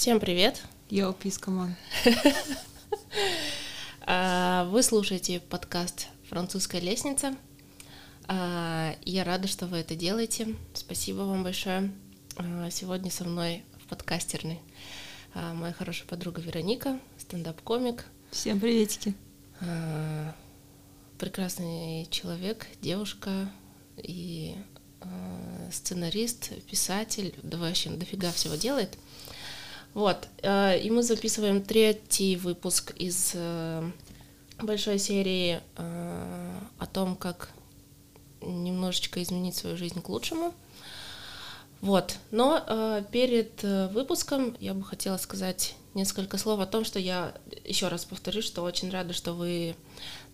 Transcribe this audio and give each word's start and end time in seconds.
Всем 0.00 0.18
привет! 0.18 0.62
Yo, 0.88 1.12
peace, 1.12 1.36
come 1.36 1.59
on. 1.59 1.76
А, 4.00 4.64
Вы 4.70 4.82
слушаете 4.82 5.40
подкаст 5.40 6.08
«Французская 6.30 6.80
лестница». 6.80 7.36
А, 8.26 8.96
Я 9.02 9.24
рада, 9.24 9.46
что 9.46 9.66
вы 9.66 9.76
это 9.76 9.94
делаете. 9.94 10.56
Спасибо 10.72 11.18
вам 11.18 11.44
большое. 11.44 11.92
А, 12.38 12.70
Сегодня 12.70 13.10
со 13.10 13.24
мной 13.24 13.62
в 13.84 13.88
подкастерной 13.88 14.58
а, 15.34 15.52
моя 15.52 15.74
хорошая 15.74 16.08
подруга 16.08 16.40
Вероника, 16.40 16.98
стендап-комик, 17.18 18.06
Всем 18.30 18.58
приветики. 18.58 19.12
прекрасный 21.18 22.06
человек, 22.10 22.68
девушка 22.80 23.52
и 23.98 24.56
сценарист, 25.70 26.52
писатель, 26.64 27.34
да 27.42 27.58
вообще 27.58 27.90
дофига 27.90 28.32
всего 28.32 28.54
делает. 28.54 28.96
Вот, 29.94 30.28
э, 30.42 30.78
и 30.80 30.90
мы 30.90 31.02
записываем 31.02 31.62
третий 31.62 32.36
выпуск 32.36 32.92
из 32.96 33.32
э, 33.34 33.90
большой 34.62 34.98
серии 34.98 35.60
э, 35.76 36.60
о 36.78 36.86
том, 36.86 37.16
как 37.16 37.50
немножечко 38.40 39.20
изменить 39.22 39.56
свою 39.56 39.76
жизнь 39.76 40.00
к 40.00 40.08
лучшему. 40.08 40.54
Вот, 41.80 42.16
но 42.30 43.02
перед 43.10 43.62
выпуском 43.62 44.54
я 44.60 44.74
бы 44.74 44.84
хотела 44.84 45.16
сказать 45.16 45.76
несколько 45.94 46.36
слов 46.36 46.60
о 46.60 46.66
том, 46.66 46.84
что 46.84 46.98
я 46.98 47.34
еще 47.64 47.88
раз 47.88 48.04
повторюсь, 48.04 48.44
что 48.44 48.62
очень 48.62 48.90
рада, 48.90 49.14
что 49.14 49.32
вы 49.32 49.74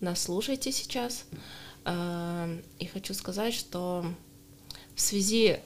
нас 0.00 0.22
слушаете 0.22 0.72
сейчас. 0.72 1.24
И 1.86 2.86
хочу 2.92 3.14
сказать, 3.14 3.54
что 3.54 4.04
в 4.96 5.00
связи 5.00 5.60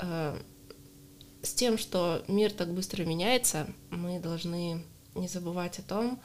с 1.42 1.54
тем, 1.54 1.78
что 1.78 2.22
мир 2.28 2.52
так 2.52 2.72
быстро 2.72 3.04
меняется, 3.04 3.66
мы 3.90 4.18
должны 4.20 4.84
не 5.14 5.28
забывать 5.28 5.78
о 5.78 5.82
том, 5.82 6.20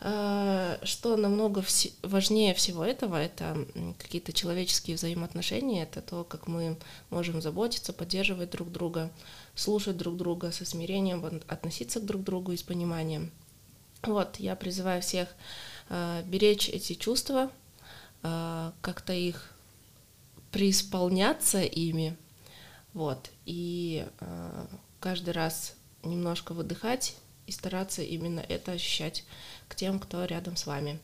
э, 0.00 0.78
что 0.82 1.16
намного 1.16 1.60
вс- 1.60 1.92
важнее 2.02 2.54
всего 2.54 2.84
этого 2.84 3.16
это 3.16 3.66
какие-то 3.98 4.32
человеческие 4.32 4.96
взаимоотношения, 4.96 5.82
это 5.82 6.00
то, 6.00 6.24
как 6.24 6.46
мы 6.48 6.76
можем 7.10 7.42
заботиться, 7.42 7.92
поддерживать 7.92 8.50
друг 8.50 8.72
друга, 8.72 9.10
слушать 9.54 9.96
друг 9.96 10.16
друга 10.16 10.52
со 10.52 10.64
смирением, 10.64 11.24
от- 11.24 11.44
относиться 11.50 12.00
к 12.00 12.06
друг 12.06 12.22
другу 12.22 12.52
и 12.52 12.56
с 12.56 12.62
пониманием. 12.62 13.30
Вот, 14.02 14.36
я 14.40 14.56
призываю 14.56 15.02
всех 15.02 15.28
э, 15.90 16.22
беречь 16.24 16.68
эти 16.70 16.94
чувства, 16.94 17.50
э, 18.22 18.72
как-то 18.80 19.12
их 19.12 19.52
преисполняться 20.50 21.60
ими, 21.62 22.16
вот, 22.94 23.30
и 23.50 24.06
э, 24.20 24.66
каждый 25.00 25.30
раз 25.30 25.74
немножко 26.04 26.54
выдыхать 26.54 27.16
и 27.46 27.52
стараться 27.52 28.00
именно 28.00 28.38
это 28.38 28.70
ощущать 28.70 29.24
к 29.66 29.74
тем, 29.74 29.98
кто 29.98 30.24
рядом 30.24 30.54
с 30.54 30.66
вами. 30.66 31.00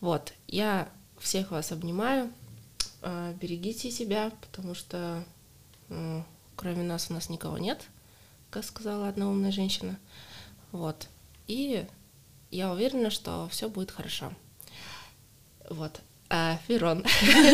Вот, 0.00 0.32
я 0.48 0.88
всех 1.20 1.52
вас 1.52 1.70
обнимаю, 1.70 2.32
э, 3.02 3.34
берегите 3.40 3.92
себя, 3.92 4.32
потому 4.40 4.74
что 4.74 5.22
э, 5.88 6.22
кроме 6.56 6.82
нас 6.82 7.08
у 7.08 7.14
нас 7.14 7.28
никого 7.28 7.56
нет, 7.56 7.84
как 8.50 8.64
сказала 8.64 9.06
одна 9.06 9.28
умная 9.28 9.52
женщина. 9.52 9.96
Вот, 10.72 11.06
и 11.46 11.86
я 12.50 12.72
уверена, 12.72 13.10
что 13.10 13.48
все 13.48 13.68
будет 13.68 13.92
хорошо. 13.92 14.32
Вот. 15.70 16.00
А, 16.30 16.58
Ферон, 16.66 17.04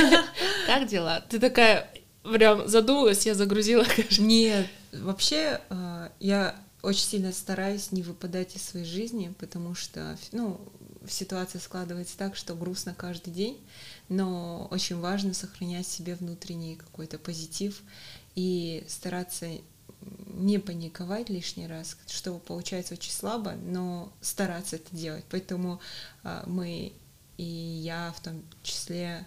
как 0.66 0.88
дела? 0.88 1.20
Ты 1.28 1.38
такая 1.38 1.90
прям 2.22 2.68
задумалась, 2.68 3.26
я 3.26 3.34
загрузила. 3.34 3.84
Нет, 4.18 4.66
вообще 4.92 5.60
э, 5.68 6.08
я 6.20 6.56
очень 6.82 7.04
сильно 7.04 7.32
стараюсь 7.32 7.92
не 7.92 8.02
выпадать 8.02 8.56
из 8.56 8.62
своей 8.62 8.86
жизни, 8.86 9.32
потому 9.38 9.74
что, 9.74 10.18
ну, 10.32 10.60
ситуация 11.08 11.60
складывается 11.60 12.16
так, 12.16 12.36
что 12.36 12.54
грустно 12.54 12.94
каждый 12.96 13.32
день, 13.32 13.60
но 14.08 14.68
очень 14.70 14.98
важно 14.98 15.34
сохранять 15.34 15.86
себе 15.86 16.14
внутренний 16.14 16.76
какой-то 16.76 17.18
позитив 17.18 17.82
и 18.34 18.84
стараться 18.88 19.46
не 20.26 20.58
паниковать 20.58 21.28
лишний 21.28 21.66
раз, 21.66 21.96
что 22.08 22.38
получается 22.38 22.94
очень 22.94 23.12
слабо, 23.12 23.52
но 23.52 24.12
стараться 24.20 24.76
это 24.76 24.94
делать. 24.94 25.24
Поэтому 25.30 25.80
э, 26.24 26.42
мы 26.46 26.92
и 27.36 27.44
я 27.44 28.12
в 28.16 28.20
том 28.20 28.42
числе 28.62 29.26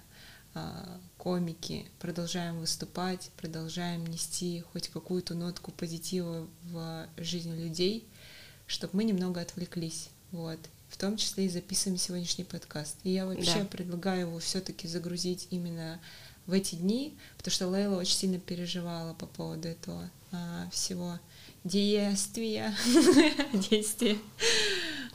а, 0.54 1.00
комики 1.26 1.88
продолжаем 1.98 2.60
выступать, 2.60 3.32
продолжаем 3.36 4.06
нести 4.06 4.64
хоть 4.72 4.90
какую-то 4.90 5.34
нотку 5.34 5.72
позитива 5.72 6.48
в 6.66 7.08
жизнь 7.18 7.52
людей, 7.52 8.08
чтобы 8.68 8.98
мы 8.98 9.06
немного 9.06 9.42
отвлеклись. 9.42 10.10
Вот. 10.32 10.60
В 10.88 10.98
том 10.98 11.18
числе 11.18 11.48
и 11.48 11.50
записываем 11.50 11.98
сегодняшний 11.98 12.44
подкаст. 12.44 12.98
И 13.02 13.10
я 13.10 13.26
вообще 13.26 13.62
Да. 13.62 13.66
предлагаю 13.66 14.28
его 14.28 14.38
все-таки 14.38 14.88
загрузить 14.88 15.48
именно 15.50 16.00
в 16.46 16.52
эти 16.54 16.76
дни, 16.76 17.18
потому 17.38 17.52
что 17.52 17.70
Лейла 17.70 17.96
очень 18.00 18.18
сильно 18.18 18.38
переживала 18.40 19.16
по 19.16 19.26
поводу 19.26 19.68
этого 19.68 20.12
а, 20.32 20.70
всего 20.70 21.20
действия, 21.64 22.76
действия. 23.72 24.20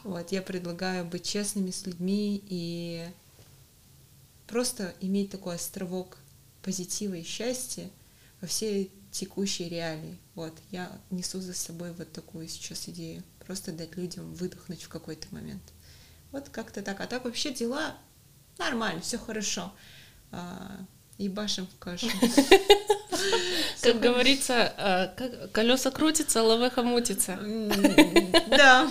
Вот, 0.02 0.32
я 0.32 0.42
предлагаю 0.42 1.04
быть 1.04 1.22
честными 1.22 1.70
с 1.70 1.86
людьми 1.86 2.42
и 2.48 3.06
просто 4.50 4.94
иметь 5.00 5.30
такой 5.30 5.54
островок 5.54 6.18
позитива 6.62 7.14
и 7.14 7.22
счастья 7.22 7.88
во 8.40 8.48
всей 8.48 8.92
текущей 9.12 9.68
реалии. 9.68 10.18
Вот, 10.34 10.52
я 10.70 10.90
несу 11.10 11.40
за 11.40 11.54
собой 11.54 11.92
вот 11.92 12.12
такую 12.12 12.48
сейчас 12.48 12.88
идею. 12.88 13.22
Просто 13.46 13.72
дать 13.72 13.96
людям 13.96 14.34
выдохнуть 14.34 14.82
в 14.82 14.88
какой-то 14.88 15.26
момент. 15.30 15.62
Вот 16.32 16.48
как-то 16.48 16.82
так. 16.82 17.00
А 17.00 17.06
так 17.06 17.24
вообще 17.24 17.54
дела 17.54 17.96
нормально, 18.58 19.00
все 19.00 19.18
хорошо. 19.18 19.72
А, 21.20 21.22
ебашим 21.22 21.66
в 21.66 21.78
кашу. 21.78 22.08
Как 23.82 24.00
говорится, 24.00 24.72
э, 24.76 25.48
колеса 25.52 25.90
крутятся, 25.90 26.42
лавеха 26.42 26.82
мутится. 26.82 27.38
Да. 28.48 28.90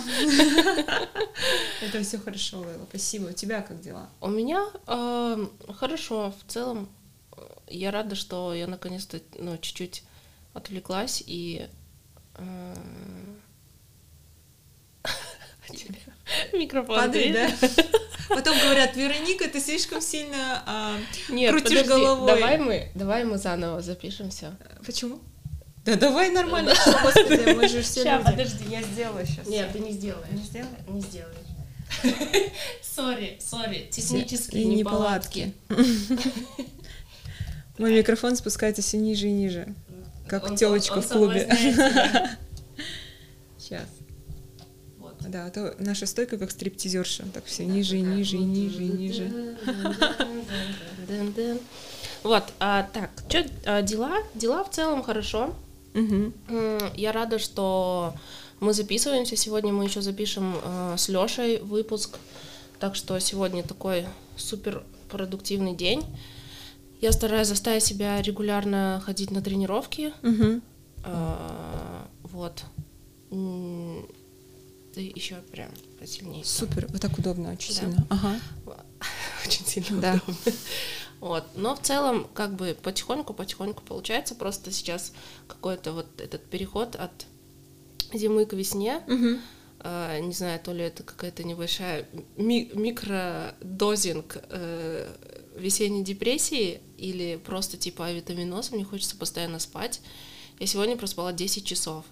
Это 1.82 2.02
все 2.02 2.18
хорошо, 2.18 2.60
Лейла. 2.60 2.86
Спасибо. 2.88 3.28
У 3.28 3.32
тебя 3.32 3.62
как 3.62 3.80
дела? 3.80 4.08
У 4.20 4.28
меня 4.28 4.64
э, 4.86 5.46
хорошо, 5.74 6.32
в 6.32 6.52
целом 6.52 6.88
э, 7.36 7.40
я 7.68 7.90
рада, 7.90 8.14
что 8.14 8.54
я 8.54 8.66
наконец-то 8.66 9.20
ну, 9.38 9.58
чуть-чуть 9.58 10.04
отвлеклась 10.54 11.22
и 11.26 11.68
э, 12.34 12.74
микрофон 16.52 16.96
Падает, 16.96 17.32
дверь. 17.32 17.50
да? 17.60 17.84
Потом 18.28 18.56
говорят, 18.58 18.94
Вероника, 18.96 19.48
ты 19.48 19.60
слишком 19.60 20.00
сильно... 20.00 20.62
а, 20.66 20.96
Нет, 21.28 21.50
Крутишь 21.52 21.70
подожди, 21.82 21.88
головой. 21.88 22.26
давай 22.32 22.58
мы, 22.58 22.88
давай 22.94 23.24
мы 23.24 23.38
заново 23.38 23.82
запишем 23.82 24.30
все. 24.30 24.52
Почему? 24.86 25.18
Да 25.84 25.96
давай 25.96 26.30
нормально. 26.30 26.72
Господи, 27.02 27.54
мы 27.54 27.66
же 27.68 27.82
все 27.82 28.04
Ща, 28.04 28.18
люди. 28.18 28.30
подожди. 28.30 28.64
я 28.68 28.82
сделаю 28.82 29.26
сейчас. 29.26 29.46
Нет, 29.48 29.72
ты 29.72 29.80
не 29.80 29.92
сделаешь. 29.92 30.28
Не 30.30 30.42
сделаю? 30.44 30.76
Не 30.88 31.00
сделаешь. 31.00 31.36
Сори, 32.82 33.38
сори, 33.40 33.88
технические 33.90 34.62
И 34.62 34.66
неполадки. 34.66 35.52
Мой 37.78 37.94
микрофон 37.96 38.36
спускается 38.36 38.82
все 38.82 38.98
ниже 38.98 39.26
и 39.26 39.32
ниже. 39.32 39.74
Как 40.28 40.54
телочка 40.56 41.00
в 41.00 41.08
клубе. 41.08 41.48
Сейчас. 43.58 43.82
Да, 45.30 45.46
а 45.46 45.50
то 45.50 45.74
наша 45.78 46.06
стойка 46.06 46.38
как 46.38 46.50
стриптизерша. 46.50 47.24
Так 47.32 47.44
все 47.44 47.64
ниже 47.64 47.98
и 47.98 48.02
ниже 48.02 48.36
и 48.36 48.40
ниже 48.40 48.82
и 48.82 48.88
ниже. 48.88 49.56
Вот, 52.22 52.44
а, 52.58 52.88
так, 52.92 53.10
что 53.28 53.82
дела? 53.82 54.18
Дела 54.34 54.64
в 54.64 54.70
целом 54.70 55.02
хорошо. 55.02 55.54
М, 55.94 56.32
Я 56.94 57.12
рада, 57.12 57.38
что 57.38 58.14
мы 58.60 58.72
записываемся. 58.74 59.36
Сегодня 59.36 59.72
мы 59.72 59.84
еще 59.84 60.02
запишем 60.02 60.56
э, 60.62 60.94
с 60.98 61.08
Лешей 61.08 61.58
выпуск. 61.60 62.18
Так 62.78 62.94
что 62.96 63.18
сегодня 63.20 63.62
такой 63.62 64.06
супер 64.36 64.82
продуктивный 65.08 65.74
день. 65.74 66.04
Я 67.00 67.12
стараюсь 67.12 67.48
заставить 67.48 67.84
себя 67.84 68.20
регулярно 68.20 69.02
ходить 69.04 69.30
на 69.30 69.40
тренировки. 69.42 70.12
Мгм. 70.22 70.62
А, 71.04 72.06
Вот. 72.24 72.64
Ты 74.94 75.12
еще 75.14 75.36
прям 75.52 75.70
посильнее. 75.98 76.44
Супер, 76.44 76.86
вот 76.88 77.00
так 77.00 77.16
удобно 77.18 77.52
очень 77.52 77.74
Да. 77.74 77.80
сильно. 77.80 78.06
Ага. 78.10 78.40
Очень 79.46 79.64
сильно 79.66 80.00
Да. 80.00 80.14
удобно. 80.26 80.52
Вот. 81.20 81.44
Но 81.54 81.76
в 81.76 81.80
целом, 81.82 82.26
как 82.34 82.54
бы 82.56 82.76
потихоньку-потихоньку 82.82 83.82
получается. 83.82 84.34
Просто 84.34 84.72
сейчас 84.72 85.12
какой-то 85.46 85.92
вот 85.92 86.06
этот 86.20 86.44
переход 86.46 86.96
от 86.96 87.10
зимы 88.12 88.46
к 88.46 88.52
весне. 88.52 89.02
Мгм. 89.06 89.40
А, 89.80 90.18
не 90.18 90.32
знаю, 90.32 90.60
то 90.60 90.72
ли 90.72 90.82
это 90.82 91.02
какая-то 91.02 91.42
небольшая 91.44 92.06
ми- 92.36 92.70
микродозинг 92.74 94.36
э, 94.50 95.14
весенней 95.56 96.02
депрессии 96.04 96.80
или 96.98 97.36
просто 97.44 97.76
типа 97.76 98.06
авитаминоз, 98.06 98.72
мне 98.72 98.84
хочется 98.84 99.16
постоянно 99.16 99.58
спать. 99.58 100.00
Я 100.58 100.66
сегодня 100.66 100.96
проспала 100.96 101.32
10 101.32 101.64
часов. 101.64 102.04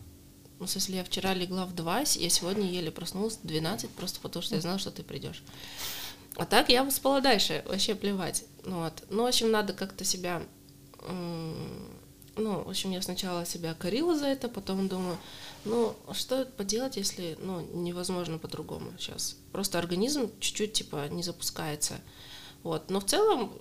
Ну, 0.58 0.66
в 0.66 0.70
смысле, 0.70 0.96
я 0.96 1.05
вчера 1.05 1.34
легла 1.34 1.66
в 1.66 1.75
2, 1.75 2.00
я 2.00 2.31
сегодня 2.31 2.69
еле 2.69 2.90
проснулась 2.90 3.37
в 3.37 3.46
12, 3.46 3.90
просто 3.90 4.20
потому 4.20 4.43
что 4.43 4.56
я 4.56 4.60
знала, 4.60 4.78
что 4.78 4.90
ты 4.90 5.02
придешь. 5.02 5.43
А 6.37 6.46
так 6.46 6.69
я 6.69 6.84
бы 6.84 6.90
спала 6.90 7.20
дальше, 7.20 7.64
вообще 7.66 7.94
плевать. 7.94 8.44
Ну, 8.64 8.81
вот. 8.82 9.05
Ну, 9.10 9.22
в 9.22 9.26
общем, 9.26 9.50
надо 9.50 9.72
как-то 9.72 10.05
себя... 10.05 10.43
Ну, 12.37 12.62
в 12.62 12.69
общем, 12.69 12.93
я 12.93 13.02
сначала 13.02 13.44
себя 13.44 13.75
корила 13.75 14.16
за 14.16 14.26
это, 14.26 14.49
потом 14.49 14.87
думаю, 14.87 15.19
ну, 15.64 15.96
что 16.12 16.44
поделать, 16.44 16.96
если, 16.96 17.37
ну, 17.40 17.61
невозможно 17.75 18.38
по-другому 18.38 18.93
сейчас. 18.99 19.37
Просто 19.50 19.78
организм 19.78 20.31
чуть-чуть, 20.38 20.72
типа, 20.72 21.08
не 21.08 21.25
запускается. 21.25 21.94
Вот. 22.62 22.90
Но 22.90 23.00
в 23.00 23.06
целом 23.06 23.52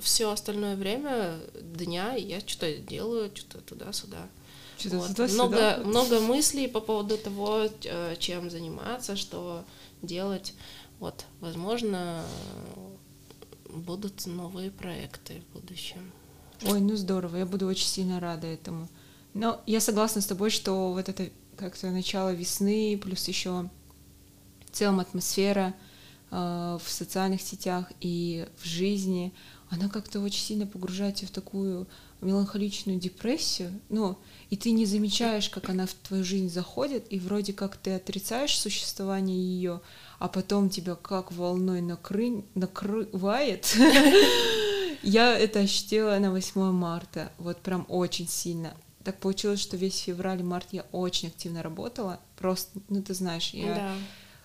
все 0.00 0.30
остальное 0.30 0.74
время 0.74 1.38
дня 1.60 2.14
я 2.14 2.40
что-то 2.40 2.74
делаю, 2.78 3.30
что-то 3.34 3.60
туда-сюда. 3.60 4.28
Вот. 4.84 5.18
Много, 5.30 5.80
много 5.84 6.20
мыслей 6.20 6.68
по 6.68 6.80
поводу 6.80 7.16
того, 7.18 7.68
э, 7.84 8.16
чем 8.18 8.50
заниматься, 8.50 9.16
что 9.16 9.64
делать. 10.02 10.54
Вот, 10.98 11.24
возможно, 11.40 12.24
будут 13.68 14.26
новые 14.26 14.70
проекты 14.70 15.42
в 15.48 15.54
будущем. 15.54 16.12
Ой, 16.64 16.80
ну 16.80 16.96
здорово, 16.96 17.36
я 17.36 17.46
буду 17.46 17.66
очень 17.66 17.88
сильно 17.88 18.20
рада 18.20 18.46
этому. 18.46 18.88
Но 19.32 19.60
я 19.66 19.80
согласна 19.80 20.20
с 20.20 20.26
тобой, 20.26 20.50
что 20.50 20.92
вот 20.92 21.08
это 21.08 21.30
как-то 21.56 21.90
начало 21.90 22.32
весны, 22.32 22.98
плюс 23.02 23.28
еще 23.28 23.70
в 24.66 24.70
целом 24.72 25.00
атмосфера 25.00 25.74
э, 26.30 26.78
в 26.82 26.90
социальных 26.90 27.42
сетях 27.42 27.90
и 28.00 28.46
в 28.58 28.64
жизни, 28.64 29.32
она 29.68 29.88
как-то 29.88 30.20
очень 30.20 30.42
сильно 30.42 30.66
погружает 30.66 31.16
тебя 31.16 31.28
в 31.28 31.32
такую 31.32 31.86
меланхоличную 32.20 32.98
депрессию, 32.98 33.72
ну, 33.88 34.18
и 34.50 34.56
ты 34.56 34.72
не 34.72 34.86
замечаешь, 34.86 35.48
как 35.48 35.70
она 35.70 35.86
в 35.86 35.94
твою 35.94 36.24
жизнь 36.24 36.50
заходит, 36.50 37.06
и 37.10 37.18
вроде 37.18 37.52
как 37.52 37.76
ты 37.76 37.92
отрицаешь 37.92 38.58
существование 38.58 39.38
ее, 39.38 39.80
а 40.18 40.28
потом 40.28 40.68
тебя 40.70 40.96
как 40.96 41.32
волной 41.32 41.80
накры... 41.80 42.44
накрывает. 42.54 43.74
Я 45.02 45.38
это 45.38 45.60
ощутила 45.60 46.18
на 46.18 46.30
8 46.30 46.72
марта, 46.72 47.32
вот 47.38 47.58
прям 47.58 47.86
очень 47.88 48.28
сильно. 48.28 48.74
Так 49.02 49.18
получилось, 49.18 49.60
что 49.60 49.76
весь 49.76 49.98
февраль 49.98 50.40
и 50.40 50.42
март 50.42 50.68
я 50.72 50.84
очень 50.92 51.28
активно 51.28 51.62
работала, 51.62 52.20
просто, 52.36 52.80
ну 52.88 53.02
ты 53.02 53.14
знаешь, 53.14 53.50
я... 53.50 53.74
Да. 53.74 53.94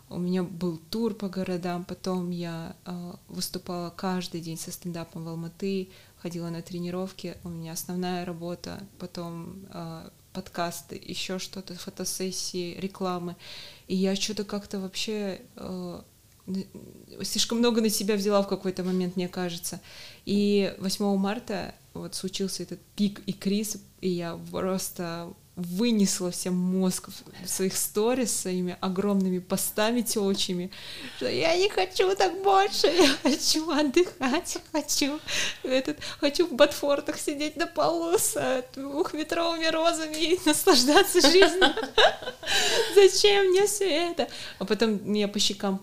У 0.08 0.20
меня 0.20 0.44
был 0.44 0.78
тур 0.92 1.16
по 1.16 1.30
городам, 1.30 1.84
потом 1.84 2.30
я 2.30 2.76
э, 2.86 3.14
выступала 3.28 3.90
каждый 3.90 4.40
день 4.40 4.56
со 4.56 4.72
стендапом 4.72 5.26
в 5.26 5.30
Алматы, 5.30 5.90
ходила 6.26 6.50
на 6.50 6.64
тренировки, 6.64 7.38
у 7.44 7.50
меня 7.50 7.74
основная 7.74 8.26
работа, 8.26 8.80
потом 8.98 9.68
э, 9.72 10.10
подкасты, 10.34 11.00
еще 11.00 11.38
что-то, 11.38 11.76
фотосессии, 11.76 12.80
рекламы. 12.80 13.36
И 13.88 13.96
я 13.96 14.16
что-то 14.16 14.44
как-то 14.44 14.80
вообще 14.80 15.40
э, 15.56 16.02
слишком 17.22 17.60
много 17.60 17.80
на 17.80 17.90
себя 17.90 18.16
взяла 18.16 18.42
в 18.42 18.48
какой-то 18.48 18.84
момент, 18.84 19.18
мне 19.18 19.28
кажется. 19.28 19.80
И 20.26 20.74
8 20.80 21.16
марта 21.16 21.76
вот 21.94 22.16
случился 22.16 22.64
этот 22.64 22.80
пик 22.96 23.22
и 23.28 23.32
криз, 23.32 23.78
и 24.02 24.10
я 24.10 24.36
просто 24.50 25.32
вынесла 25.56 26.32
всем 26.32 26.56
мозг 26.56 27.10
своих 27.46 27.78
сторис 27.78 28.42
своими 28.42 28.78
огромными 28.82 29.40
постами 29.40 30.02
телочьими, 30.02 30.70
что 31.18 31.30
я 31.30 31.56
не 31.58 31.70
хочу 31.70 32.14
так 32.16 32.44
больше, 32.44 32.88
я 32.88 33.08
хочу 33.24 33.70
отдыхать, 33.72 34.58
хочу 34.74 35.20
этот, 35.64 35.98
хочу 36.20 36.48
в 36.48 36.54
ботфортах 36.54 37.18
сидеть 37.18 37.56
на 37.56 37.68
полу 37.68 38.18
с 38.18 38.36
э, 38.36 38.64
двухметровыми 38.76 39.68
розами 39.68 40.34
и 40.34 40.40
наслаждаться 40.46 41.22
жизнью. 41.22 41.74
Зачем 42.96 43.48
мне 43.48 43.66
все 43.66 43.90
это? 44.10 44.28
А 44.60 44.66
потом 44.66 45.10
меня 45.10 45.28
по 45.28 45.40
щекам 45.40 45.80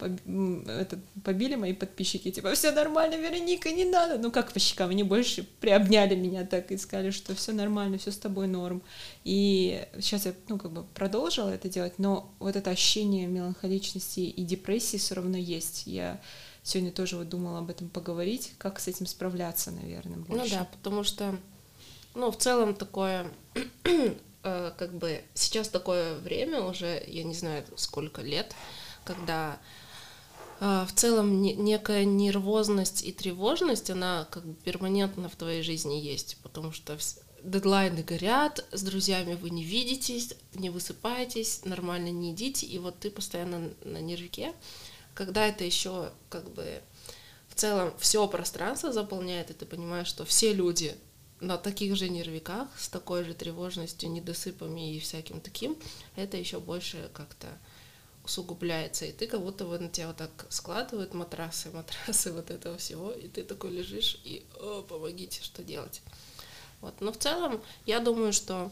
побили 1.25 1.55
мои 1.55 1.73
подписчики, 1.73 2.31
типа, 2.31 2.55
все 2.55 2.73
нормально, 2.73 3.15
Вероника, 3.15 3.71
не 3.71 3.85
надо. 3.85 4.19
Ну 4.19 4.31
как 4.31 4.53
по 4.53 4.59
щекам, 4.59 4.91
они 4.91 5.03
больше 5.03 5.45
приобняли 5.61 6.15
меня 6.15 6.45
так 6.45 6.71
и 6.73 6.77
сказали, 6.77 7.11
что 7.11 7.35
все 7.35 7.53
нормально, 7.53 7.97
все 7.97 8.13
с 8.13 8.19
тобой 8.19 8.49
норм. 8.49 8.83
И 9.25 9.87
сейчас 10.01 10.27
я, 10.27 10.35
ну, 10.49 10.59
как 10.59 10.73
бы 10.73 10.83
продолжила 10.83 11.49
это 11.49 11.69
делать, 11.69 11.99
но 11.99 12.33
вот 12.41 12.57
это 12.57 12.71
ощущение 12.71 13.27
меланхоличности 13.29 14.21
и 14.21 14.43
депрессии 14.43 14.97
все 14.97 15.15
равно 15.15 15.37
есть. 15.37 15.87
Я 15.87 16.21
сегодня 16.65 16.91
тоже 16.91 17.17
вот 17.17 17.29
думала 17.29 17.61
об 17.61 17.71
этом 17.71 17.89
поговорить, 17.89 18.53
как 18.59 18.81
с 18.81 18.89
этим 18.89 19.07
справляться, 19.07 19.71
наверное, 19.71 20.17
ну 20.17 20.25
больше. 20.25 20.45
Ну 20.45 20.51
да, 20.51 20.65
потому 20.73 21.05
что, 21.05 21.37
ну, 22.15 22.33
в 22.33 22.37
целом 22.37 22.75
такое, 22.75 23.31
э, 24.43 24.73
как 24.77 24.95
бы, 24.95 25.23
сейчас 25.35 25.69
такое 25.69 26.17
время 26.19 26.63
уже, 26.63 27.03
я 27.07 27.23
не 27.23 27.35
знаю, 27.35 27.65
сколько 27.77 28.23
лет, 28.23 28.57
когда 29.05 29.57
э, 30.59 30.85
в 30.89 30.93
целом 30.95 31.43
некая 31.43 32.05
нервозность 32.05 33.05
и 33.05 33.13
тревожность, 33.13 33.89
она 33.89 34.27
как 34.33 34.45
бы 34.45 34.55
перманентно 34.55 35.29
в 35.29 35.37
твоей 35.37 35.63
жизни 35.63 35.95
есть, 35.95 36.39
потому 36.43 36.73
что 36.73 36.97
дедлайны 37.43 38.03
горят, 38.03 38.65
с 38.73 38.83
друзьями 38.83 39.35
вы 39.35 39.51
не 39.51 39.65
видитесь, 39.65 40.35
не 40.55 40.71
высыпаетесь, 40.71 41.65
нормально 41.65 42.09
не 42.09 42.31
едите, 42.31 42.67
и 42.67 42.79
вот 42.79 42.99
ты 42.99 43.11
постоянно 43.11 43.71
на 43.85 43.99
нервике. 43.99 44.53
Когда 45.15 45.47
это 45.47 45.65
еще 45.65 46.13
как 46.31 46.51
бы 46.51 46.83
в 47.49 47.55
целом 47.55 47.93
все 47.99 48.27
пространство 48.29 48.93
заполняет, 48.93 49.51
и 49.51 49.55
ты 49.55 49.67
понимаешь, 49.67 50.07
что 50.07 50.25
все 50.25 50.53
люди 50.53 50.97
на 51.41 51.59
таких 51.59 51.97
же 51.97 52.09
нервиках, 52.09 52.69
с 52.79 52.89
такой 52.89 53.25
же 53.25 53.35
тревожностью, 53.35 54.11
недосыпами 54.11 54.95
и 54.95 55.01
всяким 55.01 55.41
таким, 55.41 55.77
это 56.17 56.37
еще 56.37 56.61
больше 56.61 57.11
как-то 57.13 57.49
усугубляется, 58.25 59.05
и 59.05 59.13
ты 59.13 59.27
как 59.27 59.43
будто 59.43 59.65
вот 59.67 59.81
на 59.81 59.89
тебя 59.89 60.07
вот 60.09 60.17
так 60.17 60.47
складывают 60.49 61.13
матрасы, 61.13 61.71
матрасы 61.75 62.33
вот 62.33 62.51
этого 62.51 62.79
всего, 62.79 63.11
и 63.11 63.29
ты 63.29 63.43
такой 63.43 63.71
лежишь 63.71 64.21
и 64.25 64.45
о, 64.61 64.83
помогите, 64.83 65.43
что 65.43 65.63
делать. 65.63 66.01
Вот. 66.83 67.01
Но 67.01 67.13
в 67.13 67.17
целом 67.17 67.63
я 67.87 68.01
думаю, 68.01 68.35
что 68.35 68.71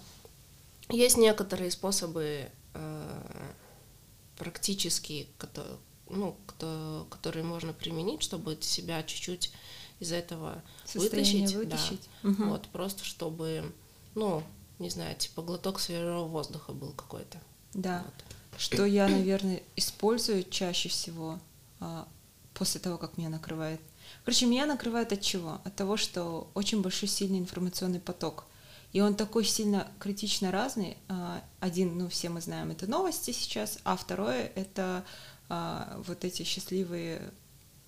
есть 0.91 1.17
некоторые 1.17 1.71
способы 1.71 2.51
э, 2.75 3.53
практические, 4.37 5.29
которые, 5.39 5.77
ну, 6.09 6.37
кто, 6.47 7.07
которые 7.09 7.45
можно 7.45 7.73
применить, 7.73 8.23
чтобы 8.23 8.59
себя 8.61 9.03
чуть-чуть 9.03 9.53
из 10.01 10.13
этого 10.13 10.63
Состояние 10.85 11.47
вытащить. 11.47 11.55
вытащить. 11.55 12.09
Да. 12.23 12.31
Угу. 12.31 12.45
Вот, 12.51 12.69
просто 12.69 13.05
чтобы, 13.05 13.73
ну, 14.15 14.43
не 14.79 14.91
знаю, 14.91 15.15
типа 15.15 15.43
глоток 15.43 15.79
свежего 15.79 16.25
воздуха 16.25 16.73
был 16.73 16.93
какой-то. 16.93 17.39
Да. 17.75 18.05
Вот. 18.05 18.61
Что 18.61 18.85
я, 18.85 19.09
наверное, 19.09 19.63
использую 19.77 20.43
чаще 20.45 20.89
всего 20.89 21.39
а, 21.79 22.09
после 22.55 22.81
того, 22.81 22.99
как 22.99 23.17
меня 23.17 23.29
накрывает 23.29 23.81
Короче, 24.25 24.47
меня 24.47 24.67
накрывает 24.67 25.13
от 25.13 25.21
чего? 25.21 25.61
От 25.65 25.75
того, 25.77 25.97
что 25.97 26.51
очень 26.55 26.83
большой 26.83 27.09
сильный 27.09 27.39
информационный 27.39 28.01
поток. 28.01 28.45
И 28.93 29.01
он 29.01 29.15
такой 29.15 29.45
сильно 29.45 29.87
критично 29.99 30.51
разный. 30.51 30.97
А, 31.09 31.43
один, 31.61 31.97
ну, 31.97 32.09
все 32.09 32.29
мы 32.29 32.41
знаем, 32.41 32.71
это 32.71 32.89
новости 32.89 33.31
сейчас, 33.31 33.79
а 33.85 33.97
второе— 33.97 34.51
это 34.55 35.05
а, 35.49 36.01
вот 36.07 36.25
эти 36.25 36.43
счастливые 36.43 37.23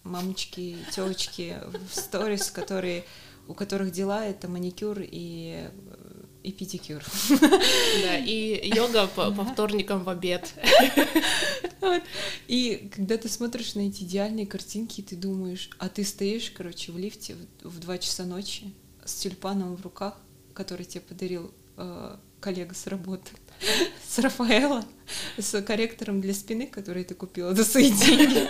мамочки, 0.04 0.76
телочки 0.92 1.58
в 1.92 1.98
сторис, 1.98 2.50
которые, 2.50 3.04
у 3.48 3.54
которых 3.54 3.90
дела— 3.92 4.24
это 4.26 4.48
маникюр 4.48 4.98
и 5.00 5.68
и 6.42 6.50
педикюр. 6.50 7.02
Да, 8.02 8.18
и 8.18 8.70
йога 8.74 9.06
по, 9.06 9.30
по 9.30 9.44
вторникам 9.44 10.02
в 10.02 10.08
обед. 10.08 10.52
Вот. 11.82 12.02
И 12.46 12.88
когда 12.94 13.18
ты 13.18 13.28
смотришь 13.28 13.74
на 13.74 13.80
эти 13.80 14.04
идеальные 14.04 14.46
картинки, 14.46 15.02
ты 15.02 15.16
думаешь, 15.16 15.68
а 15.78 15.88
ты 15.88 16.04
стоишь, 16.04 16.50
короче, 16.50 16.92
в 16.92 16.98
лифте 16.98 17.36
в 17.62 17.80
2 17.80 17.98
часа 17.98 18.24
ночи 18.24 18.72
с 19.04 19.14
тюльпаном 19.16 19.76
в 19.76 19.82
руках, 19.82 20.16
который 20.54 20.86
тебе 20.86 21.00
подарил 21.00 21.52
э, 21.76 22.16
коллега 22.40 22.74
с 22.74 22.86
работы, 22.86 23.32
с 24.08 24.18
Рафаэла, 24.20 24.84
с 25.36 25.60
корректором 25.62 26.20
для 26.20 26.34
спины, 26.34 26.68
который 26.68 27.02
ты 27.02 27.14
купила 27.14 27.52
за 27.52 27.64
свои 27.64 27.90
деньги. 27.90 28.48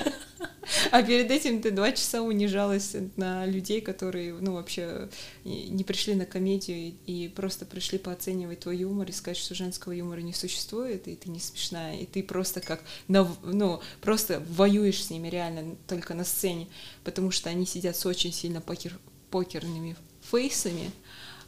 А 0.91 1.03
перед 1.03 1.31
этим 1.31 1.61
ты 1.61 1.71
два 1.71 1.93
часа 1.93 2.23
унижалась 2.23 2.95
на 3.17 3.47
людей, 3.47 3.81
которые, 3.81 4.35
ну, 4.35 4.55
вообще 4.55 5.09
не 5.45 5.85
пришли 5.85 6.15
на 6.15 6.27
комедию 6.27 6.95
и 7.07 7.29
просто 7.35 7.65
пришли 7.65 7.99
пооценивать 7.99 8.61
твой 8.61 8.79
юмор 8.79 9.09
и 9.09 9.13
сказать, 9.13 9.37
что 9.37 9.55
женского 9.55 9.93
юмора 9.93 10.21
не 10.21 10.33
существует, 10.33 11.09
и 11.09 11.17
ты 11.17 11.31
не 11.31 11.41
смешная, 11.41 11.99
и 11.99 12.07
ты 12.07 12.23
просто 12.23 12.61
как, 12.61 12.83
ну, 13.09 13.81
просто 14.01 14.43
воюешь 14.51 15.05
с 15.05 15.11
ними 15.11 15.29
реально 15.29 15.77
только 15.89 16.15
на 16.15 16.25
сцене, 16.25 16.69
потому 17.05 17.31
что 17.31 17.51
они 17.51 17.67
сидят 17.67 17.97
с 17.97 18.07
очень 18.07 18.33
сильно 18.33 18.61
покер, 18.61 18.99
покерными 19.31 19.97
фейсами. 20.31 20.91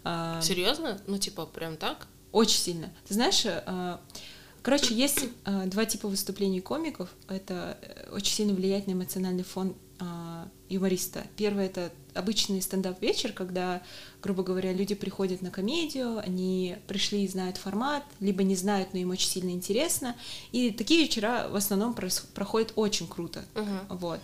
А, 0.02 0.40
Серьезно? 0.42 1.00
Ну, 1.06 1.18
типа, 1.18 1.46
прям 1.46 1.76
так? 1.76 2.06
Очень 2.32 2.58
сильно. 2.58 2.92
Ты 3.06 3.14
знаешь, 3.14 3.44
а, 3.46 4.00
Короче, 4.64 4.94
есть 4.94 5.26
э, 5.44 5.66
два 5.66 5.84
типа 5.84 6.08
выступлений 6.08 6.62
комиков. 6.62 7.10
Это 7.28 7.76
э, 7.82 8.10
очень 8.12 8.32
сильно 8.32 8.54
влияет 8.54 8.86
на 8.86 8.92
эмоциональный 8.92 9.44
фон 9.44 9.74
а, 10.00 10.48
юмориста. 10.70 11.24
Первое 11.36 11.66
это 11.66 11.92
обычный 12.14 12.62
стендап-вечер, 12.62 13.32
когда, 13.32 13.82
грубо 14.22 14.42
говоря, 14.42 14.72
люди 14.72 14.94
приходят 14.94 15.42
на 15.42 15.50
комедию, 15.50 16.18
они 16.18 16.76
пришли 16.86 17.24
и 17.24 17.28
знают 17.28 17.58
формат, 17.58 18.04
либо 18.20 18.42
не 18.42 18.56
знают, 18.56 18.94
но 18.94 19.00
им 19.00 19.10
очень 19.10 19.28
сильно 19.28 19.50
интересно. 19.50 20.16
И 20.50 20.70
такие 20.70 21.02
вечера 21.02 21.46
в 21.50 21.56
основном 21.56 21.94
проходят 21.94 22.72
очень 22.74 23.06
круто. 23.06 23.44
Uh-huh. 23.54 23.98
Вот. 23.98 24.20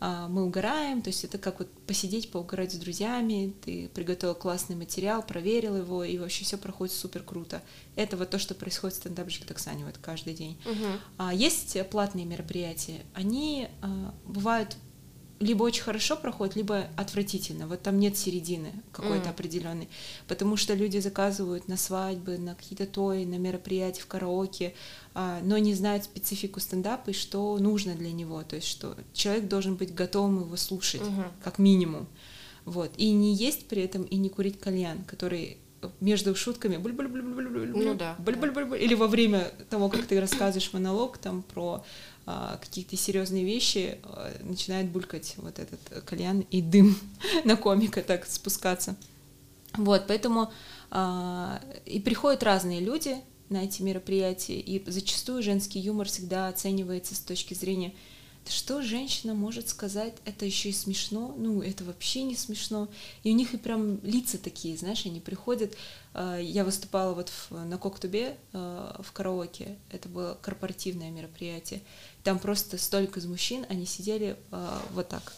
А, 0.00 0.28
мы 0.28 0.44
угораем, 0.44 1.02
то 1.02 1.08
есть 1.08 1.24
это 1.24 1.36
как 1.36 1.58
вот 1.58 1.70
посидеть, 1.86 2.30
поугарать 2.30 2.72
с 2.72 2.76
друзьями, 2.76 3.54
ты 3.62 3.90
приготовил 3.94 4.34
классный 4.34 4.74
материал, 4.74 5.22
проверил 5.22 5.76
его, 5.76 6.02
и 6.04 6.16
вообще 6.16 6.44
все 6.44 6.56
проходит 6.56 6.94
супер 6.94 7.22
круто. 7.22 7.62
Это 7.96 8.16
вот 8.16 8.30
то, 8.30 8.38
что 8.38 8.54
происходит 8.54 8.96
в 8.96 9.00
стендап 9.00 9.28
Жигдаксане 9.28 9.84
вот 9.84 9.98
каждый 9.98 10.32
день. 10.32 10.58
Uh-huh. 10.64 10.98
А 11.18 11.34
есть 11.34 11.76
платные 11.90 12.24
мероприятия, 12.24 13.02
они 13.14 13.68
а, 13.82 14.14
бывают 14.24 14.76
либо 15.40 15.62
очень 15.62 15.82
хорошо 15.82 16.16
проходит, 16.16 16.54
либо 16.54 16.86
отвратительно. 16.96 17.66
Вот 17.66 17.82
там 17.82 17.98
нет 17.98 18.16
середины 18.16 18.72
какой-то 18.92 19.28
mm. 19.28 19.30
определенной. 19.30 19.88
Потому 20.28 20.58
что 20.58 20.74
люди 20.74 20.98
заказывают 20.98 21.66
на 21.66 21.78
свадьбы, 21.78 22.36
на 22.36 22.54
какие-то 22.54 22.86
тои, 22.86 23.24
на 23.24 23.36
мероприятия 23.38 24.02
в 24.02 24.06
караоке, 24.06 24.74
а, 25.14 25.40
но 25.42 25.56
не 25.56 25.74
знают 25.74 26.04
специфику 26.04 26.60
стендапа 26.60 27.10
и 27.10 27.14
что 27.14 27.58
нужно 27.58 27.94
для 27.94 28.12
него. 28.12 28.42
То 28.42 28.56
есть, 28.56 28.68
что 28.68 28.94
человек 29.14 29.48
должен 29.48 29.76
быть 29.76 29.94
готовым 29.94 30.40
его 30.42 30.56
слушать, 30.56 31.00
mm-hmm. 31.00 31.30
как 31.42 31.58
минимум. 31.58 32.06
Вот. 32.66 32.92
И 32.98 33.10
не 33.10 33.34
есть 33.34 33.66
при 33.66 33.82
этом 33.82 34.02
и 34.02 34.16
не 34.16 34.28
курить 34.28 34.60
кальян, 34.60 35.04
который 35.04 35.56
между 36.00 36.34
шутками 36.34 36.76
ну, 36.76 37.94
да, 37.94 38.16
да. 38.18 38.76
или 38.76 38.94
во 38.94 39.06
время 39.06 39.50
того, 39.70 39.88
как 39.88 40.06
ты 40.06 40.20
рассказываешь 40.20 40.72
монолог 40.72 41.18
там 41.18 41.42
про 41.42 41.82
какие-то 42.60 42.96
серьезные 42.96 43.44
вещи, 43.44 43.98
а, 44.04 44.32
начинает 44.42 44.88
булькать 44.90 45.34
вот 45.38 45.58
этот 45.58 45.80
кальян 46.04 46.40
и 46.50 46.60
дым 46.60 46.96
на 47.44 47.56
комика 47.56 48.02
так 48.02 48.26
спускаться. 48.26 48.96
Вот, 49.74 50.06
поэтому 50.08 50.50
а, 50.90 51.60
и 51.86 52.00
приходят 52.00 52.42
разные 52.42 52.80
люди 52.80 53.16
на 53.48 53.64
эти 53.64 53.82
мероприятия, 53.82 54.58
и 54.60 54.82
зачастую 54.90 55.42
женский 55.42 55.80
юмор 55.80 56.08
всегда 56.08 56.48
оценивается 56.48 57.14
с 57.14 57.20
точки 57.20 57.54
зрения 57.54 57.92
что 58.48 58.82
женщина 58.82 59.34
может 59.34 59.68
сказать, 59.68 60.14
это 60.24 60.44
еще 60.44 60.70
и 60.70 60.72
смешно, 60.72 61.34
ну, 61.36 61.62
это 61.62 61.84
вообще 61.84 62.22
не 62.22 62.36
смешно. 62.36 62.88
И 63.22 63.30
у 63.30 63.34
них 63.34 63.54
и 63.54 63.58
прям 63.58 64.02
лица 64.02 64.38
такие, 64.38 64.76
знаешь, 64.76 65.06
они 65.06 65.20
приходят. 65.20 65.76
Э, 66.14 66.38
я 66.42 66.64
выступала 66.64 67.14
вот 67.14 67.28
в, 67.28 67.52
на 67.52 67.78
Коктубе 67.78 68.36
э, 68.52 69.00
в 69.02 69.12
караоке, 69.12 69.76
это 69.90 70.08
было 70.08 70.38
корпоративное 70.40 71.10
мероприятие. 71.10 71.82
Там 72.24 72.38
просто 72.38 72.78
столько 72.78 73.20
из 73.20 73.26
мужчин, 73.26 73.66
они 73.68 73.86
сидели 73.86 74.36
э, 74.50 74.78
вот 74.92 75.08
так 75.08 75.32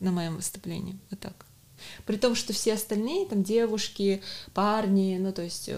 на 0.00 0.10
моем 0.10 0.36
выступлении, 0.36 0.98
вот 1.10 1.20
так. 1.20 1.46
При 2.06 2.16
том, 2.16 2.34
что 2.34 2.52
все 2.52 2.74
остальные, 2.74 3.26
там 3.26 3.42
девушки, 3.42 4.22
парни, 4.54 5.18
ну, 5.20 5.32
то 5.32 5.42
есть 5.42 5.68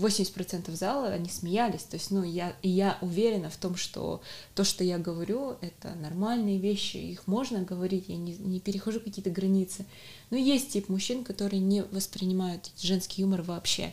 80% 0.00 0.74
зала, 0.74 1.08
они 1.08 1.28
смеялись. 1.28 1.82
То 1.82 1.96
есть, 1.96 2.10
ну, 2.10 2.22
я, 2.22 2.54
и 2.62 2.68
я 2.68 2.98
уверена 3.00 3.50
в 3.50 3.56
том, 3.56 3.76
что 3.76 4.20
то, 4.54 4.64
что 4.64 4.84
я 4.84 4.98
говорю, 4.98 5.56
это 5.60 5.94
нормальные 5.94 6.58
вещи, 6.58 6.96
их 6.96 7.26
можно 7.26 7.62
говорить, 7.62 8.04
я 8.08 8.16
не, 8.16 8.34
не 8.36 8.60
перехожу 8.60 9.00
какие-то 9.00 9.30
границы. 9.30 9.86
Но 10.30 10.36
есть 10.36 10.72
тип 10.72 10.88
мужчин, 10.88 11.24
которые 11.24 11.60
не 11.60 11.82
воспринимают 11.82 12.70
женский 12.78 13.22
юмор 13.22 13.42
вообще. 13.42 13.92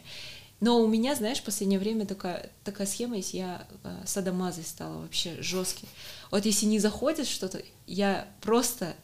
Но 0.59 0.81
у 0.81 0.87
меня, 0.87 1.13
знаешь, 1.15 1.39
в 1.39 1.43
последнее 1.43 1.79
время 1.79 2.05
такая, 2.05 2.49
такая 2.63 2.87
схема 2.87 3.17
есть, 3.17 3.33
я 3.33 3.67
э, 3.83 4.03
садомазой 4.05 4.63
стала 4.63 5.01
вообще 5.01 5.41
жесткий. 5.41 5.89
Вот 6.31 6.45
если 6.45 6.67
не 6.67 6.79
заходит 6.79 7.27
что-то, 7.27 7.61
я 7.85 8.27
просто 8.39 8.95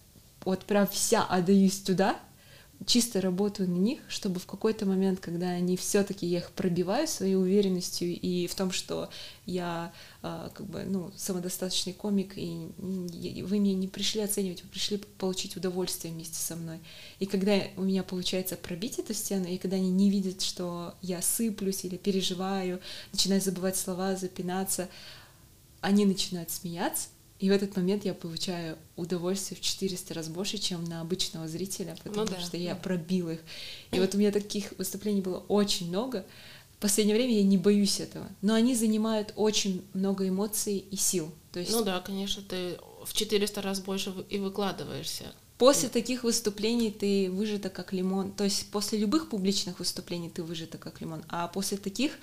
вот 0.46 0.64
прям 0.64 0.88
вся 0.88 1.26
отдаюсь 1.26 1.80
туда, 1.80 2.18
чисто 2.86 3.20
работаю 3.22 3.70
на 3.70 3.78
них, 3.78 4.00
чтобы 4.08 4.40
в 4.40 4.46
какой-то 4.46 4.86
момент, 4.86 5.20
когда 5.20 5.50
они 5.50 5.76
все-таки 5.76 6.26
я 6.26 6.40
их 6.40 6.52
пробиваю 6.52 7.08
своей 7.08 7.36
уверенностью 7.36 8.08
и 8.10 8.48
в 8.48 8.56
том, 8.56 8.72
что 8.72 9.10
я 9.46 9.92
э, 10.22 10.50
как 10.54 10.66
бы 10.66 10.84
ну 10.86 11.12
самодостаточный 11.16 11.94
комик 11.94 12.38
и, 12.38 12.70
и 13.14 13.44
вы 13.44 13.60
меня 13.60 13.76
не 13.76 13.88
пришли 13.88 14.22
оценивать, 14.22 14.64
вы 14.64 14.70
пришли 14.70 14.98
получить 15.18 15.58
удовольствие 15.58 16.14
вместе 16.14 16.38
со 16.42 16.56
мной. 16.56 16.80
И 17.20 17.26
когда 17.26 17.60
у 17.76 17.82
меня 17.82 18.04
получается 18.04 18.56
пробить 18.56 18.98
эту 19.00 19.14
стену, 19.14 19.48
и 19.48 19.58
когда 19.58 19.76
они 19.76 19.92
не 19.92 20.10
видят, 20.10 20.42
что 20.42 20.96
я 21.02 21.22
сыплюсь 21.22 21.84
или 21.84 21.98
переживаю, 21.98 22.80
начинаю 23.12 23.42
забывать 23.42 23.76
слова, 23.76 24.16
запинаться, 24.16 24.88
они 25.82 26.06
начинают 26.06 26.50
смеяться, 26.52 27.10
и 27.40 27.50
в 27.50 27.54
этот 27.54 27.76
момент 27.78 28.04
я 28.04 28.14
получаю 28.14 28.78
удовольствие 28.98 29.58
в 29.58 29.62
400 29.62 30.14
раз 30.14 30.28
больше, 30.28 30.58
чем 30.58 30.84
на 30.84 31.00
обычного 31.00 31.48
зрителя, 31.48 31.96
потому 32.04 32.26
ну, 32.26 32.32
да, 32.32 32.40
что 32.42 32.58
я 32.58 32.74
да. 32.74 32.82
пробила 32.82 33.32
их. 33.32 33.40
И 33.92 34.00
вот 34.00 34.14
у 34.14 34.18
меня 34.18 34.32
таких 34.32 34.74
выступлений 34.78 35.22
было 35.22 35.40
очень 35.48 35.88
много. 35.88 36.26
В 36.78 36.82
последнее 36.82 37.16
время 37.16 37.36
я 37.36 37.44
не 37.44 37.58
боюсь 37.58 38.02
этого. 38.02 38.28
Но 38.42 38.54
они 38.54 38.76
занимают 38.76 39.34
очень 39.38 39.86
много 39.94 40.28
эмоций 40.28 40.78
и 40.78 40.96
сил. 40.98 41.32
То 41.54 41.60
есть... 41.60 41.72
Ну 41.72 41.84
да, 41.84 42.02
конечно, 42.02 42.44
ты 42.44 42.78
в 43.06 43.14
400 43.14 43.62
раз 43.62 43.80
больше 43.80 44.14
и 44.30 44.38
выкладываешься. 44.38 45.34
После 45.58 45.88
таких 45.90 46.24
выступлений 46.24 46.92
ты 46.92 47.30
выжата 47.32 47.70
как 47.70 47.94
лимон. 47.94 48.34
То 48.34 48.44
есть 48.44 48.70
после 48.72 49.00
любых 49.00 49.30
публичных 49.30 49.80
выступлений 49.80 50.30
ты 50.30 50.44
выжата 50.44 50.78
как 50.78 51.00
лимон. 51.00 51.24
А 51.30 51.48
после 51.48 51.78
таких 51.78 52.14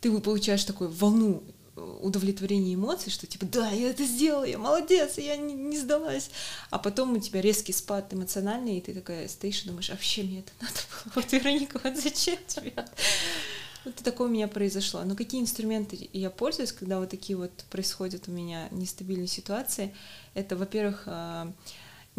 ты 0.00 0.18
получаешь 0.18 0.64
такую 0.64 0.90
волну 0.90 1.42
удовлетворение 1.76 2.74
эмоций, 2.74 3.10
что 3.10 3.26
типа, 3.26 3.46
да, 3.46 3.70
я 3.70 3.90
это 3.90 4.04
сделала, 4.04 4.44
я 4.44 4.58
молодец, 4.58 5.18
я 5.18 5.36
не, 5.36 5.54
не 5.54 5.78
сдалась. 5.78 6.30
А 6.70 6.78
потом 6.78 7.12
у 7.12 7.18
тебя 7.18 7.40
резкий 7.40 7.72
спад 7.72 8.12
эмоциональный, 8.12 8.78
и 8.78 8.80
ты 8.80 8.94
такая 8.94 9.28
стоишь 9.28 9.62
и 9.62 9.68
думаешь, 9.68 9.90
а 9.90 9.94
вообще 9.94 10.22
мне 10.22 10.40
это 10.40 10.52
надо 10.60 10.74
было? 10.74 11.12
Вот, 11.14 11.32
Вероника, 11.32 11.80
вот 11.82 11.96
зачем 11.96 12.38
тебе? 12.46 12.72
Вот 13.84 13.94
такое 13.96 14.28
у 14.28 14.30
меня 14.30 14.46
произошло. 14.46 15.02
Но 15.04 15.16
какие 15.16 15.40
инструменты 15.40 16.10
я 16.12 16.30
пользуюсь, 16.30 16.72
когда 16.72 16.98
вот 16.98 17.08
такие 17.08 17.36
вот 17.36 17.52
происходят 17.70 18.28
у 18.28 18.30
меня 18.30 18.68
нестабильные 18.70 19.28
ситуации? 19.28 19.94
Это, 20.34 20.56
во-первых, 20.56 21.04
а, 21.06 21.50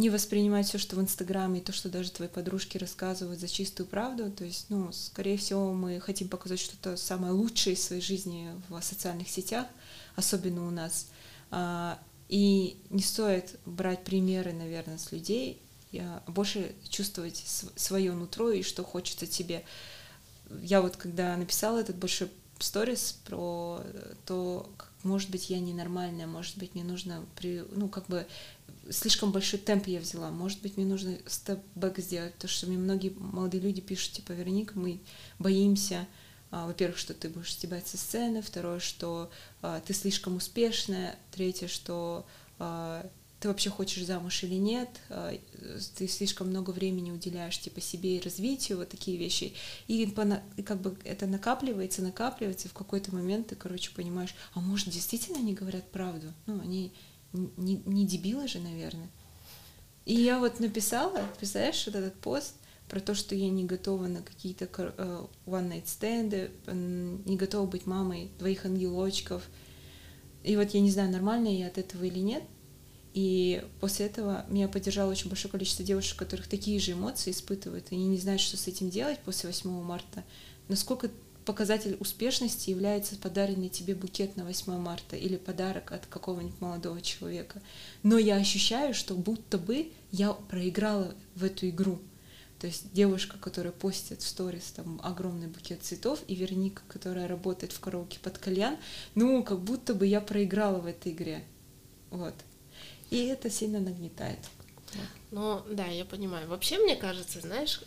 не 0.01 0.10
воспринимать 0.10 0.67
все, 0.67 0.79
что 0.79 0.96
в 0.96 1.01
Инстаграме, 1.01 1.60
и 1.60 1.63
то, 1.63 1.72
что 1.72 1.88
даже 1.88 2.12
твои 2.12 2.27
подружки 2.27 2.77
рассказывают 2.79 3.39
за 3.39 3.48
чистую 3.48 3.86
правду. 3.86 4.31
То 4.31 4.43
есть, 4.43 4.65
ну, 4.70 4.91
скорее 4.91 5.38
всего, 5.38 5.74
мы 5.74 6.00
хотим 6.00 6.27
показать 6.27 6.60
что-то 6.60 6.98
самое 6.98 7.34
лучшее 7.34 7.75
из 7.75 7.84
своей 7.84 8.01
жизни 8.01 8.50
в 8.67 8.81
социальных 8.81 9.29
сетях, 9.29 9.67
особенно 10.15 10.67
у 10.67 10.72
нас. 10.72 11.08
А, 11.51 12.00
и 12.29 12.77
не 12.89 13.03
стоит 13.03 13.60
брать 13.65 14.03
примеры, 14.03 14.53
наверное, 14.53 14.98
с 14.98 15.12
людей, 15.12 15.62
а 15.93 16.24
больше 16.25 16.74
чувствовать 16.89 17.43
свое 17.75 18.12
нутро 18.13 18.50
и 18.50 18.63
что 18.63 18.84
хочется 18.84 19.27
тебе. 19.27 19.63
Я 20.63 20.81
вот 20.81 20.98
когда 20.98 21.38
написала 21.38 21.77
этот 21.77 21.98
большой 21.98 22.31
сторис 22.58 23.20
про 23.25 23.84
то, 24.25 24.67
может 25.03 25.29
быть, 25.29 25.50
я 25.50 25.60
ненормальная, 25.60 26.27
может 26.27 26.58
быть, 26.58 26.75
мне 26.75 26.84
нужно, 26.84 27.25
при, 27.36 27.63
ну, 27.72 27.88
как 27.88 28.08
бы 28.08 28.25
слишком 28.89 29.31
большой 29.31 29.60
темп 29.60 29.88
я 29.88 30.00
взяла. 30.00 30.31
Может 30.31 30.62
быть, 30.62 30.77
мне 30.77 30.86
нужно 30.86 31.17
степ-бэк 31.27 32.01
сделать, 32.01 32.34
потому 32.34 32.50
что 32.50 32.67
мне 32.67 32.77
многие 32.77 33.10
молодые 33.17 33.62
люди 33.62 33.81
пишут, 33.81 34.13
типа, 34.13 34.31
Вероника, 34.31 34.77
мы 34.77 35.00
боимся, 35.39 36.08
а, 36.51 36.67
во-первых, 36.67 36.98
что 36.98 37.13
ты 37.13 37.29
будешь 37.29 37.53
стебать 37.53 37.88
со 37.88 37.98
сцены, 37.98 38.41
второе, 38.41 38.79
что 38.79 39.31
а, 39.62 39.79
ты 39.79 39.93
слишком 39.93 40.36
успешная, 40.36 41.15
третье, 41.31 41.67
что 41.67 42.25
а, 42.60 43.10
ты 43.41 43.48
вообще 43.48 43.71
хочешь 43.71 44.05
замуж 44.05 44.43
или 44.43 44.53
нет, 44.53 44.88
а, 45.10 45.36
ты 45.95 46.07
слишком 46.07 46.50
много 46.50 46.69
времени 46.69 47.10
уделяешь 47.10 47.60
типа 47.60 47.81
себе 47.81 48.17
и 48.17 48.21
развитию, 48.21 48.77
вот 48.77 48.89
такие 48.89 49.17
вещи. 49.17 49.53
И, 49.88 50.03
и 50.03 50.62
как 50.62 50.79
бы 50.79 50.95
это 51.03 51.25
накапливается, 51.25 52.03
накапливается, 52.03 52.67
и 52.67 52.69
в 52.69 52.74
какой-то 52.74 53.13
момент 53.15 53.48
ты, 53.48 53.55
короче, 53.55 53.91
понимаешь, 53.95 54.36
а 54.53 54.60
может, 54.60 54.89
действительно 54.89 55.39
они 55.39 55.55
говорят 55.55 55.89
правду? 55.91 56.31
Ну, 56.45 56.62
они 56.62 56.93
не, 57.33 57.81
не 57.83 58.05
дебилы 58.05 58.48
же, 58.48 58.60
наверное. 58.60 59.10
И 60.05 60.13
я 60.13 60.38
вот 60.38 60.60
написала, 60.60 61.25
представляешь, 61.39 61.83
вот 61.88 61.95
этот 61.95 62.13
пост 62.21 62.53
про 62.88 63.00
то, 63.00 63.15
что 63.15 63.33
я 63.33 63.50
не 63.50 63.65
готова 63.65 64.05
на 64.05 64.21
какие-то 64.21 64.65
uh, 64.65 65.29
one-night 65.48 65.88
стенды, 65.88 66.51
не 66.67 67.38
готова 67.38 67.65
быть 67.65 67.88
мамой 67.88 68.29
двоих 68.38 68.65
ангелочков. 68.65 69.41
И 70.43 70.55
вот 70.55 70.69
я 70.71 70.81
не 70.81 70.91
знаю, 70.91 71.10
нормально 71.10 71.48
я 71.48 71.67
от 71.67 71.79
этого 71.79 72.03
или 72.03 72.19
нет. 72.19 72.43
И 73.13 73.63
после 73.81 74.05
этого 74.05 74.45
меня 74.47 74.69
поддержало 74.69 75.11
очень 75.11 75.27
большое 75.27 75.51
количество 75.51 75.83
девушек, 75.83 76.17
которых 76.17 76.47
такие 76.47 76.79
же 76.79 76.93
эмоции 76.93 77.31
испытывают, 77.31 77.91
и 77.91 77.95
они 77.95 78.07
не 78.07 78.17
знают, 78.17 78.41
что 78.41 78.55
с 78.55 78.67
этим 78.67 78.89
делать 78.89 79.19
после 79.19 79.49
8 79.49 79.69
марта. 79.83 80.23
Насколько 80.69 81.09
показатель 81.45 81.97
успешности 81.99 82.69
является 82.69 83.15
подаренный 83.17 83.69
тебе 83.69 83.95
букет 83.95 84.37
на 84.37 84.45
8 84.45 84.77
марта 84.77 85.15
или 85.15 85.35
подарок 85.37 85.91
от 85.91 86.05
какого-нибудь 86.05 86.61
молодого 86.61 87.01
человека. 87.01 87.61
Но 88.03 88.17
я 88.17 88.35
ощущаю, 88.35 88.93
что 88.93 89.15
будто 89.15 89.57
бы 89.57 89.91
я 90.11 90.33
проиграла 90.33 91.13
в 91.35 91.43
эту 91.43 91.67
игру. 91.69 91.99
То 92.59 92.67
есть 92.67 92.93
девушка, 92.93 93.39
которая 93.39 93.73
постит 93.73 94.21
в 94.21 94.27
сторис 94.27 94.71
там 94.75 95.01
огромный 95.03 95.47
букет 95.47 95.81
цветов, 95.81 96.19
и 96.27 96.35
Верника, 96.35 96.83
которая 96.87 97.27
работает 97.27 97.71
в 97.71 97.79
караоке 97.79 98.19
под 98.19 98.37
кальян, 98.37 98.77
ну, 99.15 99.43
как 99.43 99.59
будто 99.61 99.95
бы 99.95 100.05
я 100.05 100.21
проиграла 100.21 100.79
в 100.79 100.85
этой 100.85 101.11
игре. 101.11 101.43
Вот. 102.11 102.35
И 103.11 103.25
это 103.27 103.49
сильно 103.49 103.79
нагнетает. 103.79 104.39
Ну, 105.31 105.61
да, 105.69 105.85
я 105.85 106.05
понимаю. 106.05 106.47
Вообще, 106.47 106.77
мне 106.77 106.95
кажется, 106.95 107.39
знаешь, 107.39 107.81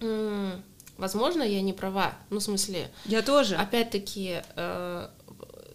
возможно, 0.98 1.42
я 1.42 1.62
не 1.62 1.72
права. 1.72 2.14
Ну, 2.30 2.38
в 2.40 2.42
смысле... 2.42 2.90
Я 3.04 3.22
тоже. 3.22 3.56
Опять-таки, 3.56 4.42
э, 4.56 5.08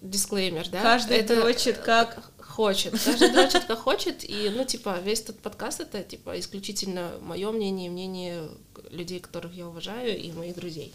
дисклеймер, 0.01 0.69
да? 0.69 0.81
Каждый 0.81 1.17
это 1.17 1.35
дрочит 1.35 1.77
как... 1.77 2.31
Хочет. 2.37 2.91
Каждый 3.01 3.31
дрочит 3.31 3.63
как 3.63 3.79
хочет. 3.79 4.23
И, 4.29 4.51
ну, 4.53 4.65
типа, 4.65 4.99
весь 4.99 5.21
этот 5.21 5.39
подкаст— 5.39 5.79
это, 5.81 6.03
типа, 6.03 6.37
исключительно 6.39 7.11
мое 7.21 7.49
мнение, 7.51 7.89
мнение 7.89 8.49
людей, 8.89 9.19
которых 9.19 9.53
я 9.53 9.67
уважаю, 9.67 10.17
и 10.19 10.31
моих 10.33 10.55
друзей. 10.55 10.93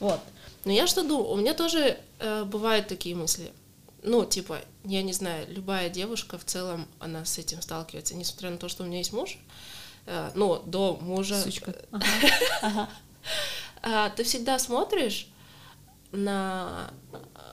Вот. 0.00 0.20
Но 0.64 0.72
я 0.72 0.86
что 0.86 1.02
думаю? 1.02 1.28
У 1.28 1.36
меня 1.36 1.54
тоже 1.54 1.98
э, 2.18 2.44
бывают 2.44 2.88
такие 2.88 3.14
мысли. 3.14 3.52
Ну, 4.02 4.24
типа, 4.24 4.60
я 4.84 5.02
не 5.02 5.12
знаю, 5.12 5.46
любая 5.52 5.88
девушка 5.88 6.38
в 6.38 6.44
целом, 6.44 6.86
она 6.98 7.24
с 7.24 7.38
этим 7.38 7.60
сталкивается, 7.60 8.14
несмотря 8.14 8.50
на 8.50 8.58
то, 8.58 8.68
что 8.68 8.84
у 8.84 8.86
меня 8.86 8.98
есть 8.98 9.12
муж, 9.12 9.38
э, 10.06 10.30
ну, 10.34 10.62
до 10.64 10.96
мужа. 11.00 11.40
Сучка. 11.40 11.74
Ага. 12.62 12.88
А, 13.82 14.10
ты 14.10 14.24
всегда 14.24 14.58
смотришь 14.58 15.28
на 16.12 16.90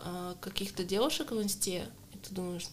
а, 0.04 0.36
каких-то 0.40 0.84
девушек 0.84 1.32
в 1.32 1.42
инсте, 1.42 1.86
и 2.14 2.18
ты 2.18 2.34
думаешь, 2.34 2.68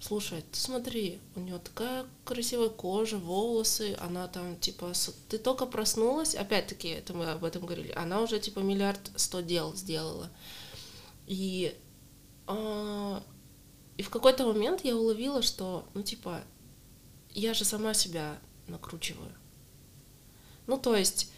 слушай, 0.00 0.42
ты 0.50 0.58
смотри, 0.58 1.20
у 1.36 1.40
нее 1.40 1.58
такая 1.58 2.06
красивая 2.24 2.70
кожа, 2.70 3.18
волосы, 3.18 3.96
она 4.00 4.26
там, 4.28 4.58
типа, 4.58 4.92
ты 5.28 5.38
только 5.38 5.66
проснулась, 5.66 6.34
опять-таки, 6.34 6.88
это 6.88 7.14
мы 7.14 7.30
об 7.30 7.44
этом 7.44 7.64
говорили, 7.64 7.92
она 7.92 8.20
уже, 8.20 8.40
типа, 8.40 8.60
миллиард 8.60 9.00
сто 9.16 9.40
дел 9.40 9.74
сделала. 9.74 10.30
И, 11.26 11.74
э, 11.74 11.89
и 13.96 14.02
в 14.02 14.10
какой-то 14.10 14.46
момент 14.46 14.82
я 14.84 14.96
уловила, 14.96 15.42
что, 15.42 15.86
ну, 15.94 16.02
типа, 16.02 16.40
я 17.30 17.54
же 17.54 17.64
сама 17.64 17.94
себя 17.94 18.38
накручиваю. 18.66 19.32
Ну, 20.66 20.78
то 20.78 20.96
есть, 20.96 21.32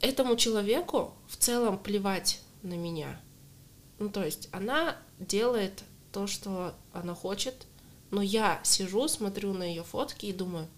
этому 0.00 0.36
человеку 0.36 1.14
в 1.28 1.36
целом 1.36 1.78
плевать 1.78 2.40
на 2.62 2.74
меня. 2.74 3.20
Ну, 3.98 4.10
то 4.10 4.24
есть, 4.24 4.48
она 4.52 4.96
делает 5.18 5.82
то, 6.12 6.26
что 6.26 6.74
она 6.92 7.14
хочет, 7.14 7.66
но 8.10 8.22
я 8.22 8.60
сижу, 8.62 9.08
смотрю 9.08 9.54
на 9.54 9.62
ее 9.62 9.82
фотки 9.82 10.26
и 10.26 10.32
думаю... 10.32 10.68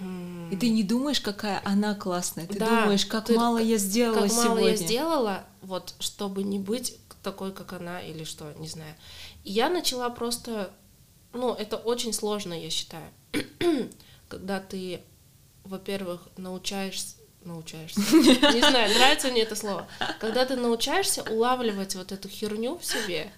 И 0.00 0.56
ты 0.56 0.68
не 0.70 0.84
думаешь, 0.84 1.20
какая 1.20 1.60
она 1.64 1.94
классная, 1.96 2.46
ты 2.46 2.56
да, 2.56 2.82
думаешь, 2.82 3.04
как 3.04 3.24
ты, 3.26 3.34
мало 3.34 3.58
я 3.58 3.78
сделала 3.78 4.20
как 4.20 4.30
сегодня. 4.30 4.48
мало 4.48 4.58
я 4.68 4.76
сделала, 4.76 5.44
вот, 5.60 5.94
чтобы 5.98 6.44
не 6.44 6.60
быть 6.60 6.96
такой, 7.22 7.52
как 7.52 7.72
она, 7.72 8.00
или 8.00 8.24
что, 8.24 8.52
не 8.58 8.68
знаю. 8.68 8.94
И 9.44 9.52
я 9.52 9.68
начала 9.68 10.10
просто, 10.10 10.70
ну, 11.32 11.54
это 11.54 11.76
очень 11.76 12.12
сложно, 12.12 12.52
я 12.52 12.70
считаю, 12.70 13.10
когда 14.28 14.60
ты, 14.60 15.02
во-первых, 15.64 16.28
научаешься, 16.36 17.16
научаешься. 17.44 18.00
Не 18.12 18.60
знаю, 18.60 18.94
нравится 18.94 19.28
мне 19.28 19.42
это 19.42 19.56
слово. 19.56 19.88
Когда 20.20 20.44
ты 20.44 20.56
научаешься 20.56 21.22
улавливать 21.22 21.94
вот 21.94 22.12
эту 22.12 22.28
херню 22.28 22.78
в 22.78 22.84
себе, 22.84 23.32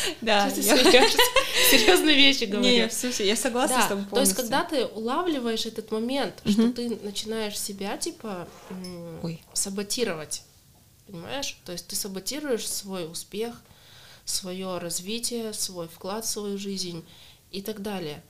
да, 0.20 0.46
я... 0.46 0.52
серьезные 1.70 2.16
вещи 2.16 2.44
говорю. 2.44 2.68
Не, 2.68 2.88
все, 2.88 3.10
я 3.24 3.36
согласна 3.36 3.76
да, 3.76 3.82
с 3.82 3.88
тобой 3.88 4.04
полностью. 4.04 4.36
То 4.36 4.42
есть, 4.42 4.50
когда 4.52 4.64
ты 4.64 4.86
улавливаешь 4.86 5.66
этот 5.66 5.90
момент, 5.90 6.40
угу. 6.44 6.52
что 6.52 6.72
ты 6.72 6.96
начинаешь 7.02 7.58
себя, 7.58 7.96
типа, 7.96 8.48
Ой. 9.22 9.42
саботировать, 9.52 10.42
понимаешь? 11.06 11.58
То 11.64 11.72
есть 11.72 11.86
ты 11.86 11.96
саботируешь 11.96 12.68
свой 12.68 13.10
успех, 13.10 13.62
свое 14.24 14.78
развитие, 14.78 15.52
свой 15.52 15.88
вклад 15.88 16.24
в 16.24 16.28
свою 16.28 16.58
жизнь 16.58 17.04
и 17.50 17.62
так 17.62 17.82
далее. 17.82 18.22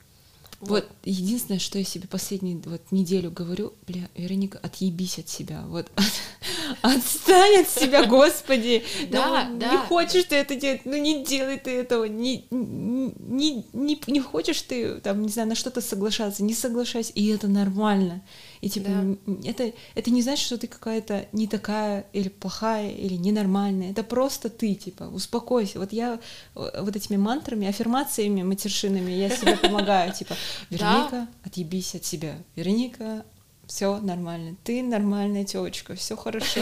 Вот. 0.62 0.84
вот 0.84 0.88
единственное, 1.02 1.58
что 1.58 1.78
я 1.78 1.84
себе 1.84 2.06
последнюю 2.06 2.62
вот 2.66 2.80
неделю 2.92 3.32
говорю, 3.32 3.74
бля, 3.88 4.08
Вероника, 4.14 4.60
отъебись 4.62 5.18
от 5.18 5.28
себя, 5.28 5.64
вот 5.66 5.90
отстань 6.82 7.62
от 7.62 7.68
себя, 7.68 8.04
Господи, 8.06 8.84
да, 9.10 9.48
ну, 9.50 9.58
да. 9.58 9.72
не 9.72 9.76
хочешь 9.78 10.22
ты 10.22 10.36
это 10.36 10.54
делать, 10.54 10.82
ну 10.84 10.96
не 10.96 11.24
делай 11.24 11.58
ты 11.58 11.72
этого, 11.72 12.04
не, 12.04 12.46
не, 12.50 13.66
не, 13.72 14.00
не 14.06 14.20
хочешь 14.20 14.62
ты 14.62 15.00
там, 15.00 15.22
не 15.22 15.30
знаю, 15.30 15.48
на 15.48 15.56
что-то 15.56 15.80
соглашаться, 15.80 16.44
не 16.44 16.54
соглашайся, 16.54 17.12
и 17.12 17.26
это 17.26 17.48
нормально, 17.48 18.22
и 18.62 18.68
типа 18.68 18.88
да. 19.26 19.50
это, 19.50 19.72
это 19.96 20.10
не 20.12 20.22
значит, 20.22 20.46
что 20.46 20.56
ты 20.56 20.68
какая-то 20.68 21.26
не 21.32 21.48
такая 21.48 22.06
или 22.12 22.28
плохая 22.28 22.92
или 22.92 23.14
ненормальная, 23.14 23.90
это 23.90 24.04
просто 24.04 24.50
ты, 24.50 24.76
типа, 24.76 25.04
успокойся, 25.04 25.80
вот 25.80 25.92
я 25.92 26.20
э, 26.54 26.80
вот 26.80 26.94
этими 26.94 27.16
мантрами, 27.16 27.66
аффирмациями 27.66 28.44
матершинами 28.44 29.10
я 29.10 29.30
себе 29.30 29.56
помогаю, 29.56 30.12
типа, 30.12 30.36
Вероника, 30.70 31.26
отъебись 31.44 31.96
от 31.96 32.04
себя, 32.04 32.36
Вероника, 32.54 33.24
все 33.66 33.98
нормально, 33.98 34.54
ты 34.62 34.80
нормальная 34.84 35.42
девочка, 35.42 35.96
все 35.96 36.16
хорошо. 36.16 36.60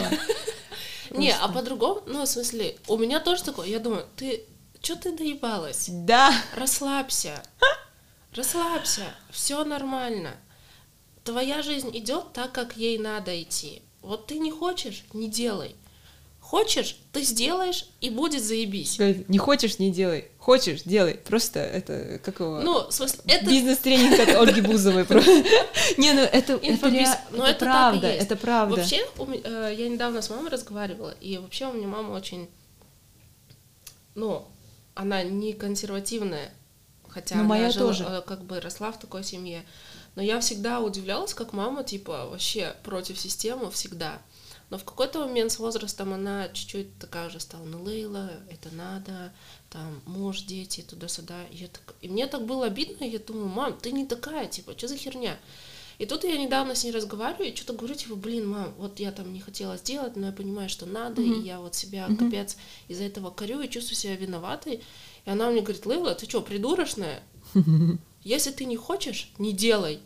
Не, 1.10 1.34
а 1.34 1.48
по-другому, 1.48 2.00
ну, 2.06 2.22
в 2.22 2.26
смысле, 2.26 2.78
у 2.88 2.96
меня 2.96 3.20
тоже 3.20 3.44
такое, 3.44 3.68
я 3.68 3.78
думаю, 3.78 4.06
ты, 4.16 4.44
что 4.80 4.96
ты 4.96 5.14
доебалась? 5.14 5.88
Да. 5.90 6.32
Расслабься, 6.56 7.42
расслабься, 8.34 9.04
все 9.30 9.62
нормально. 9.64 10.30
Твоя 11.24 11.62
жизнь 11.62 11.90
идет 11.96 12.33
так, 12.33 12.52
как 12.52 12.76
ей 12.76 12.98
надо 12.98 13.40
идти. 13.42 13.83
Вот 14.02 14.26
ты 14.26 14.38
не 14.38 14.50
хочешь, 14.50 15.04
не 15.12 15.28
делай. 15.28 15.76
Хочешь, 16.40 16.96
ты 17.12 17.22
сделаешь, 17.22 17.87
и 18.00 18.11
будет 18.11 18.42
заебись. 18.42 18.98
Не 18.98 19.38
хочешь, 19.38 19.78
не 19.78 19.92
делай. 19.92 20.24
Хочешь, 20.38 20.83
делай. 20.83 21.14
Просто 21.14 21.61
это 21.61 22.18
как 22.24 22.40
его... 22.40 22.61
Ну, 22.61 22.88
в 22.88 22.92
смысле, 22.92 23.20
это... 23.26 23.44
Бизнес-тренинг 23.44 24.18
от 24.18 24.28
Ольги 24.35 24.61
Бузовой. 24.61 25.04
Не, 25.96 26.12
ну 26.12 26.22
это, 26.22 26.59
ну, 27.30 27.44
это, 27.44 27.64
правда, 27.64 28.09
это 28.09 28.35
правда. 28.35 28.76
Вообще, 28.76 29.06
э, 29.44 29.74
я 29.78 29.88
недавно 29.88 30.22
с 30.22 30.30
мамой 30.30 30.50
разговаривала, 30.50 31.14
и 31.20 31.38
вообще 31.38 31.66
у 31.66 31.72
меня 31.72 31.87
мама 31.87 32.14
очень... 32.14 32.48
Ну, 34.16 34.44
она 34.94 35.22
не 35.22 35.52
консервативная, 35.52 36.52
хотя 37.06 37.37
ну, 37.37 37.52
она 37.54 37.70
тоже. 37.70 38.04
Э, 38.04 38.22
как 38.26 38.42
бы 38.42 38.61
росла 38.61 38.90
в 38.90 38.98
такой 38.98 39.22
семье. 39.22 39.64
Но 40.14 40.22
я 40.22 40.40
всегда 40.40 40.80
удивлялась, 40.80 41.34
как 41.34 41.52
мама, 41.52 41.84
типа, 41.84 42.26
вообще 42.26 42.74
против 42.82 43.18
системы 43.18 43.70
всегда. 43.70 44.20
Но 44.70 44.78
в 44.78 44.84
какой-то 44.84 45.20
момент 45.20 45.50
с 45.50 45.58
возрастом 45.58 46.12
она 46.12 46.48
чуть-чуть 46.48 46.96
такая 46.98 47.26
уже 47.26 47.40
стала, 47.40 47.64
ну, 47.64 47.82
Лейла, 47.82 48.30
это 48.48 48.72
надо, 48.74 49.32
там, 49.68 50.00
муж, 50.06 50.42
дети, 50.42 50.82
туда-сюда. 50.82 51.44
И, 51.50 51.56
я 51.56 51.68
так... 51.68 51.94
и 52.00 52.08
мне 52.08 52.26
так 52.28 52.46
было 52.46 52.66
обидно, 52.66 53.04
я 53.04 53.18
думаю, 53.18 53.48
мам, 53.48 53.76
ты 53.76 53.90
не 53.90 54.06
такая, 54.06 54.46
типа, 54.46 54.74
что 54.76 54.86
за 54.86 54.96
херня? 54.96 55.36
И 55.98 56.06
тут 56.06 56.24
я 56.24 56.38
недавно 56.38 56.74
с 56.74 56.84
ней 56.84 56.92
разговариваю, 56.92 57.52
и 57.52 57.56
что-то 57.56 57.74
говорю, 57.74 57.94
типа, 57.94 58.14
блин, 58.14 58.48
мам, 58.48 58.72
вот 58.78 59.00
я 59.00 59.10
там 59.10 59.32
не 59.32 59.40
хотела 59.40 59.76
сделать, 59.76 60.16
но 60.16 60.26
я 60.26 60.32
понимаю, 60.32 60.68
что 60.68 60.86
надо, 60.86 61.20
mm-hmm. 61.20 61.42
и 61.42 61.46
я 61.46 61.60
вот 61.60 61.74
себя 61.74 62.06
mm-hmm. 62.06 62.16
капец 62.16 62.56
из-за 62.88 63.04
этого 63.04 63.30
корю 63.30 63.60
и 63.60 63.68
чувствую 63.68 63.96
себя 63.96 64.16
виноватой. 64.16 64.82
И 65.24 65.30
она 65.30 65.50
мне 65.50 65.60
говорит, 65.60 65.84
Лейла, 65.84 66.14
ты 66.14 66.26
что, 66.26 66.40
придурочная? 66.40 67.22
Если 68.22 68.50
ты 68.50 68.64
не 68.64 68.76
хочешь, 68.76 69.33
не 69.38 69.52
делай. 69.52 70.00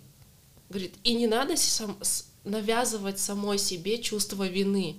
Говорит, 0.68 0.94
и 1.02 1.14
не 1.14 1.26
надо 1.26 1.56
сам, 1.56 1.98
навязывать 2.44 3.18
самой 3.18 3.58
себе 3.58 4.00
чувство 4.02 4.46
вины. 4.46 4.96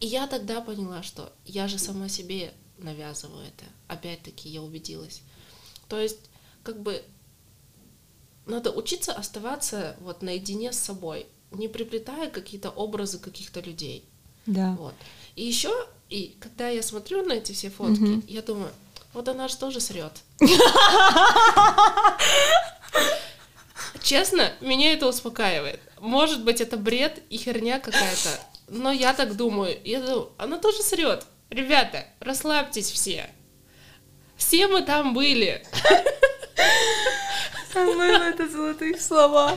И 0.00 0.06
я 0.06 0.26
тогда 0.26 0.60
поняла, 0.60 1.02
что 1.02 1.32
я 1.44 1.68
же 1.68 1.78
сама 1.78 2.08
себе 2.08 2.52
навязываю 2.78 3.46
это. 3.46 3.64
Опять-таки 3.88 4.48
я 4.48 4.62
убедилась. 4.62 5.22
То 5.88 6.00
есть, 6.00 6.18
как 6.62 6.80
бы, 6.80 7.02
надо 8.46 8.70
учиться 8.70 9.12
оставаться 9.12 9.96
вот 10.00 10.22
наедине 10.22 10.72
с 10.72 10.78
собой, 10.78 11.26
не 11.50 11.68
приплетая 11.68 12.30
какие-то 12.30 12.70
образы 12.70 13.18
каких-то 13.18 13.60
людей. 13.60 14.04
Да. 14.46 14.74
Вот. 14.78 14.94
И 15.36 15.44
еще, 15.44 15.72
и 16.08 16.36
когда 16.40 16.68
я 16.68 16.82
смотрю 16.82 17.24
на 17.24 17.34
эти 17.34 17.52
все 17.52 17.70
фотки, 17.70 18.02
угу. 18.02 18.22
я 18.26 18.42
думаю, 18.42 18.72
вот 19.12 19.28
она 19.28 19.48
же 19.48 19.56
тоже 19.56 19.80
срет. 19.80 20.12
Честно, 24.02 24.52
меня 24.60 24.92
это 24.92 25.06
успокаивает. 25.06 25.80
Может 25.98 26.44
быть, 26.44 26.60
это 26.60 26.76
бред 26.76 27.22
и 27.30 27.36
херня 27.36 27.78
какая-то, 27.78 28.28
но 28.68 28.90
я 28.90 29.14
так 29.14 29.36
думаю. 29.36 29.78
Я 29.84 30.00
думаю, 30.00 30.32
она 30.38 30.58
тоже 30.58 30.82
срет. 30.82 31.24
Ребята, 31.50 32.06
расслабьтесь 32.20 32.90
все. 32.90 33.30
Все 34.36 34.66
мы 34.66 34.82
там 34.82 35.14
были. 35.14 35.64
По-моему, 37.72 38.24
это 38.24 38.48
золотые 38.48 38.98
слова. 38.98 39.56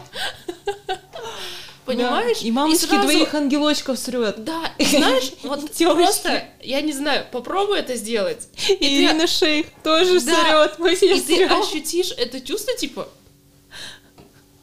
Понимаешь? 1.86 2.40
Да. 2.40 2.48
И 2.48 2.52
мамочки 2.52 2.86
и 2.86 2.88
сразу... 2.88 3.04
двоих 3.04 3.34
ангелочков 3.34 4.00
срет. 4.00 4.44
Да, 4.44 4.74
и 4.78 4.86
знаешь, 4.98 5.32
вот 5.44 5.72
просто, 5.72 6.44
я 6.62 6.82
не 6.82 6.94
знаю, 6.94 7.26
попробуй 7.32 7.80
это 7.80 7.96
сделать. 7.96 8.48
И 8.68 8.74
Ирина 8.74 9.22
ты... 9.22 9.28
Шейх 9.28 9.68
тоже 9.84 10.20
да. 10.22 10.42
срет. 10.42 10.80
Мы 10.80 10.96
все 10.96 11.16
и 11.16 11.22
срём. 11.22 11.50
ты 11.50 11.56
ощутишь 11.56 12.12
это 12.18 12.42
чувство, 12.42 12.76
типа, 12.76 13.08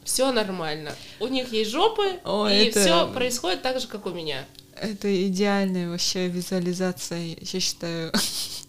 все 0.03 0.31
нормально. 0.31 0.93
У 1.19 1.27
них 1.27 1.53
есть 1.53 1.71
жопы, 1.71 2.19
О, 2.25 2.47
и 2.47 2.65
это... 2.65 2.79
все 2.81 3.07
происходит 3.13 3.61
так 3.61 3.79
же, 3.79 3.87
как 3.87 4.05
у 4.05 4.09
меня. 4.09 4.45
Это 4.75 5.27
идеальная 5.27 5.89
вообще 5.89 6.27
визуализация, 6.27 7.37
я 7.39 7.59
считаю. 7.59 8.11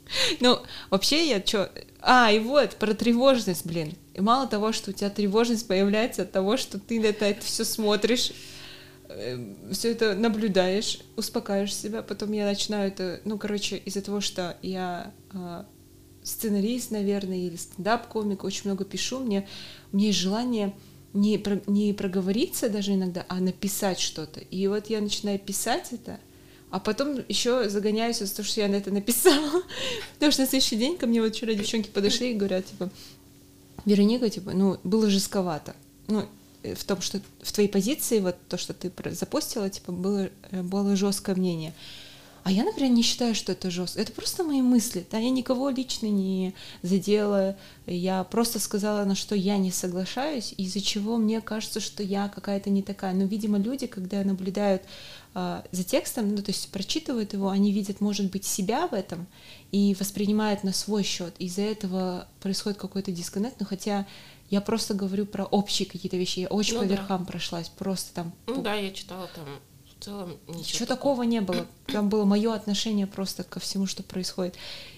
Ну, 0.41 0.61
вообще 0.91 1.29
я 1.29 1.45
что... 1.45 1.71
А, 2.01 2.31
и 2.31 2.39
вот, 2.39 2.77
про 2.77 2.95
тревожность, 2.95 3.67
блин. 3.67 3.95
И 4.13 4.21
мало 4.21 4.47
того, 4.47 4.73
что 4.73 4.91
у 4.91 4.95
тебя 4.95 5.11
тревожность 5.11 5.67
появляется 5.67 6.23
от 6.23 6.33
того, 6.33 6.57
что 6.57 6.79
ты 6.79 7.01
на 7.01 7.07
это, 7.07 7.25
это 7.25 7.45
все 7.45 7.65
смотришь, 7.65 8.33
э, 9.09 9.39
все 9.73 9.93
это 9.93 10.15
наблюдаешь, 10.15 11.01
успокаиваешь 11.17 11.75
себя, 11.75 12.03
потом 12.03 12.33
я 12.33 12.45
начинаю 12.45 12.89
это, 12.89 13.21
ну, 13.25 13.39
короче, 13.39 13.77
из-за 13.79 14.03
того, 14.03 14.21
что 14.21 14.57
я 14.63 15.13
э, 15.33 15.65
сценарист, 16.23 16.91
наверное, 16.91 17.39
или 17.39 17.57
стендап-комик, 17.57 18.45
очень 18.45 18.63
много 18.67 18.85
пишу, 18.85 19.21
мне, 19.21 19.49
меня 19.93 20.09
есть 20.09 20.19
желание 20.19 20.75
не, 21.15 21.39
про, 21.39 21.61
не 21.67 21.93
проговориться 21.93 22.69
даже 22.69 22.95
иногда, 22.95 23.25
а 23.29 23.41
написать 23.41 24.01
что-то. 24.01 24.41
И 24.41 24.67
вот 24.67 24.91
я 24.91 25.01
начинаю 25.01 25.39
писать 25.39 25.93
это, 25.93 26.19
а 26.75 26.81
потом 26.81 27.25
еще 27.29 27.69
загоняюсь 27.69 28.21
из-за 28.21 28.35
того, 28.35 28.49
что 28.49 28.61
я 28.61 28.67
на 28.67 28.75
это 28.75 28.91
написала. 28.91 29.63
Потому 30.15 30.33
что 30.33 30.43
на 30.43 30.49
следующий 30.49 30.75
день 30.75 30.99
ко 30.99 31.07
мне 31.07 31.23
вот 31.23 31.33
вчера 31.33 31.55
девчонки 31.55 31.89
подошли 31.89 32.33
и 32.33 32.35
говорят, 32.35 32.67
типа, 32.67 32.91
Вероника, 33.85 34.29
типа, 34.29 34.51
ну, 34.55 34.81
было 34.83 35.09
жестковато. 35.09 35.77
Ну, 36.09 36.27
э, 36.65 36.75
в 36.75 36.83
том, 36.83 37.01
что 37.01 37.21
в 37.43 37.53
твоей 37.53 37.69
позиции, 37.69 38.19
вот 38.19 38.35
то, 38.49 38.59
что 38.59 38.75
ты 38.75 38.91
запостила, 39.13 39.71
типа, 39.71 39.93
было, 39.93 40.31
э, 40.51 40.63
было 40.63 40.97
жесткое 40.97 41.37
мнение. 41.37 41.75
А 42.45 42.51
я, 42.51 42.63
например, 42.63 42.93
не 42.93 43.03
считаю, 43.03 43.35
что 43.35 43.53
это 43.53 43.71
жестко. 43.71 44.03
Это 44.03 44.13
просто 44.13 44.45
мои 44.45 44.61
мысли. 44.61 45.07
Да, 45.11 45.17
я 45.17 45.31
никого 45.31 45.71
лично 45.71 46.07
не 46.07 46.55
задела. 46.83 47.57
Я 47.87 48.23
просто 48.25 48.61
сказала, 48.61 49.05
на 49.07 49.15
что 49.15 49.35
я 49.35 49.57
не 49.57 49.71
соглашаюсь, 49.71 50.53
из-за 50.59 50.83
чего 50.83 51.17
мне 51.17 51.41
кажется, 51.41 51.81
что 51.81 52.03
я 52.03 52.29
какая-то 52.29 52.69
не 52.69 52.83
такая. 52.83 53.15
Но, 53.15 53.25
видимо, 53.25 53.57
люди, 53.57 53.87
когда 53.87 54.23
наблюдают 54.25 54.83
э, 55.35 55.63
за 55.73 55.85
текстом, 55.85 56.35
ну, 56.35 56.43
то 56.43 56.51
есть 56.51 56.71
прочитывают 56.71 57.33
его, 57.33 57.49
они 57.49 57.73
видят, 57.73 58.03
может 58.03 58.31
быть, 58.31 58.45
себя 58.45 58.89
в 58.89 58.93
этом 58.93 59.27
и 59.73 59.97
воспринимают 59.99 60.65
на 60.65 60.75
свой 60.75 61.03
счет. 61.03 61.35
Из-за 61.39 61.63
этого 61.63 62.29
происходит 62.41 62.79
какой-то 62.79 63.11
дисконнект. 63.11 63.59
Но 63.59 63.65
хотя 63.65 64.07
я 64.51 64.61
просто 64.61 64.93
говорю 64.93 65.25
про 65.25 65.47
общие 65.47 65.89
какие-то 65.89 66.19
вещи. 66.19 66.41
Я 66.41 66.49
очень 66.49 66.75
ну, 66.75 66.81
по 66.81 66.85
верхам 66.85 67.25
да. 67.25 67.33
прошлась, 67.33 67.71
просто 67.71 68.13
там. 68.13 68.35
Ну 68.47 68.61
да, 68.61 68.75
я 68.75 68.93
читала 68.93 69.31
там 69.35 69.47
целом 70.05 70.37
ничего, 70.47 70.59
ничего 70.59 70.87
такого 70.87 71.23
не 71.23 71.41
было. 71.41 71.67
Там 71.87 72.09
было 72.09 72.25
мое 72.25 72.55
отношение 72.55 73.07
просто 73.07 73.45
ко 73.45 73.61
всему, 73.61 73.87
что 73.87 74.03
происходит. 74.03 74.55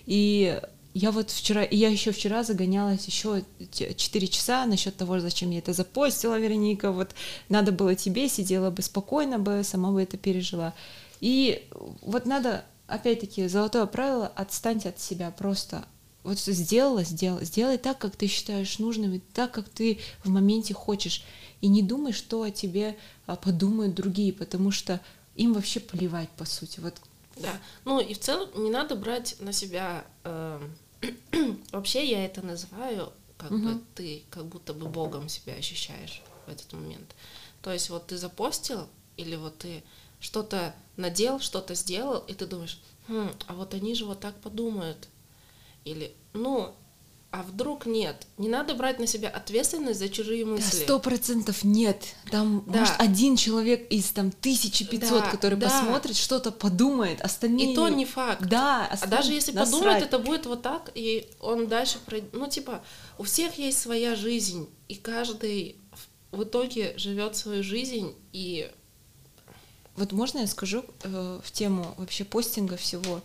И 0.06 0.60
я 0.94 1.10
вот 1.10 1.30
вчера, 1.30 1.62
и 1.62 1.76
я 1.76 1.88
еще 1.88 2.10
вчера 2.10 2.42
загонялась 2.42 3.06
еще 3.06 3.42
4 3.70 4.28
часа 4.28 4.64
насчет 4.66 4.96
того, 4.96 5.20
зачем 5.20 5.50
я 5.50 5.58
это 5.58 5.72
запостила, 5.72 6.38
Вероника, 6.38 6.90
вот 6.90 7.10
надо 7.48 7.70
было 7.70 7.94
тебе, 7.94 8.28
сидела 8.28 8.70
бы 8.70 8.82
спокойно 8.82 9.38
бы, 9.38 9.62
сама 9.62 9.90
бы 9.90 10.02
это 10.02 10.16
пережила. 10.16 10.72
И 11.20 11.68
вот 12.00 12.24
надо, 12.26 12.64
опять-таки, 12.86 13.46
золотое 13.46 13.86
правило, 13.86 14.32
отстаньте 14.34 14.88
от 14.88 14.98
себя 14.98 15.30
просто. 15.30 15.84
Вот 16.22 16.38
сделала, 16.38 17.04
сделала, 17.04 17.44
сделай 17.44 17.78
так, 17.78 17.98
как 17.98 18.16
ты 18.16 18.26
считаешь 18.26 18.78
нужным, 18.78 19.12
и 19.12 19.18
так, 19.18 19.52
как 19.52 19.68
ты 19.68 20.00
в 20.24 20.30
моменте 20.30 20.74
хочешь 20.74 21.22
и 21.60 21.68
не 21.68 21.82
думай, 21.82 22.12
что 22.12 22.42
о 22.42 22.50
тебе 22.50 22.96
а, 23.26 23.36
подумают 23.36 23.94
другие, 23.94 24.32
потому 24.32 24.70
что 24.70 25.00
им 25.34 25.54
вообще 25.54 25.80
плевать, 25.80 26.30
по 26.30 26.44
сути. 26.44 26.80
Вот. 26.80 26.94
Да, 27.36 27.60
ну 27.84 28.00
и 28.00 28.14
в 28.14 28.18
целом 28.20 28.48
не 28.62 28.70
надо 28.70 28.96
брать 28.96 29.36
на 29.40 29.52
себя... 29.52 30.04
Э, 30.24 30.60
вообще 31.72 32.06
я 32.06 32.24
это 32.24 32.42
называю, 32.42 33.12
как 33.36 33.50
угу. 33.50 33.60
бы 33.60 33.80
ты 33.94 34.22
как 34.30 34.46
будто 34.46 34.72
бы 34.72 34.86
Богом 34.88 35.28
себя 35.28 35.54
ощущаешь 35.54 36.22
в 36.46 36.50
этот 36.50 36.72
момент. 36.72 37.14
То 37.62 37.72
есть 37.72 37.90
вот 37.90 38.06
ты 38.06 38.16
запостил, 38.16 38.88
или 39.16 39.36
вот 39.36 39.58
ты 39.58 39.82
что-то 40.20 40.74
надел, 40.96 41.40
что-то 41.40 41.74
сделал, 41.74 42.20
и 42.20 42.34
ты 42.34 42.46
думаешь, 42.46 42.80
хм, 43.08 43.30
а 43.46 43.54
вот 43.54 43.74
они 43.74 43.94
же 43.94 44.06
вот 44.06 44.20
так 44.20 44.34
подумают. 44.36 45.08
Или, 45.84 46.14
ну, 46.32 46.74
а 47.36 47.42
вдруг 47.42 47.84
нет? 47.84 48.26
Не 48.38 48.48
надо 48.48 48.74
брать 48.74 48.98
на 48.98 49.06
себя 49.06 49.28
ответственность 49.28 49.98
за 49.98 50.08
чужие 50.08 50.46
мысли. 50.46 50.84
Сто 50.84 50.98
процентов 50.98 51.64
нет. 51.64 52.02
Там, 52.30 52.64
да. 52.66 52.80
может, 52.80 52.94
один 52.98 53.36
человек 53.36 53.86
из 53.90 54.10
там 54.10 54.28
1500, 54.28 55.10
да, 55.10 55.30
который 55.30 55.58
да. 55.58 55.68
посмотрит, 55.68 56.16
что-то 56.16 56.50
подумает, 56.50 57.20
остальные... 57.20 57.72
И 57.72 57.74
то 57.74 57.88
не 57.88 58.06
факт. 58.06 58.40
Да, 58.40 58.86
А 58.86 59.06
даже 59.06 59.34
если 59.34 59.52
насрать. 59.52 59.74
подумает, 59.74 60.02
это 60.02 60.18
будет 60.18 60.46
вот 60.46 60.62
так, 60.62 60.90
и 60.94 61.28
он 61.40 61.66
дальше... 61.66 61.98
Пройдет. 62.06 62.32
Ну, 62.32 62.48
типа, 62.48 62.82
у 63.18 63.24
всех 63.24 63.58
есть 63.58 63.78
своя 63.78 64.16
жизнь, 64.16 64.70
и 64.88 64.94
каждый 64.94 65.76
в 66.32 66.44
итоге 66.44 66.94
живет 66.96 67.36
свою 67.36 67.62
жизнь, 67.62 68.14
и... 68.32 68.70
Вот 69.96 70.12
можно 70.12 70.38
я 70.38 70.46
скажу 70.46 70.84
э, 71.02 71.40
в 71.44 71.52
тему 71.52 71.94
вообще 71.98 72.24
постинга 72.24 72.78
всего? 72.78 73.20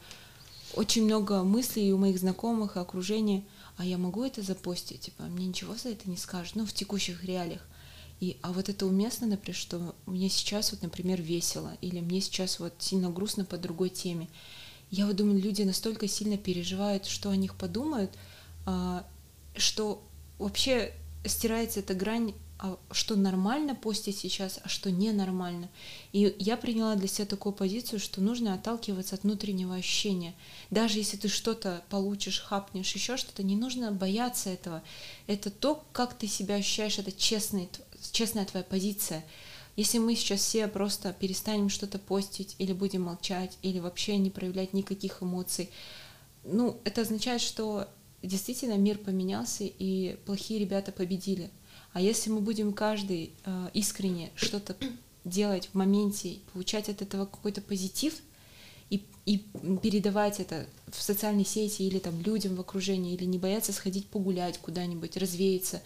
Очень 0.74 1.06
много 1.06 1.44
мыслей 1.44 1.94
у 1.94 1.98
моих 1.98 2.20
знакомых 2.20 2.76
и 2.76 2.80
окружения— 2.80 3.46
а 3.82 3.84
я 3.84 3.98
могу 3.98 4.24
это 4.24 4.44
запостить, 4.44 5.02
типа, 5.02 5.24
мне 5.24 5.48
ничего 5.48 5.76
за 5.76 5.90
это 5.90 6.08
не 6.08 6.16
скажут, 6.16 6.56
ну, 6.56 6.68
в 6.68 6.72
текущих 6.72 7.24
реалиях. 7.24 7.66
И, 8.20 8.38
а 8.44 8.54
вот 8.54 8.70
это 8.70 8.86
уместно, 8.86 9.26
например, 9.26 9.56
что 9.56 9.96
мне 10.06 10.30
сейчас 10.30 10.72
вот, 10.72 10.84
например, 10.84 11.20
весело, 11.20 11.76
или 11.82 12.00
мне 12.00 12.22
сейчас 12.22 12.60
вот 12.60 12.76
сильно 12.78 13.10
грустно 13.10 13.44
по 13.44 13.58
другой 13.58 13.90
теме. 13.90 14.28
Я 14.92 15.08
вот 15.08 15.16
думаю, 15.16 15.42
люди 15.42 15.64
настолько 15.64 16.08
сильно 16.08 16.38
переживают, 16.38 17.08
что 17.08 17.32
о 17.32 17.36
них 17.36 17.56
подумают, 17.56 18.12
а, 18.68 19.04
что 19.56 20.04
вообще 20.38 20.94
стирается 21.26 21.80
эта 21.80 21.96
грань 21.96 22.36
что 22.92 23.16
нормально 23.16 23.74
постить 23.74 24.18
сейчас, 24.18 24.60
а 24.64 24.70
что 24.70 24.92
ненормально. 24.92 25.70
И 26.14 26.36
я 26.38 26.58
приняла 26.58 26.96
для 26.96 27.08
себя 27.08 27.26
такую 27.26 27.54
позицию, 27.54 28.00
что 28.00 28.22
нужно 28.22 28.54
отталкиваться 28.54 29.16
от 29.16 29.24
внутреннего 29.24 29.76
ощущения. 29.76 30.36
Даже 30.70 31.00
если 31.00 31.18
ты 31.18 31.28
что-то 31.28 31.84
получишь, 31.90 32.40
хапнешь, 32.40 32.94
еще 32.94 33.18
что-то, 33.18 33.42
не 33.44 33.56
нужно 33.56 33.92
бояться 33.92 34.50
этого. 34.50 34.84
Это 35.28 35.50
то, 35.50 35.84
как 35.92 36.14
ты 36.14 36.28
себя 36.28 36.56
ощущаешь, 36.56 37.00
это 37.00 37.12
честный, 37.12 37.68
честная 38.12 38.46
твоя 38.46 38.64
позиция. 38.64 39.26
Если 39.76 39.98
мы 39.98 40.16
сейчас 40.16 40.42
все 40.42 40.68
просто 40.68 41.14
перестанем 41.14 41.70
что-то 41.70 41.98
постить, 41.98 42.56
или 42.60 42.74
будем 42.74 43.04
молчать, 43.04 43.58
или 43.62 43.80
вообще 43.80 44.18
не 44.18 44.30
проявлять 44.30 44.74
никаких 44.74 45.24
эмоций, 45.24 45.70
ну, 46.44 46.80
это 46.84 47.02
означает, 47.02 47.42
что 47.42 47.88
действительно 48.22 48.78
мир 48.78 48.98
поменялся, 48.98 49.64
и 49.64 50.18
плохие 50.26 50.60
ребята 50.60 50.92
победили. 50.92 51.50
А 51.94 52.02
если 52.02 52.30
мы 52.30 52.40
будем 52.40 52.74
каждый 52.74 53.32
э, 53.44 53.70
искренне 53.74 54.32
что-то 54.36 54.76
делать 55.26 55.70
в 55.72 55.76
моменте, 55.76 56.38
получать 56.54 56.90
от 56.90 57.02
этого 57.02 57.26
какой-то 57.26 57.62
позитив 57.62 58.16
и, 58.90 59.04
и 59.26 59.40
передавать 59.82 60.40
это 60.40 60.66
в 60.92 61.02
социальные 61.02 61.46
сети 61.46 61.84
или 61.84 62.00
там 62.00 62.20
людям 62.22 62.56
в 62.56 62.62
окружении, 62.62 63.14
или 63.14 63.26
не 63.26 63.38
бояться 63.38 63.74
сходить 63.74 64.08
погулять 64.08 64.58
куда-нибудь, 64.58 65.18
развеяться, 65.18 65.82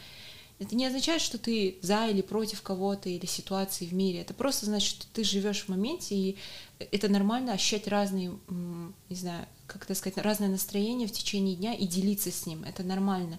это 0.57 0.75
не 0.75 0.85
означает, 0.85 1.21
что 1.21 1.37
ты 1.37 1.77
за 1.81 2.07
или 2.07 2.21
против 2.21 2.61
кого-то 2.61 3.09
или 3.09 3.25
ситуации 3.25 3.85
в 3.85 3.93
мире. 3.93 4.21
Это 4.21 4.33
просто 4.33 4.65
значит, 4.65 4.89
что 4.89 5.07
ты 5.11 5.23
живешь 5.25 5.65
в 5.65 5.69
моменте, 5.69 6.15
и 6.15 6.37
это 6.79 7.09
нормально 7.09 7.53
ощущать 7.53 7.87
разные, 7.89 8.31
не 8.47 9.15
знаю, 9.15 9.45
как 9.67 9.83
это 9.83 9.95
сказать, 9.95 10.17
разное 10.17 10.47
настроение 10.47 11.09
в 11.09 11.11
течение 11.11 11.55
дня 11.55 11.73
и 11.73 11.85
делиться 11.85 12.31
с 12.31 12.45
ним. 12.45 12.63
Это 12.63 12.83
нормально. 12.83 13.37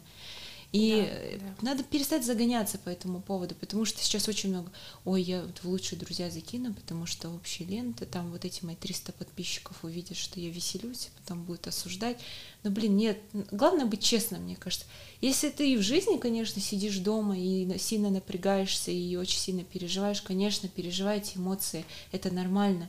И 0.72 1.38
да, 1.40 1.46
да. 1.46 1.70
надо 1.70 1.84
перестать 1.84 2.24
загоняться 2.24 2.78
по 2.78 2.88
этому 2.88 3.20
поводу, 3.20 3.54
потому 3.54 3.84
что 3.84 4.02
сейчас 4.02 4.28
очень 4.28 4.50
много, 4.50 4.70
ой, 5.04 5.22
я 5.22 5.42
вот 5.42 5.58
в 5.58 5.64
лучшие 5.64 5.98
друзья 5.98 6.28
закину, 6.30 6.74
потому 6.74 7.06
что 7.06 7.30
общая 7.30 7.64
лента, 7.64 8.04
там 8.04 8.30
вот 8.30 8.44
эти 8.44 8.64
мои 8.64 8.74
300 8.74 9.12
подписчиков 9.12 9.84
увидят, 9.84 10.16
что 10.16 10.40
я 10.40 10.50
веселюсь, 10.50 11.10
потом 11.20 11.44
будут 11.44 11.66
осуждать. 11.68 12.18
Но, 12.62 12.70
блин, 12.70 12.96
нет, 12.96 13.18
главное 13.52 13.86
быть 13.86 14.02
честным, 14.02 14.42
мне 14.42 14.56
кажется. 14.56 14.86
Если 15.20 15.50
ты 15.50 15.72
и 15.72 15.76
в 15.76 15.82
жизни, 15.82 16.18
конечно, 16.18 16.60
сидишь 16.60 16.98
дома 16.98 17.38
и 17.38 17.78
сильно 17.78 18.10
напрягаешься 18.10 18.90
и 18.90 19.16
очень 19.16 19.38
сильно 19.38 19.64
переживаешь, 19.64 20.20
конечно, 20.20 20.68
переживайте 20.68 21.38
эмоции, 21.38 21.84
это 22.12 22.30
нормально. 22.30 22.88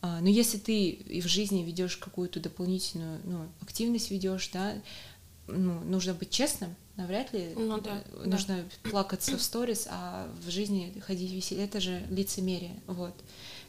А, 0.00 0.20
но 0.20 0.28
если 0.28 0.58
ты 0.58 0.90
и 0.90 1.20
в 1.20 1.26
жизни 1.26 1.62
ведешь 1.62 1.96
какую-то 1.96 2.40
дополнительную 2.40 3.20
ну, 3.24 3.48
активность 3.60 4.10
ведешь, 4.10 4.50
да, 4.52 4.74
ну, 5.46 5.80
нужно 5.80 6.12
быть 6.12 6.30
честным, 6.30 6.74
навряд 6.96 7.32
ли 7.32 7.52
ну, 7.56 7.80
да, 7.80 8.02
нужно 8.24 8.64
да. 8.82 8.90
плакаться 8.90 9.36
в 9.36 9.42
сторис, 9.42 9.86
а 9.90 10.30
в 10.44 10.50
жизни 10.50 11.02
ходить 11.06 11.32
веселее. 11.32 11.64
Это 11.64 11.80
же 11.80 12.06
лицемерие. 12.10 12.80
Вот. 12.86 13.14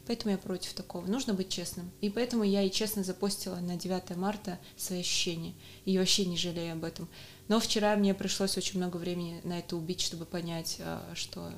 Поэтому 0.06 0.32
я 0.32 0.38
против 0.38 0.72
такого. 0.74 1.06
Нужно 1.06 1.34
быть 1.34 1.48
честным. 1.48 1.90
И 2.00 2.10
поэтому 2.10 2.44
я 2.44 2.62
и 2.62 2.70
честно 2.70 3.02
запостила 3.02 3.56
на 3.56 3.76
9 3.76 4.16
марта 4.16 4.58
свои 4.76 5.00
ощущения. 5.00 5.54
И 5.84 5.98
вообще 5.98 6.24
не 6.26 6.36
жалею 6.36 6.74
об 6.74 6.84
этом. 6.84 7.08
Но 7.48 7.58
вчера 7.58 7.96
мне 7.96 8.14
пришлось 8.14 8.56
очень 8.56 8.78
много 8.78 8.96
времени 8.96 9.40
на 9.44 9.58
это 9.58 9.76
убить, 9.76 10.00
чтобы 10.00 10.24
понять, 10.24 10.76
а, 10.80 11.02
что 11.14 11.52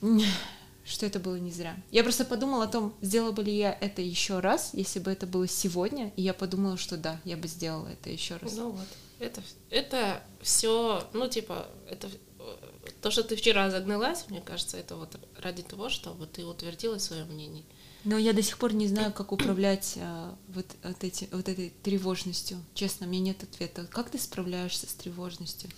что 0.84 1.06
это 1.06 1.18
было 1.18 1.36
не 1.36 1.50
зря. 1.50 1.76
Я 1.90 2.04
просто 2.04 2.24
подумала 2.24 2.64
о 2.64 2.68
том, 2.68 2.94
сделала 3.00 3.32
бы 3.32 3.42
ли 3.42 3.56
я 3.56 3.72
это 3.72 4.02
еще 4.02 4.40
раз, 4.40 4.70
если 4.72 5.00
бы 5.00 5.10
это 5.10 5.26
было 5.26 5.46
сегодня, 5.48 6.12
и 6.16 6.22
я 6.22 6.34
подумала, 6.34 6.76
что 6.76 6.96
да, 6.96 7.20
я 7.24 7.36
бы 7.36 7.48
сделала 7.48 7.88
это 7.88 8.10
еще 8.10 8.36
раз. 8.36 8.54
Ну 8.54 8.70
вот, 8.70 8.86
это, 9.22 9.42
это 9.70 10.22
все, 10.40 11.08
ну 11.12 11.28
типа, 11.28 11.68
это 11.88 12.08
то, 13.00 13.10
что 13.10 13.22
ты 13.22 13.36
вчера 13.36 13.70
загналась, 13.70 14.26
мне 14.28 14.40
кажется, 14.40 14.76
это 14.76 14.96
вот 14.96 15.18
ради 15.40 15.62
того, 15.62 15.88
чтобы 15.88 16.26
ты 16.26 16.44
утвердила 16.44 16.98
свое 16.98 17.24
мнение. 17.24 17.64
Но 18.04 18.18
я 18.18 18.32
до 18.32 18.42
сих 18.42 18.58
пор 18.58 18.72
не 18.74 18.88
знаю, 18.88 19.12
как 19.12 19.30
управлять 19.30 19.96
а, 20.00 20.36
вот, 20.48 20.66
вот, 20.82 21.04
эти, 21.04 21.28
вот 21.30 21.48
этой 21.48 21.72
тревожностью. 21.82 22.58
Честно, 22.74 23.06
мне 23.06 23.20
нет 23.20 23.42
ответа. 23.44 23.86
Как 23.86 24.10
ты 24.10 24.18
справляешься 24.18 24.88
с 24.88 24.94
тревожностью? 24.94 25.70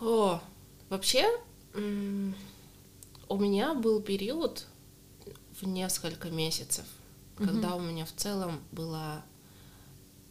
О, 0.00 0.40
вообще, 0.88 1.28
у 1.74 3.36
меня 3.38 3.74
был 3.74 4.00
период 4.00 4.66
в 5.60 5.66
несколько 5.66 6.28
месяцев, 6.28 6.84
угу. 7.38 7.46
когда 7.46 7.76
у 7.76 7.80
меня 7.80 8.04
в 8.04 8.12
целом 8.12 8.60
была 8.72 9.24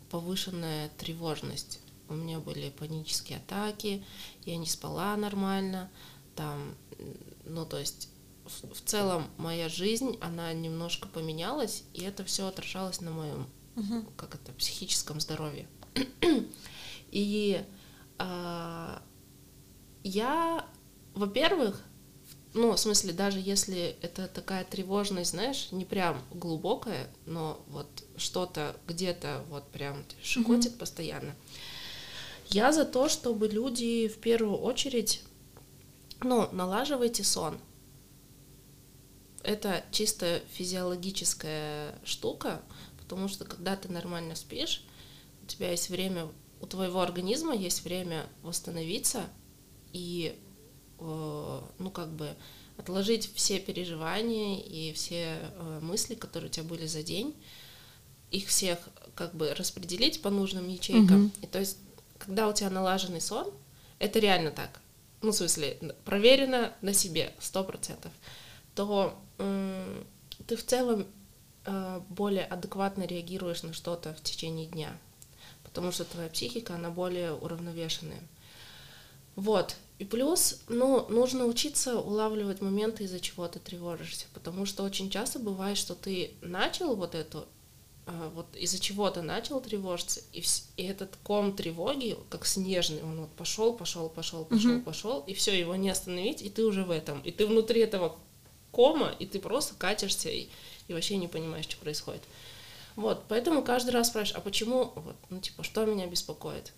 повышенная 0.09 0.89
тревожность. 0.97 1.79
У 2.11 2.15
меня 2.15 2.39
были 2.39 2.69
панические 2.69 3.37
атаки, 3.37 4.05
я 4.45 4.57
не 4.57 4.65
спала 4.65 5.15
нормально, 5.15 5.89
там, 6.35 6.75
ну, 7.45 7.65
то 7.65 7.79
есть 7.79 8.09
в, 8.45 8.73
в 8.73 8.81
целом 8.81 9.25
моя 9.37 9.69
жизнь, 9.69 10.17
она 10.19 10.51
немножко 10.53 11.07
поменялась, 11.07 11.83
и 11.93 12.03
это 12.03 12.25
все 12.25 12.47
отражалось 12.47 12.99
на 12.99 13.11
моем, 13.11 13.47
угу. 13.75 14.05
как 14.17 14.35
это, 14.35 14.51
психическом 14.53 15.21
здоровье. 15.21 15.67
и 17.11 17.63
а, 18.17 19.01
я, 20.03 20.65
во-первых, 21.13 21.81
ну, 22.53 22.73
в 22.73 22.77
смысле, 22.77 23.13
даже 23.13 23.39
если 23.39 23.95
это 24.01 24.27
такая 24.27 24.65
тревожность, 24.65 25.31
знаешь, 25.31 25.69
не 25.71 25.85
прям 25.85 26.21
глубокая, 26.31 27.07
но 27.25 27.63
вот 27.67 27.87
что-то 28.17 28.75
где-то 28.87 29.45
вот 29.49 29.69
прям 29.71 30.03
шикотит 30.21 30.73
mm-hmm. 30.73 30.77
постоянно. 30.77 31.35
Я 32.51 32.71
за 32.71 32.85
то, 32.85 33.09
чтобы 33.09 33.47
люди 33.47 34.07
в 34.07 34.17
первую 34.17 34.57
очередь, 34.57 35.21
ну, 36.21 36.49
налаживайте 36.51 37.23
сон. 37.23 37.59
Это 39.43 39.83
чисто 39.91 40.41
физиологическая 40.51 41.99
штука, 42.03 42.61
потому 42.99 43.27
что 43.27 43.45
когда 43.45 43.75
ты 43.75 43.91
нормально 43.91 44.35
спишь, 44.35 44.85
у 45.43 45.47
тебя 45.47 45.71
есть 45.71 45.89
время, 45.89 46.27
у 46.59 46.67
твоего 46.67 47.01
организма 47.01 47.55
есть 47.55 47.83
время 47.83 48.27
восстановиться 48.43 49.23
и 49.93 50.37
Э, 51.01 51.61
ну, 51.79 51.89
как 51.89 52.13
бы 52.13 52.29
отложить 52.77 53.31
все 53.33 53.59
переживания 53.59 54.59
и 54.59 54.93
все 54.93 55.39
э, 55.41 55.79
мысли, 55.81 56.13
которые 56.13 56.49
у 56.49 56.53
тебя 56.53 56.63
были 56.63 56.85
за 56.85 57.01
день, 57.01 57.35
их 58.29 58.47
всех 58.47 58.77
как 59.15 59.33
бы 59.33 59.53
распределить 59.55 60.21
по 60.21 60.29
нужным 60.29 60.69
ячейкам. 60.69 61.25
Угу. 61.25 61.31
И 61.41 61.47
то 61.47 61.59
есть, 61.59 61.77
когда 62.25 62.47
у 62.47 62.53
тебя 62.53 62.69
налаженный 62.69 63.21
сон, 63.21 63.51
это 63.99 64.19
реально 64.19 64.51
так. 64.51 64.79
Ну, 65.21 65.31
в 65.31 65.35
смысле, 65.35 65.77
проверено 66.05 66.73
на 66.81 66.93
себе, 66.93 67.33
сто 67.39 67.63
процентов, 67.63 68.11
то 68.75 69.15
э, 69.37 70.03
ты 70.47 70.55
в 70.55 70.65
целом 70.65 71.05
э, 71.65 72.01
более 72.09 72.45
адекватно 72.45 73.03
реагируешь 73.03 73.63
на 73.63 73.73
что-то 73.73 74.13
в 74.13 74.21
течение 74.21 74.65
дня, 74.65 74.97
потому 75.63 75.91
что 75.91 76.05
твоя 76.05 76.29
психика, 76.29 76.75
она 76.75 76.89
более 76.89 77.33
уравновешенная. 77.33 78.21
Вот. 79.35 79.75
И 79.99 80.05
плюс, 80.05 80.61
ну, 80.67 81.07
нужно 81.09 81.45
учиться 81.45 81.99
улавливать 81.99 82.61
моменты, 82.61 83.03
из-за 83.03 83.19
чего 83.19 83.47
ты 83.47 83.59
тревожишься, 83.59 84.25
потому 84.33 84.65
что 84.65 84.83
очень 84.83 85.09
часто 85.09 85.37
бывает, 85.37 85.77
что 85.77 85.93
ты 85.93 86.31
начал 86.41 86.95
вот 86.95 87.13
эту, 87.13 87.45
вот 88.05 88.55
из-за 88.55 88.79
чего 88.79 89.09
ты 89.09 89.21
начал 89.21 89.61
тревожиться, 89.61 90.21
и, 90.33 90.41
вс- 90.41 90.65
и 90.75 90.83
этот 90.83 91.17
ком 91.23 91.55
тревоги, 91.55 92.17
как 92.29 92.45
снежный, 92.45 93.03
он 93.03 93.21
вот 93.21 93.31
пошел, 93.31 93.73
пошел, 93.73 94.09
пошел, 94.09 94.45
пошел, 94.45 94.71
mm-hmm. 94.71 94.83
пошел, 94.83 95.19
и 95.27 95.33
все, 95.33 95.57
его 95.57 95.75
не 95.75 95.89
остановить, 95.89 96.41
и 96.41 96.49
ты 96.49 96.63
уже 96.63 96.83
в 96.83 96.91
этом, 96.91 97.21
и 97.21 97.31
ты 97.31 97.45
внутри 97.45 97.81
этого 97.81 98.17
кома, 98.71 99.15
и 99.19 99.25
ты 99.25 99.39
просто 99.39 99.75
катишься 99.75 100.29
и, 100.29 100.47
и 100.87 100.93
вообще 100.93 101.17
не 101.17 101.27
понимаешь, 101.27 101.65
что 101.65 101.77
происходит. 101.77 102.23
Вот, 102.95 103.23
поэтому 103.27 103.63
каждый 103.63 103.91
раз 103.91 104.07
спрашиваешь, 104.07 104.37
а 104.37 104.41
почему, 104.41 104.91
вот, 104.95 105.15
ну, 105.29 105.39
типа, 105.39 105.63
что 105.63 105.85
меня 105.85 106.07
беспокоит? 106.07 106.73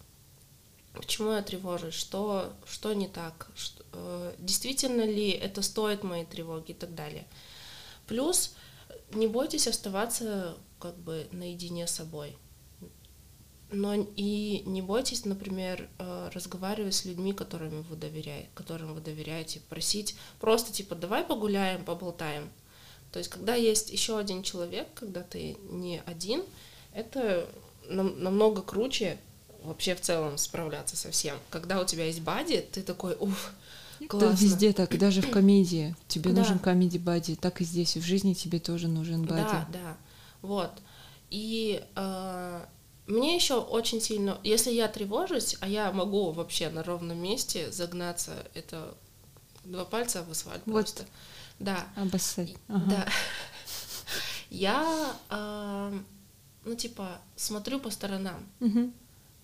Почему 0.94 1.32
я 1.32 1.42
тревожусь? 1.42 1.96
Что, 1.96 2.54
что 2.68 2.94
не 2.94 3.08
так? 3.08 3.50
Что, 3.56 3.84
э, 3.94 4.36
действительно 4.38 5.02
ли 5.02 5.32
это 5.32 5.64
стоит 5.64 6.04
моей 6.04 6.26
тревоги 6.26 6.72
и 6.72 6.76
так 6.76 6.94
далее. 6.94 7.26
Плюс 8.06 8.56
не 9.12 9.28
бойтесь 9.28 9.68
оставаться 9.68 10.56
как 10.84 10.98
бы 10.98 11.30
наедине 11.32 11.88
с 11.88 11.92
собой. 11.92 12.36
Но 13.72 13.96
и 13.96 14.64
не 14.66 14.82
бойтесь, 14.82 15.24
например, 15.24 15.88
э, 15.98 16.30
разговаривать 16.34 16.94
с 16.94 17.06
людьми, 17.06 17.32
которыми 17.32 17.84
вы 17.84 17.96
доверяете, 17.96 18.50
которым 18.54 18.94
вы 18.94 19.00
доверяете, 19.00 19.62
просить 19.70 20.18
просто 20.42 20.74
типа 20.74 20.96
давай 20.96 21.24
погуляем, 21.24 21.86
поболтаем. 21.86 22.50
То 23.14 23.20
есть, 23.20 23.32
когда 23.32 23.56
есть 23.56 23.92
еще 23.92 24.20
один 24.20 24.44
человек, 24.44 24.90
когда 24.94 25.22
ты 25.22 25.56
не 25.70 26.02
один, 26.06 26.44
это 26.94 27.48
нам, 27.88 28.22
намного 28.22 28.62
круче, 28.62 29.18
вообще 29.64 29.96
в 29.96 30.02
целом 30.02 30.38
справляться 30.38 30.98
со 30.98 31.12
всем. 31.12 31.38
Когда 31.50 31.80
у 31.80 31.86
тебя 31.86 32.08
есть 32.08 32.22
бади, 32.22 32.60
ты 32.74 32.82
такой, 32.82 33.16
уф, 33.18 33.54
классно. 34.10 34.28
Это 34.28 34.44
везде 34.44 34.74
так, 34.74 34.98
даже 34.98 35.22
в 35.22 35.32
комедии. 35.32 35.96
Тебе 36.10 36.32
да. 36.32 36.42
нужен 36.42 36.60
комедий 36.60 37.00
бади, 37.00 37.36
так 37.36 37.62
и 37.62 37.64
здесь, 37.64 37.96
в 37.96 38.02
жизни 38.02 38.34
тебе 38.34 38.60
тоже 38.60 38.90
нужен 38.90 39.24
бади. 39.24 39.44
Да, 39.44 39.68
да, 39.72 39.98
вот. 40.44 40.72
И 41.32 41.84
э, 41.96 42.66
мне 43.08 43.36
еще 43.36 43.56
очень 43.56 44.00
сильно, 44.00 44.40
если 44.44 44.72
я 44.72 44.88
тревожусь, 44.88 45.58
а 45.62 45.68
я 45.68 45.92
могу 45.92 46.32
вообще 46.32 46.70
на 46.70 46.84
ровном 46.84 47.18
месте 47.18 47.72
загнаться, 47.72 48.46
это 48.54 48.96
два 49.64 49.86
пальца 49.86 50.20
об 50.20 50.30
асфальт 50.30 50.62
вот. 50.66 50.74
просто. 50.74 51.06
Да. 51.58 51.88
Обоссать. 51.96 52.56
Ага. 52.68 52.86
Да. 52.88 53.08
Я, 54.50 55.16
э, 55.30 56.00
ну 56.66 56.76
типа, 56.76 57.20
смотрю 57.36 57.80
по 57.80 57.90
сторонам. 57.90 58.46
Угу. 58.60 58.92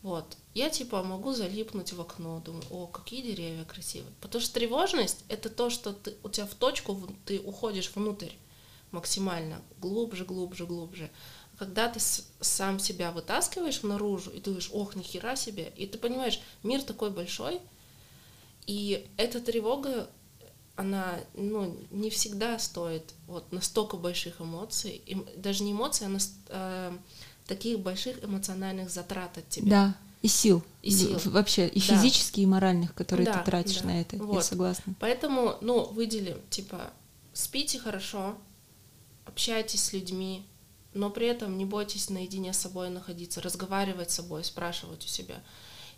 Вот. 0.02 0.38
Я 0.54 0.70
типа 0.70 1.04
могу 1.04 1.34
залипнуть 1.34 1.94
в 1.94 2.02
окно, 2.02 2.42
думаю, 2.46 2.64
о, 2.70 2.88
какие 2.88 3.22
деревья 3.22 3.66
красивые. 3.66 4.14
Потому 4.22 4.42
что 4.42 4.54
тревожность 4.54 5.24
это 5.28 5.50
то, 5.50 5.70
что 5.70 5.94
ты, 5.94 6.16
у 6.24 6.30
тебя 6.30 6.46
в 6.46 6.56
точку 6.56 6.98
ты 7.26 7.40
уходишь 7.40 7.92
внутрь 7.96 8.34
максимально, 8.92 9.62
глубже, 9.80 10.26
глубже, 10.26 10.66
глубже. 10.66 11.10
Когда 11.58 11.90
ты 11.90 12.00
сам 12.40 12.80
себя 12.80 13.12
вытаскиваешь 13.12 13.84
наружу 13.84 14.32
и 14.32 14.40
думаешь, 14.40 14.70
ох, 14.72 14.96
нихера 14.96 15.36
себе, 15.36 15.74
и 15.76 15.86
ты 15.86 15.98
понимаешь, 15.98 16.40
мир 16.64 16.82
такой 16.82 17.10
большой, 17.10 17.60
и 18.66 19.06
эта 19.18 19.42
тревога, 19.42 20.10
она 20.76 21.20
ну, 21.34 21.76
не 21.92 22.10
всегда 22.10 22.58
стоит 22.60 23.14
вот 23.28 23.52
настолько 23.52 23.98
больших 23.98 24.40
эмоций, 24.40 25.02
и 25.06 25.18
даже 25.36 25.64
не 25.64 25.74
эмоций, 25.74 26.08
а 26.08 26.92
э, 26.94 26.98
таких 27.46 27.80
больших 27.80 28.24
эмоциональных 28.24 28.90
затрат 28.90 29.38
от 29.38 29.50
тебя. 29.50 29.70
Да, 29.70 29.96
и 30.22 30.28
сил. 30.28 30.64
И 30.82 30.92
сил. 30.92 31.20
Вообще, 31.26 31.68
и 31.68 31.80
да. 31.80 31.96
физических, 31.96 32.44
и 32.44 32.46
моральных, 32.46 32.94
которые 32.94 33.26
да, 33.26 33.40
ты 33.40 33.46
тратишь 33.46 33.82
да. 33.82 33.88
на 33.88 34.02
это. 34.02 34.18
Вот. 34.18 34.36
Я 34.36 34.42
согласна. 34.42 34.94
Поэтому, 35.00 35.56
ну, 35.62 35.86
выделим, 35.86 36.38
типа, 36.50 36.92
спите 37.34 37.80
хорошо, 37.80 38.38
общайтесь 39.30 39.84
с 39.84 39.94
людьми, 39.94 40.46
но 40.94 41.10
при 41.10 41.28
этом 41.28 41.58
не 41.58 41.66
бойтесь 41.66 42.10
наедине 42.10 42.52
с 42.52 42.58
собой 42.58 42.90
находиться, 42.90 43.42
разговаривать 43.42 44.12
с 44.12 44.16
собой, 44.16 44.44
спрашивать 44.44 45.06
у 45.06 45.08
себя. 45.08 45.42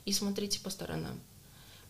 И 0.06 0.14
смотрите 0.14 0.60
по 0.60 0.70
сторонам. 0.70 1.20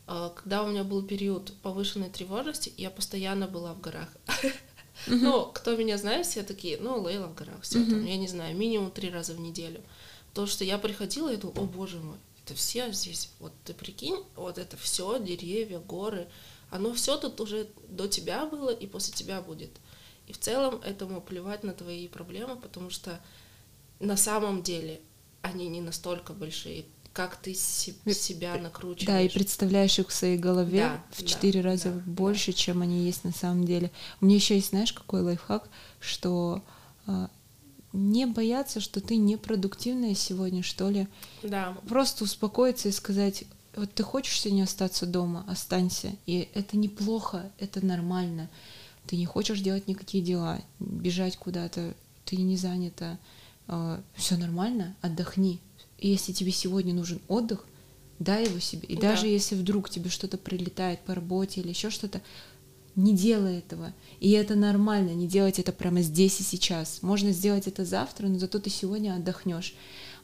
А, 0.08 0.30
когда 0.30 0.64
у 0.64 0.68
меня 0.68 0.84
был 0.84 1.02
период 1.04 1.54
повышенной 1.62 2.10
тревожности, 2.10 2.74
я 2.78 2.90
постоянно 2.90 3.48
была 3.48 3.74
в 3.74 3.82
горах. 3.82 4.10
Mm-hmm. 5.08 5.18
Ну, 5.22 5.46
кто 5.48 5.76
меня 5.76 5.98
знает, 5.98 6.28
все 6.28 6.44
такие, 6.44 6.78
ну, 6.78 7.02
Лейла 7.02 7.28
в 7.28 7.34
горах, 7.34 7.62
все 7.62 7.80
mm-hmm. 7.80 7.90
там, 7.90 8.06
я 8.06 8.18
не 8.18 8.28
знаю, 8.28 8.56
минимум 8.56 8.92
три 8.92 9.10
раза 9.10 9.34
в 9.34 9.40
неделю. 9.40 9.82
То, 10.34 10.46
что 10.46 10.64
я 10.64 10.78
приходила 10.78 11.34
и 11.34 11.38
думала, 11.38 11.62
о 11.62 11.66
боже 11.66 12.00
мой, 12.00 12.18
это 12.46 12.54
все 12.54 12.92
здесь, 12.92 13.32
вот 13.40 13.52
ты 13.66 13.74
прикинь, 13.74 14.24
вот 14.36 14.58
это 14.58 14.78
все, 14.78 15.18
деревья, 15.18 15.80
горы, 15.80 16.28
оно 16.70 16.94
все 16.94 17.18
тут 17.18 17.42
уже 17.42 17.68
до 17.88 18.08
тебя 18.08 18.46
было 18.46 18.70
и 18.70 18.86
после 18.86 19.14
тебя 19.14 19.42
будет. 19.42 19.72
И 20.28 20.34
в 20.34 20.40
целом 20.40 20.82
этому 20.84 21.22
плевать 21.22 21.64
на 21.64 21.74
твои 21.74 22.08
проблемы, 22.08 22.56
потому 22.56 22.90
что 22.90 23.20
на 24.00 24.18
самом 24.18 24.64
деле 24.64 25.02
они 25.42 25.68
не 25.68 25.82
настолько 25.82 26.34
большие, 26.34 26.86
как 27.14 27.36
ты 27.36 27.54
себя 27.54 28.56
накручиваешь. 28.58 29.08
Да, 29.08 29.22
и 29.22 29.30
представляешь 29.30 30.00
их 30.00 30.10
в 30.10 30.14
своей 30.14 30.38
голове 30.38 30.80
да, 30.80 31.04
в 31.12 31.26
четыре 31.26 31.62
да, 31.62 31.70
раза 31.70 31.92
да, 31.92 32.02
больше, 32.06 32.52
да. 32.52 32.58
чем 32.58 32.82
они 32.82 33.06
есть 33.06 33.24
на 33.24 33.34
самом 33.34 33.66
деле. 33.66 33.92
У 34.22 34.26
меня 34.26 34.36
еще 34.38 34.56
есть, 34.56 34.70
знаешь, 34.70 34.94
какой 34.94 35.22
лайфхак, 35.22 35.70
что 36.00 36.64
а, 37.06 37.30
не 37.94 38.26
бояться, 38.26 38.80
что 38.80 39.02
ты 39.02 39.18
непродуктивная 39.18 40.16
сегодня, 40.16 40.64
что 40.64 40.90
ли. 40.90 41.08
Да. 41.44 41.78
Просто 41.88 42.24
успокоиться 42.24 42.88
и 42.88 42.94
сказать, 42.94 43.44
вот 43.76 43.94
ты 43.94 44.04
хочешь 44.04 44.40
сегодня 44.40 44.64
остаться 44.64 45.06
дома, 45.06 45.46
останься. 45.48 46.16
И 46.26 46.50
это 46.54 46.78
неплохо, 46.78 47.52
это 47.60 47.86
нормально. 47.86 48.50
Ты 49.08 49.18
не 49.18 49.26
хочешь 49.26 49.60
делать 49.60 49.88
никакие 49.88 50.24
дела, 50.24 50.62
бежать 50.80 51.38
куда-то, 51.38 51.94
ты 52.26 52.38
не 52.38 52.58
занята. 52.58 53.20
А, 53.68 54.02
Все 54.16 54.38
нормально, 54.38 54.96
отдохни, 55.02 55.60
и 55.98 56.10
если 56.10 56.34
тебе 56.34 56.52
сегодня 56.52 56.94
нужен 56.94 57.20
отдых, 57.28 57.66
дай 58.20 58.46
его 58.46 58.60
себе. 58.60 58.88
И 58.88 58.96
да. 58.96 59.12
даже 59.12 59.28
если 59.28 59.56
вдруг 59.56 59.90
тебе 59.90 60.10
что-то 60.10 60.38
прилетает 60.38 61.00
по 61.02 61.16
работе 61.16 61.62
или 61.62 61.70
еще 61.70 61.90
что-то, 61.90 62.22
Не 62.96 63.16
делай 63.16 63.60
этого. 63.60 63.94
И 64.20 64.32
это 64.32 64.56
нормально, 64.56 65.12
не 65.12 65.26
делать 65.26 65.60
это 65.60 65.72
прямо 65.72 66.02
здесь 66.02 66.42
и 66.42 66.44
сейчас. 66.44 67.02
Можно 67.02 67.32
сделать 67.32 67.66
это 67.68 67.86
завтра, 67.86 68.28
но 68.28 68.38
зато 68.38 68.60
ты 68.60 68.70
сегодня 68.70 69.16
отдохнешь. 69.16 69.74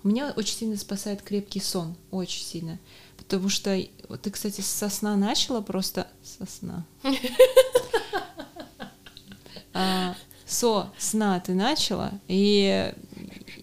Меня 0.03 0.33
очень 0.35 0.57
сильно 0.57 0.75
спасает 0.75 1.21
крепкий 1.21 1.61
сон, 1.61 1.95
очень 2.11 2.43
сильно. 2.43 2.77
Потому 3.15 3.47
что 3.47 3.81
вот 4.09 4.21
ты, 4.21 4.31
кстати, 4.31 4.59
со 4.59 4.89
сна 4.89 5.15
начала 5.15 5.61
просто 5.61 6.07
со 6.23 6.45
сна. 6.51 6.85
А, 9.77 10.15
со 10.47 10.91
сна 10.97 11.39
ты 11.39 11.53
начала, 11.53 12.19
и 12.27 12.91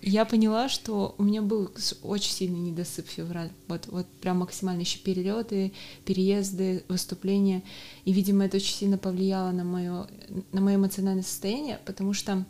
я 0.01 0.25
поняла, 0.25 0.69
что 0.69 1.17
у 1.19 1.25
меня 1.25 1.43
был 1.43 1.73
очень 2.03 2.31
сильный 2.31 2.61
недосып 2.61 3.09
февраль. 3.09 3.51
Вот, 3.67 3.89
вот 3.89 4.07
прям 4.21 4.39
максимально 4.39 4.83
еще 4.83 4.99
перелеты, 4.99 5.73
переезды, 6.05 6.85
выступления. 6.89 7.65
И, 8.05 8.13
видимо, 8.13 8.45
это 8.45 8.59
очень 8.59 8.75
сильно 8.75 8.97
повлияло 8.97 9.51
на 9.51 9.65
мое, 9.65 10.07
на 10.53 10.61
мое 10.61 10.77
эмоциональное 10.77 11.25
состояние, 11.25 11.81
потому 11.85 12.13
что 12.13 12.45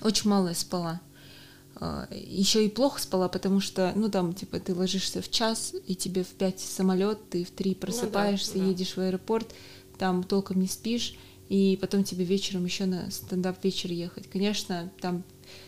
очень 0.00 0.30
мало 0.30 0.48
я 0.48 0.54
спала. 0.54 1.02
А, 1.76 2.08
еще 2.12 2.64
и 2.64 2.70
плохо 2.70 2.98
спала, 2.98 3.28
потому 3.28 3.60
что, 3.60 3.92
ну 3.94 4.08
там, 4.08 4.32
типа, 4.32 4.58
ты 4.58 4.74
ложишься 4.74 5.20
в 5.20 5.30
час, 5.30 5.74
и 5.86 5.94
тебе 5.94 6.24
в 6.24 6.28
пять 6.28 6.60
самолет, 6.60 7.18
ты 7.28 7.44
в 7.44 7.50
три 7.50 7.74
просыпаешься, 7.74 8.52
ну, 8.54 8.60
да, 8.60 8.64
да. 8.64 8.70
едешь 8.70 8.96
в 8.96 9.00
аэропорт, 9.00 9.52
там 9.98 10.22
толком 10.22 10.60
не 10.60 10.66
спишь, 10.66 11.14
и 11.48 11.78
потом 11.80 12.04
тебе 12.04 12.24
вечером 12.24 12.64
еще 12.64 12.86
на 12.86 13.10
стендап 13.10 13.62
вечер 13.64 13.90
ехать. 13.92 14.28
Конечно, 14.30 14.90
там 15.00 15.22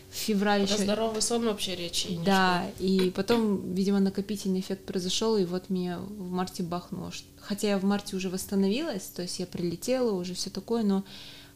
в 0.09 0.15
феврале 0.15 0.63
еще... 0.63 0.77
здоровый 0.77 1.21
сон 1.21 1.45
вообще 1.45 1.75
речи 1.75 2.07
не 2.07 2.23
Да, 2.23 2.65
и 2.79 3.11
потом, 3.15 3.73
видимо, 3.73 3.99
накопительный 3.99 4.61
эффект 4.61 4.85
произошел, 4.85 5.37
и 5.37 5.45
вот 5.45 5.69
меня 5.69 5.99
в 5.99 6.31
марте 6.31 6.63
бахнуло. 6.63 7.11
Хотя 7.39 7.69
я 7.69 7.77
в 7.77 7.83
марте 7.83 8.15
уже 8.15 8.29
восстановилась, 8.29 9.03
то 9.03 9.21
есть 9.21 9.39
я 9.39 9.45
прилетела, 9.45 10.11
уже 10.11 10.33
все 10.33 10.49
такое, 10.49 10.83
но 10.83 11.03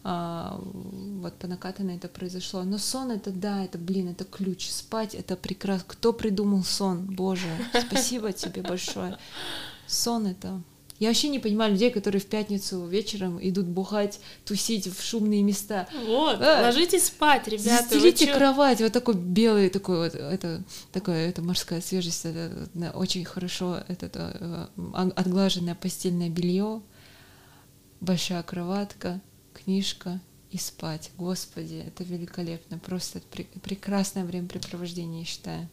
а, 0.04 0.60
вот 0.64 1.34
по 1.36 1.48
накатанной 1.48 1.96
это 1.96 2.08
произошло. 2.08 2.64
Но 2.64 2.78
сон 2.78 3.12
это 3.12 3.32
да, 3.32 3.64
это 3.64 3.78
блин, 3.78 4.10
это 4.10 4.26
ключ. 4.26 4.70
Спать 4.70 5.16
это 5.16 5.36
прекрасно. 5.36 5.86
Кто 5.88 6.12
придумал 6.12 6.64
сон? 6.64 7.06
Боже, 7.06 7.48
спасибо 7.88 8.34
тебе 8.34 8.62
большое. 8.62 9.18
Сон 9.88 10.28
это 10.28 10.62
я 11.02 11.08
вообще 11.08 11.30
не 11.30 11.40
понимаю 11.40 11.72
людей, 11.72 11.90
которые 11.90 12.22
в 12.22 12.28
пятницу 12.28 12.86
вечером 12.86 13.40
идут 13.42 13.66
бухать, 13.66 14.20
тусить 14.46 14.86
в 14.86 15.04
шумные 15.04 15.42
места. 15.42 15.88
Вот, 16.06 16.40
а, 16.40 16.62
ложитесь 16.62 17.08
спать, 17.08 17.48
ребята. 17.48 17.90
Застелите 17.90 18.32
кровать, 18.32 18.82
вот 18.82 18.94
такой 18.94 19.16
белый, 19.16 19.72
такой 19.72 19.98
вот, 19.98 20.14
это, 20.14 20.64
такая, 20.92 21.28
это 21.28 21.42
морская 21.42 21.82
свежесть, 21.82 22.24
это, 22.26 22.70
это 22.76 22.92
очень 22.92 23.26
хорошо, 23.26 23.82
это, 23.88 24.06
это 24.06 24.70
отглаженное 25.16 25.74
постельное 25.74 26.30
белье, 26.30 26.84
большая 28.00 28.44
кроватка, 28.44 29.22
книжка 29.56 30.22
и 30.52 30.60
спать. 30.60 31.10
Господи, 31.18 31.84
это 31.84 32.04
великолепно, 32.04 32.78
просто 32.78 33.22
пр 33.32 33.46
прекрасное 33.64 34.24
времяпрепровождение, 34.24 35.22
я 35.22 35.26
считаю. 35.26 35.68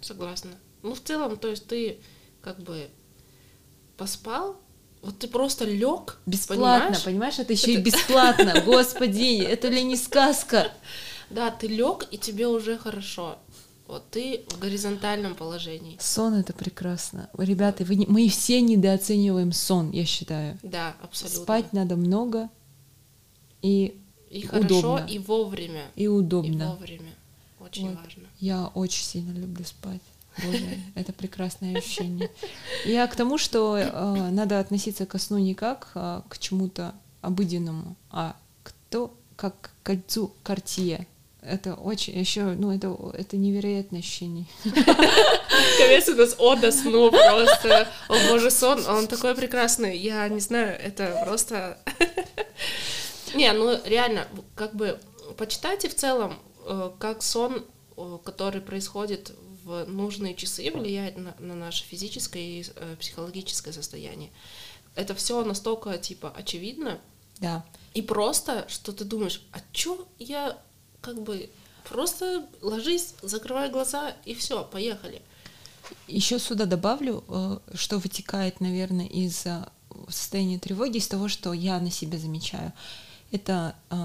Согласна. 0.00 0.50
Ну, 0.82 0.96
в 0.96 1.00
целом, 1.00 1.36
то 1.36 1.46
есть 1.46 1.68
ты 1.68 1.98
как 2.42 2.58
бы 2.58 2.90
поспал, 4.00 4.56
вот 5.02 5.18
ты 5.18 5.28
просто 5.28 5.66
лег. 5.66 6.18
Бесплатно, 6.24 6.86
понимаешь? 6.86 7.04
понимаешь? 7.04 7.38
Это 7.38 7.52
еще 7.52 7.72
это... 7.72 7.80
и 7.80 7.82
бесплатно. 7.82 8.62
Господи, 8.64 9.42
это 9.42 9.68
ли 9.68 9.82
не 9.82 9.96
сказка? 9.96 10.72
Да, 11.28 11.50
ты 11.50 11.66
лег, 11.66 12.06
и 12.10 12.16
тебе 12.16 12.48
уже 12.48 12.78
хорошо. 12.78 13.38
Вот 13.86 14.08
ты 14.10 14.44
в 14.48 14.58
горизонтальном 14.58 15.34
положении. 15.34 15.98
Сон 16.00 16.34
это 16.34 16.54
прекрасно. 16.54 17.28
Ребята, 17.36 17.84
вы 17.84 17.96
не, 17.96 18.06
мы 18.06 18.26
все 18.30 18.62
недооцениваем 18.62 19.52
сон, 19.52 19.90
я 19.90 20.06
считаю. 20.06 20.58
Да, 20.62 20.94
абсолютно. 21.02 21.42
Спать 21.42 21.72
надо 21.74 21.96
много 21.96 22.48
и, 23.60 24.00
и 24.30 24.46
удобно. 24.46 24.68
хорошо, 24.68 25.06
и 25.06 25.18
вовремя. 25.18 25.84
И 25.94 26.06
удобно. 26.06 26.62
И 26.62 26.66
вовремя. 26.66 27.14
Очень 27.58 27.90
вот. 27.90 27.98
важно. 28.02 28.22
Я 28.38 28.66
очень 28.68 29.04
сильно 29.04 29.36
люблю 29.36 29.64
спать. 29.64 30.00
Боже, 30.38 30.78
это 30.94 31.12
прекрасное 31.12 31.76
ощущение. 31.76 32.30
Я 32.84 33.06
к 33.06 33.16
тому, 33.16 33.38
что 33.38 33.76
э, 33.76 34.30
надо 34.30 34.60
относиться 34.60 35.06
ко 35.06 35.18
сну 35.18 35.38
не 35.38 35.54
как 35.54 35.88
э, 35.94 36.22
к 36.28 36.38
чему-то 36.38 36.94
обыденному, 37.20 37.96
а 38.10 38.36
к 38.62 38.72
то, 38.88 39.14
как 39.36 39.60
к 39.60 39.70
кольцу 39.82 40.32
Картье. 40.42 41.06
Это 41.42 41.74
очень 41.74 42.18
еще, 42.18 42.42
ну, 42.42 42.70
это, 42.70 42.94
это 43.14 43.38
невероятное 43.38 44.00
ощущение. 44.00 44.44
Конец 45.78 46.08
у 46.08 46.14
нас 46.14 46.36
ода 46.38 46.70
сну 46.70 47.10
просто. 47.10 47.88
О 48.08 48.14
боже, 48.28 48.50
сон, 48.50 48.86
он 48.86 49.06
такой 49.06 49.34
прекрасный. 49.34 49.96
Я 49.96 50.28
не 50.28 50.40
знаю, 50.40 50.78
это 50.78 51.22
просто... 51.24 51.78
Не, 53.34 53.52
ну 53.52 53.78
реально, 53.86 54.26
как 54.54 54.74
бы 54.74 54.98
почитайте 55.38 55.88
в 55.88 55.94
целом, 55.94 56.38
э, 56.66 56.90
как 56.98 57.22
сон, 57.22 57.64
который 58.24 58.60
происходит 58.60 59.32
в 59.70 59.84
нужные 59.88 60.34
часы 60.34 60.70
влияет 60.70 61.16
на, 61.16 61.34
на 61.38 61.54
наше 61.54 61.84
физическое 61.84 62.42
и 62.42 62.64
э, 62.74 62.96
психологическое 62.98 63.72
состояние. 63.72 64.30
Это 64.96 65.14
все 65.14 65.44
настолько 65.44 65.96
типа 65.98 66.32
очевидно. 66.36 66.98
Да. 67.38 67.64
И 67.94 68.02
просто, 68.02 68.66
что 68.68 68.92
ты 68.92 69.04
думаешь, 69.04 69.42
а 69.52 69.60
чё 69.72 70.06
я 70.18 70.58
как 71.00 71.22
бы 71.22 71.50
просто 71.88 72.46
ложись, 72.60 73.14
закрывай 73.22 73.70
глаза 73.70 74.16
и 74.24 74.34
все, 74.34 74.64
поехали. 74.64 75.22
Еще 76.08 76.38
сюда 76.38 76.66
добавлю, 76.66 77.24
э, 77.28 77.58
что 77.74 77.98
вытекает, 77.98 78.60
наверное, 78.60 79.06
из 79.06 79.46
э, 79.46 79.66
состояния 80.08 80.58
тревоги, 80.58 80.98
из 80.98 81.08
того, 81.08 81.28
что 81.28 81.52
я 81.52 81.80
на 81.80 81.90
себе 81.90 82.18
замечаю. 82.18 82.72
Это 83.30 83.76
э, 83.90 83.96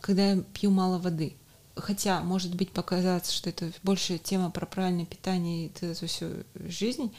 когда 0.00 0.32
я 0.32 0.42
пью 0.52 0.70
мало 0.70 0.98
воды 0.98 1.36
хотя, 1.76 2.22
может 2.22 2.54
быть, 2.54 2.72
показаться, 2.72 3.32
что 3.32 3.50
это 3.50 3.70
больше 3.82 4.18
тема 4.18 4.50
про 4.50 4.66
правильное 4.66 5.06
питание 5.06 5.66
и 5.66 5.72
эту 5.86 6.06
всю 6.06 6.30
жизнь 6.54 7.14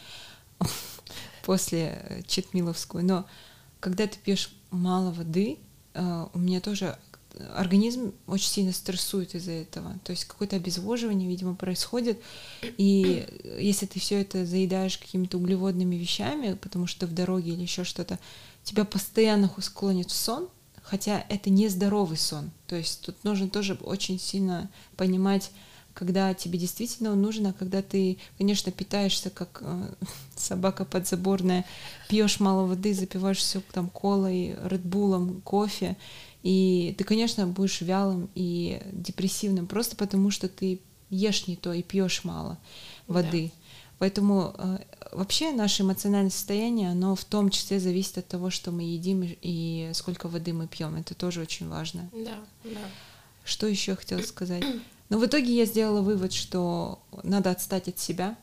после 1.43 2.23
читмиловскую, 2.27 3.05
но 3.05 3.25
когда 3.79 4.07
ты 4.07 4.17
пьешь 4.17 4.51
мало 4.71 5.11
воды, 5.11 5.59
э, 5.93 6.25
у 6.33 6.39
меня 6.39 6.59
тоже 6.59 6.97
организм 7.55 8.13
очень 8.25 8.49
сильно 8.49 8.71
стрессует 8.71 9.35
из-за 9.35 9.51
этого. 9.51 9.97
То 10.03 10.11
есть 10.11 10.25
какое-то 10.25 10.55
обезвоживание, 10.55 11.29
видимо, 11.29 11.55
происходит. 11.55 12.19
И 12.63 13.27
если 13.59 13.85
ты 13.85 13.99
все 13.99 14.21
это 14.21 14.45
заедаешь 14.45 14.97
какими-то 14.97 15.37
углеводными 15.37 15.95
вещами, 15.95 16.53
потому 16.53 16.87
что 16.87 17.05
в 17.05 17.13
дороге 17.13 17.53
или 17.53 17.61
еще 17.61 17.83
что-то, 17.83 18.19
тебя 18.63 18.85
постоянно 18.85 19.51
склонит 19.61 20.09
в 20.09 20.15
сон, 20.15 20.49
хотя 20.89 21.25
это 21.29 21.49
не 21.49 21.67
здоровый 21.67 22.17
сон. 22.17 22.51
То 22.67 22.75
есть 22.75 23.01
тут 23.01 23.23
нужно 23.23 23.49
тоже 23.49 23.77
очень 23.81 24.19
сильно 24.19 24.69
понимать, 24.95 25.51
когда 25.93 26.33
тебе 26.33 26.57
действительно 26.57 27.11
он 27.11 27.21
нужен, 27.21 27.47
а 27.47 27.53
когда 27.53 27.81
ты, 27.81 28.17
конечно, 28.37 28.71
питаешься 28.71 29.29
как 29.29 29.59
э, 29.61 29.93
собака 30.35 30.85
подзаборная, 30.85 31.65
пьешь 32.07 32.39
мало 32.39 32.67
воды, 32.67 32.93
запиваешь 32.93 33.39
все 33.39 33.61
там 33.73 33.89
колой, 33.89 34.55
редбулом, 34.63 35.41
кофе, 35.41 35.97
и 36.43 36.95
ты, 36.97 37.03
конечно, 37.03 37.45
будешь 37.47 37.81
вялым 37.81 38.29
и 38.35 38.81
депрессивным 38.93 39.67
просто 39.67 39.95
потому, 39.95 40.31
что 40.31 40.47
ты 40.47 40.79
ешь 41.09 41.47
не 41.47 41.55
то 41.55 41.73
и 41.73 41.83
пьешь 41.83 42.23
мало 42.23 42.57
воды. 43.07 43.51
Да. 43.53 43.66
Поэтому 43.99 44.53
э, 44.57 44.77
вообще 45.11 45.51
наше 45.51 45.83
эмоциональное 45.83 46.29
состояние, 46.29 46.91
оно 46.91 47.15
в 47.15 47.25
том 47.25 47.49
числе 47.49 47.79
зависит 47.79 48.17
от 48.19 48.27
того, 48.27 48.49
что 48.49 48.71
мы 48.71 48.83
едим 48.83 49.23
и 49.23 49.91
сколько 49.93 50.27
воды 50.27 50.53
мы 50.53 50.67
пьем. 50.67 50.95
Это 50.95 51.15
тоже 51.15 51.41
очень 51.41 51.67
важно. 51.67 52.09
Да, 52.13 52.37
да. 52.63 52.79
Что 53.43 53.65
еще 53.67 53.95
хотела 53.95 54.21
сказать? 54.21 54.63
Но 55.09 55.17
в 55.17 55.25
итоге 55.25 55.55
я 55.55 55.65
сделала 55.65 56.01
вывод, 56.01 56.33
что 56.33 56.99
надо 57.23 57.51
отстать 57.51 57.87
от 57.87 57.97
себя. 57.97 58.37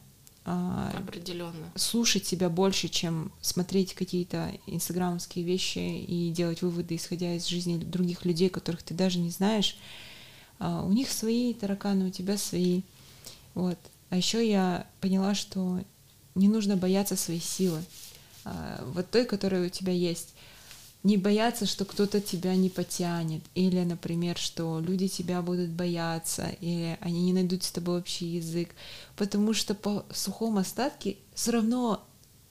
А, 0.46 0.92
Определенно. 0.96 1.70
Слушать 1.74 2.26
себя 2.26 2.48
больше, 2.48 2.88
чем 2.88 3.32
смотреть 3.40 3.94
какие-то 3.94 4.50
инстаграмские 4.66 5.44
вещи 5.44 5.78
и 5.78 6.30
делать 6.30 6.62
выводы, 6.62 6.96
исходя 6.96 7.34
из 7.34 7.46
жизни 7.46 7.78
других 7.78 8.24
людей, 8.24 8.48
которых 8.48 8.82
ты 8.82 8.92
даже 8.94 9.18
не 9.18 9.30
знаешь. 9.30 9.76
А, 10.58 10.82
у 10.82 10.92
них 10.92 11.10
свои 11.10 11.54
тараканы, 11.54 12.06
у 12.06 12.10
тебя 12.10 12.36
свои. 12.36 12.82
Вот. 13.54 13.78
А 14.14 14.16
еще 14.16 14.48
я 14.48 14.86
поняла, 15.00 15.34
что 15.34 15.80
не 16.36 16.46
нужно 16.46 16.76
бояться 16.76 17.16
своей 17.16 17.40
силы, 17.40 17.82
а, 18.44 18.80
вот 18.94 19.10
той, 19.10 19.24
которая 19.24 19.66
у 19.66 19.68
тебя 19.68 19.92
есть. 19.92 20.34
Не 21.02 21.16
бояться, 21.16 21.66
что 21.66 21.84
кто-то 21.84 22.20
тебя 22.20 22.54
не 22.54 22.70
потянет, 22.70 23.42
или, 23.56 23.80
например, 23.82 24.38
что 24.38 24.78
люди 24.78 25.08
тебя 25.08 25.42
будут 25.42 25.70
бояться, 25.70 26.46
или 26.60 26.96
они 27.00 27.24
не 27.24 27.32
найдут 27.32 27.64
с 27.64 27.72
тобой 27.72 27.98
общий 27.98 28.26
язык, 28.26 28.68
потому 29.16 29.52
что 29.52 29.74
по 29.74 30.06
сухому 30.12 30.60
остатке 30.60 31.16
все 31.34 31.50
равно 31.50 32.06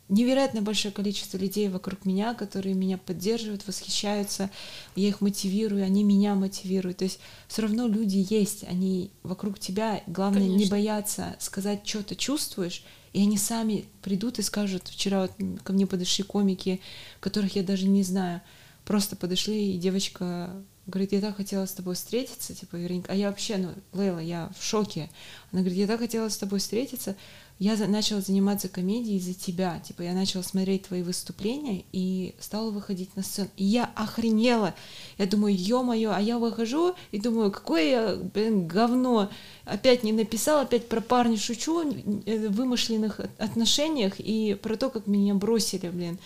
невероятно 0.09 0.61
большое 0.61 0.93
количество 0.93 1.37
людей 1.37 1.69
вокруг 1.69 2.05
меня, 2.05 2.33
которые 2.33 2.75
меня 2.75 2.97
поддерживают, 2.97 3.65
восхищаются, 3.67 4.49
я 4.95 5.07
их 5.07 5.21
мотивирую, 5.21 5.83
они 5.83 6.03
меня 6.03 6.35
мотивируют. 6.35 6.97
То 6.97 7.05
есть 7.05 7.19
все 7.47 7.63
равно 7.63 7.87
люди 7.87 8.25
есть, 8.29 8.63
они 8.65 9.11
вокруг 9.23 9.59
тебя. 9.59 10.03
Главное 10.07 10.41
Конечно. 10.41 10.63
не 10.63 10.69
бояться 10.69 11.35
сказать, 11.39 11.87
что 11.87 12.03
ты 12.03 12.15
чувствуешь, 12.15 12.83
и 13.13 13.21
они 13.21 13.37
сами 13.37 13.85
придут 14.01 14.39
и 14.39 14.41
скажут, 14.41 14.87
вчера 14.87 15.21
вот 15.21 15.31
ко 15.63 15.73
мне 15.73 15.87
подошли 15.87 16.23
комики, 16.23 16.81
которых 17.19 17.55
я 17.55 17.63
даже 17.63 17.87
не 17.87 18.03
знаю, 18.03 18.41
просто 18.85 19.15
подошли, 19.15 19.73
и 19.73 19.77
девочка 19.77 20.51
говорит, 20.85 21.13
я 21.13 21.21
так 21.21 21.37
хотела 21.37 21.65
с 21.65 21.73
тобой 21.73 21.95
встретиться, 21.95 22.53
типа, 22.53 22.75
Вероника, 22.75 23.11
а 23.11 23.15
я 23.15 23.29
вообще, 23.29 23.57
ну, 23.57 23.73
Лейла, 23.93 24.19
я 24.19 24.51
в 24.57 24.63
шоке. 24.63 25.09
Она 25.51 25.61
говорит, 25.61 25.79
я 25.79 25.87
так 25.87 25.99
хотела 25.99 26.27
с 26.27 26.37
тобой 26.37 26.59
встретиться, 26.59 27.15
я 27.59 27.75
начала 27.87 28.19
заниматься 28.19 28.67
комедией 28.67 29.17
из-за 29.17 29.33
тебя. 29.33 29.79
Типа, 29.79 30.01
я 30.01 30.13
начала 30.13 30.43
смотреть 30.43 30.83
твои 30.87 31.01
выступления 31.01 31.85
и 31.91 32.35
стала 32.39 32.71
выходить 32.71 33.15
на 33.15 33.23
сцену. 33.23 33.49
И 33.57 33.63
я 33.63 33.89
охренела. 33.95 34.73
Я 35.17 35.27
думаю, 35.27 35.55
ё-моё, 35.55 36.11
а 36.11 36.19
я 36.19 36.39
выхожу 36.39 36.95
и 37.11 37.19
думаю, 37.19 37.51
какое 37.51 37.83
я, 37.83 38.15
блин, 38.15 38.67
говно. 38.67 39.29
Опять 39.65 40.03
не 40.03 40.11
написал, 40.11 40.61
опять 40.61 40.89
про 40.89 40.99
парня 40.99 41.37
шучу, 41.37 41.83
в 41.83 42.49
вымышленных 42.49 43.21
отношениях 43.37 44.19
и 44.19 44.57
про 44.61 44.75
то, 44.75 44.89
как 44.89 45.07
меня 45.07 45.35
бросили, 45.35 45.89
блин. 45.89 46.17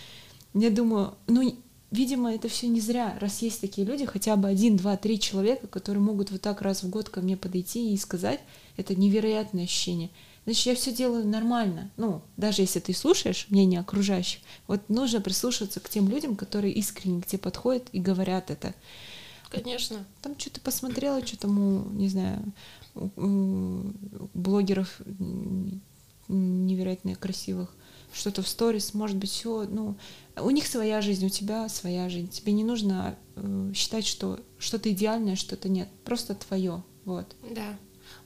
Я 0.54 0.70
думаю, 0.72 1.14
ну, 1.28 1.56
видимо, 1.92 2.34
это 2.34 2.48
все 2.48 2.68
не 2.68 2.80
зря, 2.80 3.18
раз 3.20 3.42
есть 3.42 3.62
такие 3.62 3.86
люди, 3.86 4.06
хотя 4.06 4.36
бы 4.38 4.48
один, 4.48 4.78
два, 4.78 4.98
три 4.98 5.20
человека, 5.20 5.68
которые 5.68 6.02
могут 6.02 6.32
вот 6.32 6.42
так 6.42 6.62
раз 6.62 6.84
в 6.84 6.90
год 6.90 7.10
ко 7.10 7.22
мне 7.22 7.38
подойти 7.38 7.94
и 7.94 7.98
сказать, 7.98 8.40
это 8.76 8.96
невероятное 8.96 9.66
ощущение 9.66 10.10
значит, 10.48 10.66
я 10.66 10.76
все 10.76 10.94
делаю 10.94 11.28
нормально. 11.28 11.92
Ну, 11.98 12.22
даже 12.38 12.62
если 12.62 12.80
ты 12.80 12.94
слушаешь 12.94 13.48
мнение 13.50 13.82
окружающих, 13.82 14.40
вот 14.66 14.88
нужно 14.88 15.20
прислушиваться 15.20 15.82
к 15.82 15.90
тем 15.90 16.08
людям, 16.08 16.38
которые 16.38 16.74
искренне 16.74 17.22
к 17.22 17.26
тебе 17.26 17.40
подходят 17.40 17.90
и 17.92 18.00
говорят 18.00 18.50
это. 18.50 18.74
Конечно. 19.50 20.06
Там 20.22 20.40
что-то 20.40 20.62
посмотрела, 20.62 21.26
что 21.26 21.38
там 21.38 21.98
не 21.98 22.08
знаю, 22.08 22.42
у 22.96 23.92
блогеров 24.34 25.02
невероятно 26.30 27.16
красивых, 27.16 27.76
что-то 28.14 28.42
в 28.42 28.48
сторис, 28.48 28.94
может 28.94 29.18
быть, 29.18 29.32
все, 29.32 29.66
ну, 29.70 29.98
у 30.38 30.50
них 30.50 30.66
своя 30.66 31.02
жизнь, 31.02 31.26
у 31.26 31.30
тебя 31.30 31.68
своя 31.68 32.08
жизнь. 32.08 32.30
Тебе 32.30 32.54
не 32.54 32.64
нужно 32.64 33.18
э, 33.36 33.72
считать, 33.76 34.06
что 34.06 34.40
что-то 34.58 34.92
идеальное, 34.92 35.36
что-то 35.36 35.68
нет, 35.68 35.90
просто 36.06 36.36
твое, 36.36 36.84
вот. 37.04 37.36
Да. 37.54 37.78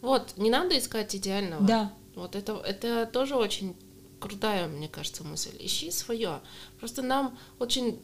Вот, 0.01 0.38
не 0.38 0.51
надо 0.51 0.78
искать 0.78 1.15
идеального. 1.15 1.65
Да. 1.65 1.93
Вот 2.22 2.36
это, 2.36 2.53
это 2.57 3.09
тоже 3.11 3.36
очень 3.36 3.76
крутая, 4.19 4.67
мне 4.67 4.88
кажется, 4.88 5.24
мысль. 5.24 5.55
Ищи 5.59 5.89
свое. 5.89 6.41
Просто 6.80 7.01
нам 7.01 7.38
очень 7.59 7.99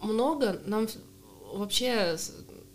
много, 0.00 0.60
нам 0.64 0.86
вообще, 1.52 2.16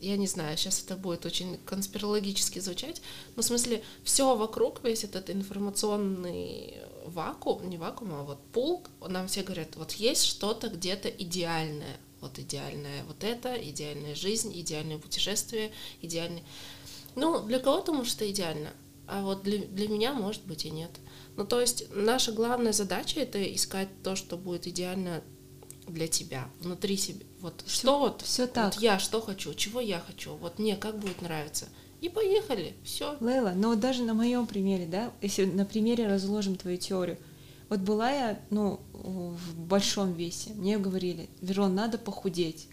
я 0.02 0.18
не 0.18 0.28
знаю, 0.28 0.58
сейчас 0.58 0.84
это 0.84 0.96
будет 0.96 1.26
очень 1.26 1.58
конспирологически 1.66 2.60
звучать, 2.60 3.02
но 3.36 3.44
в 3.44 3.46
смысле 3.46 3.84
все 4.04 4.36
вокруг, 4.36 4.84
весь 4.84 5.04
этот 5.04 5.30
информационный 5.30 6.78
вакуум, 7.06 7.70
не 7.70 7.78
вакуум, 7.78 8.14
а 8.14 8.24
вот 8.24 8.40
пул, 8.52 8.84
нам 9.08 9.28
все 9.28 9.44
говорят, 9.44 9.76
вот 9.76 9.94
есть 9.94 10.26
что-то 10.26 10.68
где-то 10.68 11.10
идеальное, 11.10 11.98
вот 12.20 12.38
идеальное 12.40 13.04
вот 13.06 13.24
это, 13.24 13.54
идеальная 13.54 14.16
жизнь, 14.16 14.52
идеальное 14.60 14.98
путешествие, 14.98 15.72
идеальный... 16.02 16.44
Ну, 17.16 17.42
для 17.42 17.60
кого-то, 17.60 17.94
может, 17.94 18.16
это 18.16 18.32
идеально, 18.32 18.72
а 19.12 19.22
вот 19.24 19.44
для, 19.44 19.60
для 19.60 19.90
меня, 19.90 20.14
может 20.14 20.46
быть, 20.46 20.66
и 20.66 20.72
нет. 20.72 20.92
Ну, 21.36 21.46
то 21.46 21.60
есть 21.60 21.86
наша 21.94 22.32
главная 22.32 22.72
задача— 22.72 23.20
это 23.22 23.44
искать 23.54 23.90
то, 24.04 24.16
что 24.16 24.38
будет 24.38 24.68
идеально 24.68 25.22
для 25.86 26.08
тебя, 26.08 26.50
внутри 26.62 26.96
себя. 26.96 27.26
Вот 27.42 27.62
все, 27.66 27.82
что 27.82 28.00
вот, 28.00 28.22
все 28.22 28.48
так. 28.48 28.74
вот 28.74 28.82
я 28.82 29.00
что 29.00 29.20
хочу, 29.20 29.54
чего 29.54 29.82
я 29.82 30.00
хочу, 30.00 30.36
вот 30.36 30.60
мне 30.60 30.78
как 30.78 30.98
будет 30.98 31.22
нравиться. 31.22 31.68
И 32.00 32.08
поехали, 32.08 32.74
все. 32.86 33.18
Лейла, 33.20 33.52
но 33.54 33.72
вот 33.72 33.82
даже 33.82 34.04
на 34.04 34.14
моем 34.14 34.48
примере, 34.48 34.86
да, 34.86 35.12
если 35.22 35.44
на 35.44 35.66
примере 35.66 36.08
разложим 36.08 36.56
твою 36.56 36.78
теорию, 36.78 37.18
вот 37.68 37.82
была 37.82 38.12
я, 38.12 38.40
ну, 38.50 38.80
в 38.94 39.56
большом 39.56 40.14
весе, 40.14 40.52
мне 40.54 40.78
говорили, 40.78 41.30
Верон, 41.42 41.76
надо 41.76 41.98
похудеть. 41.98 42.68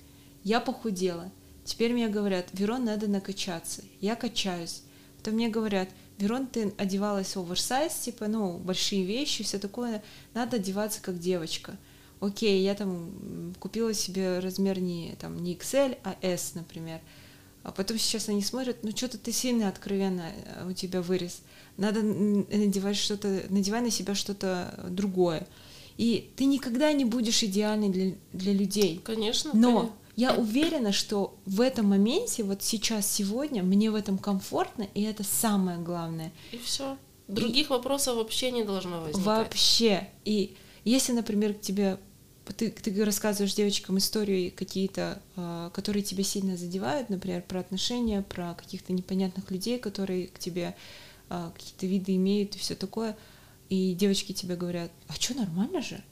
Я 0.44 0.60
похудела. 0.60 1.32
Теперь 1.64 1.92
мне 1.92 2.08
говорят, 2.08 2.46
Верон, 2.52 2.84
надо 2.84 3.08
накачаться. 3.08 3.82
Я 4.00 4.14
качаюсь. 4.14 4.82
Потом 5.16 5.34
мне 5.34 5.48
говорят, 5.48 5.88
Верон, 6.18 6.46
ты 6.46 6.74
одевалась 6.76 7.36
оверсайз, 7.36 7.94
типа, 7.94 8.26
ну, 8.26 8.58
большие 8.58 9.04
вещи, 9.04 9.44
все 9.44 9.58
такое, 9.58 10.02
надо 10.34 10.56
одеваться 10.56 11.00
как 11.00 11.18
девочка. 11.18 11.76
Окей, 12.20 12.62
я 12.64 12.74
там 12.74 13.54
купила 13.60 13.94
себе 13.94 14.40
размер 14.40 14.80
не, 14.80 15.14
там, 15.20 15.40
не 15.42 15.54
XL, 15.54 15.96
а 16.02 16.16
S, 16.20 16.54
например. 16.54 17.00
А 17.62 17.70
потом 17.70 17.98
сейчас 17.98 18.28
они 18.28 18.42
смотрят, 18.42 18.82
ну 18.82 18.90
что-то 18.90 19.18
ты 19.18 19.30
сильно 19.30 19.68
откровенно 19.68 20.32
э, 20.32 20.68
у 20.68 20.72
тебя 20.72 21.02
вырез. 21.02 21.42
Надо 21.76 22.02
надевать 22.02 22.96
что-то, 22.96 23.42
надевай 23.50 23.82
на 23.82 23.90
себя 23.90 24.14
что-то 24.14 24.86
другое. 24.90 25.46
И 25.96 26.30
ты 26.36 26.46
никогда 26.46 26.92
не 26.92 27.04
будешь 27.04 27.42
идеальной 27.42 27.90
для, 27.90 28.14
для 28.32 28.52
людей. 28.52 29.00
Конечно. 29.04 29.50
Но 29.54 29.80
конечно. 29.80 29.96
Я 30.18 30.34
уверена, 30.34 30.90
что 30.90 31.38
в 31.46 31.60
этом 31.60 31.86
моменте, 31.86 32.42
вот 32.42 32.64
сейчас, 32.64 33.08
сегодня, 33.08 33.62
мне 33.62 33.88
в 33.88 33.94
этом 33.94 34.18
комфортно, 34.18 34.88
и 34.92 35.02
это 35.02 35.22
самое 35.22 35.78
главное. 35.78 36.32
И 36.50 36.58
все. 36.58 36.98
Других 37.28 37.68
и 37.68 37.70
вопросов 37.70 38.16
вообще 38.16 38.50
не 38.50 38.64
должно 38.64 39.00
возникать. 39.00 39.24
Вообще. 39.24 40.08
И 40.24 40.56
если, 40.82 41.12
например, 41.12 41.54
к 41.54 41.60
тебе 41.60 42.00
ты, 42.56 42.72
ты 42.72 43.04
рассказываешь 43.04 43.54
девочкам 43.54 43.98
истории 43.98 44.50
какие-то, 44.50 45.22
э, 45.36 45.70
которые 45.72 46.02
тебя 46.02 46.24
сильно 46.24 46.56
задевают, 46.56 47.10
например, 47.10 47.42
про 47.42 47.60
отношения, 47.60 48.22
про 48.22 48.54
каких-то 48.54 48.92
непонятных 48.92 49.52
людей, 49.52 49.78
которые 49.78 50.26
к 50.26 50.40
тебе 50.40 50.74
э, 51.30 51.50
какие-то 51.54 51.86
виды 51.86 52.16
имеют 52.16 52.56
и 52.56 52.58
все 52.58 52.74
такое, 52.74 53.16
и 53.68 53.94
девочки 53.94 54.32
тебе 54.32 54.56
говорят, 54.56 54.90
а 55.06 55.12
что, 55.12 55.34
нормально 55.34 55.80
же? 55.80 56.02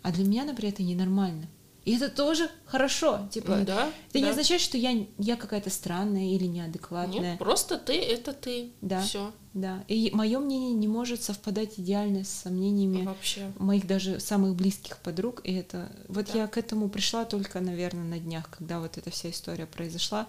А 0.00 0.12
для 0.12 0.24
меня, 0.24 0.44
например, 0.46 0.72
это 0.72 0.82
ненормально. 0.82 1.46
И 1.84 1.96
это 1.96 2.08
тоже 2.08 2.50
хорошо. 2.66 3.28
Типа, 3.30 3.62
да, 3.66 3.88
это 3.88 3.92
да. 4.12 4.20
не 4.20 4.28
означает, 4.28 4.60
что 4.60 4.76
я, 4.76 5.06
я 5.18 5.36
какая-то 5.36 5.70
странная 5.70 6.34
или 6.34 6.44
неадекватная. 6.44 7.32
Нет, 7.32 7.38
просто 7.38 7.78
ты 7.78 7.98
это 7.98 8.32
ты. 8.32 8.72
Да. 8.80 9.00
Все. 9.00 9.32
Да. 9.54 9.82
И 9.88 10.10
мое 10.12 10.38
мнение 10.38 10.72
не 10.74 10.86
может 10.86 11.22
совпадать 11.22 11.78
идеально 11.78 12.24
с 12.24 12.44
мнениями 12.48 13.04
Вообще. 13.04 13.50
моих 13.58 13.86
даже 13.86 14.20
самых 14.20 14.54
близких 14.54 14.98
подруг. 14.98 15.40
И 15.44 15.54
это. 15.54 15.90
Вот 16.08 16.26
Да. 16.32 16.40
я 16.40 16.46
к 16.46 16.58
этому 16.58 16.88
пришла 16.88 17.24
только, 17.24 17.60
наверное, 17.60 18.04
на 18.04 18.18
днях, 18.18 18.48
когда 18.50 18.78
вот 18.78 18.98
эта 18.98 19.10
вся 19.10 19.30
история 19.30 19.66
произошла. 19.66 20.28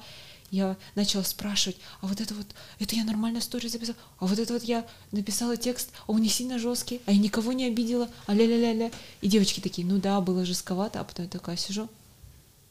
Я 0.51 0.75
начала 0.95 1.23
спрашивать, 1.23 1.77
а 2.01 2.07
вот 2.07 2.19
это 2.21 2.33
вот, 2.33 2.45
это 2.79 2.95
я 2.95 3.03
нормально 3.05 3.39
историю 3.39 3.69
записала, 3.71 3.97
а 4.19 4.27
вот 4.27 4.37
это 4.37 4.51
вот 4.53 4.63
я 4.63 4.85
написала 5.11 5.55
текст, 5.57 5.91
а 6.07 6.11
он 6.11 6.21
не 6.21 6.29
сильно 6.29 6.59
жесткий, 6.59 7.01
а 7.05 7.11
я 7.13 7.17
никого 7.17 7.53
не 7.53 7.65
обидела, 7.65 8.09
а 8.27 8.33
ля-ля-ля-ля. 8.33 8.91
И 9.21 9.27
девочки 9.27 9.61
такие, 9.61 9.87
ну 9.87 9.97
да, 9.97 10.19
было 10.19 10.45
жестковато, 10.45 10.99
а 10.99 11.03
потом 11.05 11.25
я 11.25 11.31
такая 11.31 11.55
сижу, 11.55 11.87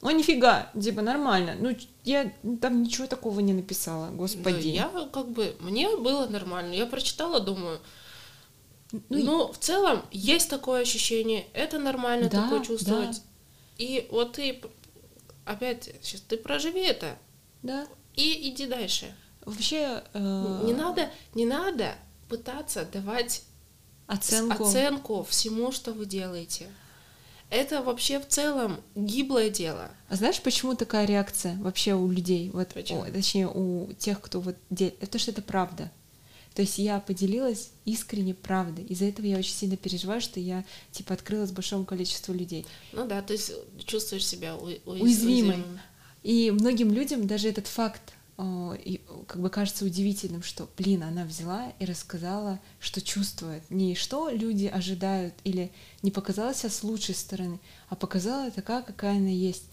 ну 0.02 0.10
нифига, 0.10 0.70
типа 0.80 1.02
нормально. 1.02 1.56
Ну, 1.58 1.76
я 2.04 2.32
там 2.60 2.82
ничего 2.82 3.06
такого 3.06 3.40
не 3.40 3.52
написала, 3.52 4.10
господи. 4.10 4.68
я 4.68 4.90
как 5.12 5.30
бы, 5.30 5.56
мне 5.60 5.94
было 5.96 6.26
нормально. 6.26 6.74
Я 6.74 6.86
прочитала, 6.86 7.40
думаю, 7.40 7.80
Ну, 8.92 9.00
ну, 9.08 9.52
в 9.52 9.58
целом, 9.58 10.02
есть 10.10 10.50
такое 10.50 10.82
ощущение, 10.82 11.46
это 11.52 11.78
нормально 11.78 12.28
Да, 12.28 12.42
такое 12.42 12.64
чувствовать. 12.64 13.16
да. 13.16 13.22
И 13.78 14.06
вот 14.10 14.32
ты, 14.32 14.60
опять, 15.44 15.94
сейчас 16.02 16.20
ты 16.22 16.36
проживи 16.36 16.80
это, 16.80 17.16
да. 17.62 17.86
и 18.14 18.50
иди 18.50 18.66
дальше. 18.66 19.14
Вообще 19.44 20.02
э, 20.12 20.62
Не 20.64 20.72
надо, 20.74 21.10
не 21.34 21.46
надо 21.46 21.94
пытаться 22.28 22.84
давать 22.84 23.42
оценку. 24.06 24.64
оценку 24.64 25.22
всему, 25.24 25.72
что 25.72 25.92
вы 25.92 26.06
делаете. 26.06 26.68
Это 27.48 27.82
вообще 27.82 28.20
в 28.20 28.28
целом 28.28 28.80
гиблое 28.94 29.50
дело. 29.50 29.90
А 30.08 30.14
знаешь, 30.16 30.40
почему 30.40 30.76
такая 30.76 31.04
реакция 31.04 31.56
вообще 31.58 31.94
у 31.94 32.08
людей? 32.10 32.50
Вот, 32.50 32.68
Почему? 32.68 33.02
о, 33.02 33.10
точнее, 33.10 33.48
у 33.48 33.92
тех, 33.98 34.20
кто 34.20 34.40
вот 34.40 34.56
делит. 34.70 34.96
Это 35.02 35.18
что 35.18 35.32
это 35.32 35.42
правда. 35.42 35.90
То 36.54 36.62
есть 36.62 36.78
я 36.78 37.00
поделилась 37.00 37.70
искренне 37.84 38.34
правдой. 38.34 38.84
Из-за 38.84 39.06
этого 39.06 39.26
я 39.26 39.36
очень 39.38 39.54
сильно 39.54 39.76
переживаю, 39.76 40.20
что 40.20 40.38
я 40.38 40.64
типа 40.92 41.14
открылась 41.14 41.50
большому 41.50 41.84
количеству 41.84 42.34
людей. 42.34 42.66
Ну 42.92 43.06
да, 43.06 43.20
ты 43.22 43.36
с- 43.38 43.52
чувствуешь 43.84 44.26
себя 44.26 44.56
у- 44.56 44.66
уяз- 44.68 44.80
Уязвимой. 44.84 45.64
И 46.22 46.50
многим 46.50 46.92
людям 46.92 47.26
даже 47.26 47.48
этот 47.48 47.66
факт 47.66 48.14
и, 48.78 49.00
как 49.26 49.40
бы 49.40 49.50
кажется 49.50 49.84
удивительным, 49.84 50.42
что, 50.42 50.68
блин, 50.78 51.02
она 51.02 51.24
взяла 51.24 51.72
и 51.78 51.84
рассказала, 51.84 52.58
что 52.78 53.02
чувствует. 53.02 53.62
Не 53.70 53.94
что 53.94 54.30
люди 54.30 54.66
ожидают 54.66 55.34
или 55.44 55.70
не 56.02 56.10
показала 56.10 56.54
себя 56.54 56.70
с 56.70 56.82
лучшей 56.82 57.14
стороны, 57.14 57.60
а 57.88 57.96
показала 57.96 58.50
такая, 58.50 58.82
какая 58.82 59.18
она 59.18 59.28
есть. 59.28 59.64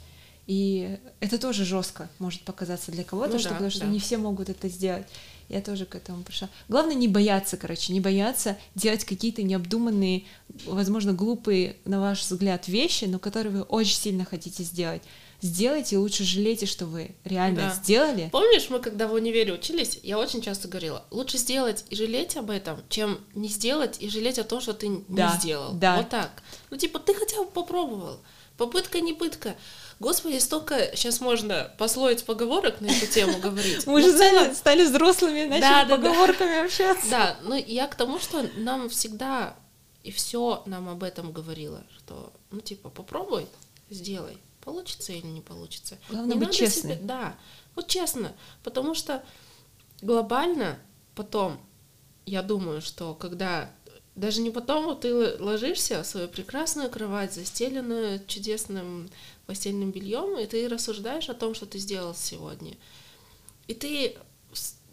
И 0.48 0.98
это 1.20 1.38
тоже 1.38 1.66
жестко 1.66 2.10
может 2.20 2.42
показаться 2.42 2.92
для 2.92 3.04
кого-то, 3.04 3.34
Ну 3.34 3.40
что, 3.40 3.50
да, 3.50 3.56
потому 3.56 3.72
что 3.72 3.82
да. 3.82 3.88
не 3.88 4.00
все 4.00 4.18
могут 4.18 4.50
это 4.50 4.70
сделать. 4.70 5.06
Я 5.50 5.62
тоже 5.62 5.86
к 5.86 5.96
этому 5.96 6.24
пришла. 6.24 6.50
Главное 6.68 6.96
не 6.96 7.08
бояться, 7.08 7.56
короче, 7.56 7.94
не 7.94 8.02
бояться 8.02 8.58
делать 8.76 9.06
какие-то 9.06 9.44
необдуманные, 9.44 10.26
возможно, 10.66 11.14
глупые, 11.14 11.78
на 11.86 12.02
ваш 12.02 12.22
взгляд, 12.22 12.68
вещи, 12.68 13.06
но 13.06 13.18
которые 13.18 13.54
вы 13.54 13.62
очень 13.62 13.98
сильно 13.98 14.26
хотите 14.26 14.64
сделать. 14.64 15.04
Сделайте, 15.42 15.98
лучше 15.98 16.24
жалейте, 16.24 16.66
что 16.66 16.86
вы 16.88 17.16
реально 17.24 17.70
Да. 17.70 17.70
сделали. 17.76 18.30
Помнишь, 18.32 18.70
мы 18.70 18.80
когда 18.80 19.08
в 19.08 19.14
универе 19.14 19.54
учились, 19.54 20.00
я 20.02 20.18
очень 20.18 20.42
часто 20.42 20.68
говорила, 20.68 21.06
лучше 21.12 21.38
сделать 21.38 21.86
и 21.90 21.96
жалеть 21.96 22.36
об 22.38 22.50
этом, 22.50 22.82
чем 22.90 23.20
не 23.36 23.48
сделать 23.48 23.98
и 24.02 24.10
жалеть 24.10 24.40
о 24.40 24.44
том, 24.44 24.62
что 24.62 24.74
ты 24.74 25.04
Да, 25.08 25.32
не 25.34 25.40
сделал. 25.40 25.74
да. 25.74 25.98
Вот 25.98 26.10
так. 26.10 26.32
Ну, 26.72 26.78
типа, 26.78 26.98
ты 27.00 27.14
хотя 27.14 27.38
бы 27.44 27.46
попробовал. 27.46 28.20
Попытка 28.58 29.00
не 29.00 29.14
пытка. 29.14 29.56
Господи, 30.00 30.40
столько 30.40 30.92
сейчас 30.96 31.22
можно 31.22 31.72
пословиц 31.78 32.24
поговорок 32.24 32.82
на 32.82 32.88
эту 32.88 33.06
тему 33.06 33.38
говорить. 33.42 33.86
Мы 33.86 34.02
же 34.02 34.18
целом... 34.18 34.56
стали 34.56 34.84
взрослыми, 34.86 35.46
начали 35.46 35.62
да, 35.62 35.86
да, 35.86 35.96
поговорками 35.98 36.50
да. 36.54 36.66
общаться. 36.66 37.10
Да, 37.10 37.38
но 37.44 37.56
я 37.56 37.86
к 37.88 37.94
тому, 37.94 38.18
что 38.20 38.44
нам 38.58 38.90
всегда 38.90 39.56
и 40.04 40.12
все 40.12 40.64
нам 40.66 40.90
об 40.90 41.04
этом 41.04 41.32
говорило, 41.32 41.84
что, 41.98 42.32
ну, 42.50 42.62
типа, 42.62 42.90
попробуй, 42.90 43.46
сделай, 43.90 44.38
получится 44.68 45.14
или 45.14 45.28
не 45.28 45.40
получится. 45.40 45.98
Главное 46.10 46.36
не 46.36 46.46
быть 46.46 46.54
честным. 46.54 46.98
Себе... 46.98 47.06
Да, 47.06 47.38
вот 47.74 47.88
честно, 47.88 48.34
потому 48.64 48.96
что 48.96 49.24
глобально 50.02 50.78
потом, 51.16 51.58
я 52.26 52.42
думаю, 52.44 52.82
что 52.82 53.16
когда 53.16 53.72
даже 54.16 54.42
не 54.42 54.52
потом, 54.52 54.84
вот 54.84 55.02
ты 55.02 55.42
ложишься 55.42 56.04
в 56.04 56.06
свою 56.06 56.28
прекрасную 56.28 56.90
кровать, 56.90 57.34
застеленную 57.34 58.26
чудесным 58.28 59.10
постельным 59.46 59.92
бельем, 59.92 60.38
и 60.38 60.46
ты 60.46 60.68
рассуждаешь 60.68 61.30
о 61.30 61.34
том, 61.34 61.54
что 61.54 61.66
ты 61.66 61.80
сделал 61.80 62.14
сегодня. 62.14 62.76
И 63.68 63.74
ты, 63.74 64.18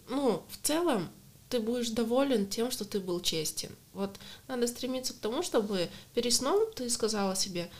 ну, 0.08 0.44
в 0.50 0.64
целом, 0.64 1.08
ты 1.48 1.58
будешь 1.58 1.90
доволен 1.90 2.46
тем, 2.46 2.70
что 2.70 2.84
ты 2.84 3.00
был 3.00 3.20
честен. 3.20 3.70
Вот 3.92 4.16
надо 4.46 4.68
стремиться 4.68 5.14
к 5.14 5.18
тому, 5.18 5.42
чтобы 5.42 5.88
перед 6.14 6.32
сном 6.32 6.72
ты 6.76 6.88
сказала 6.88 7.34
себе, 7.34 7.70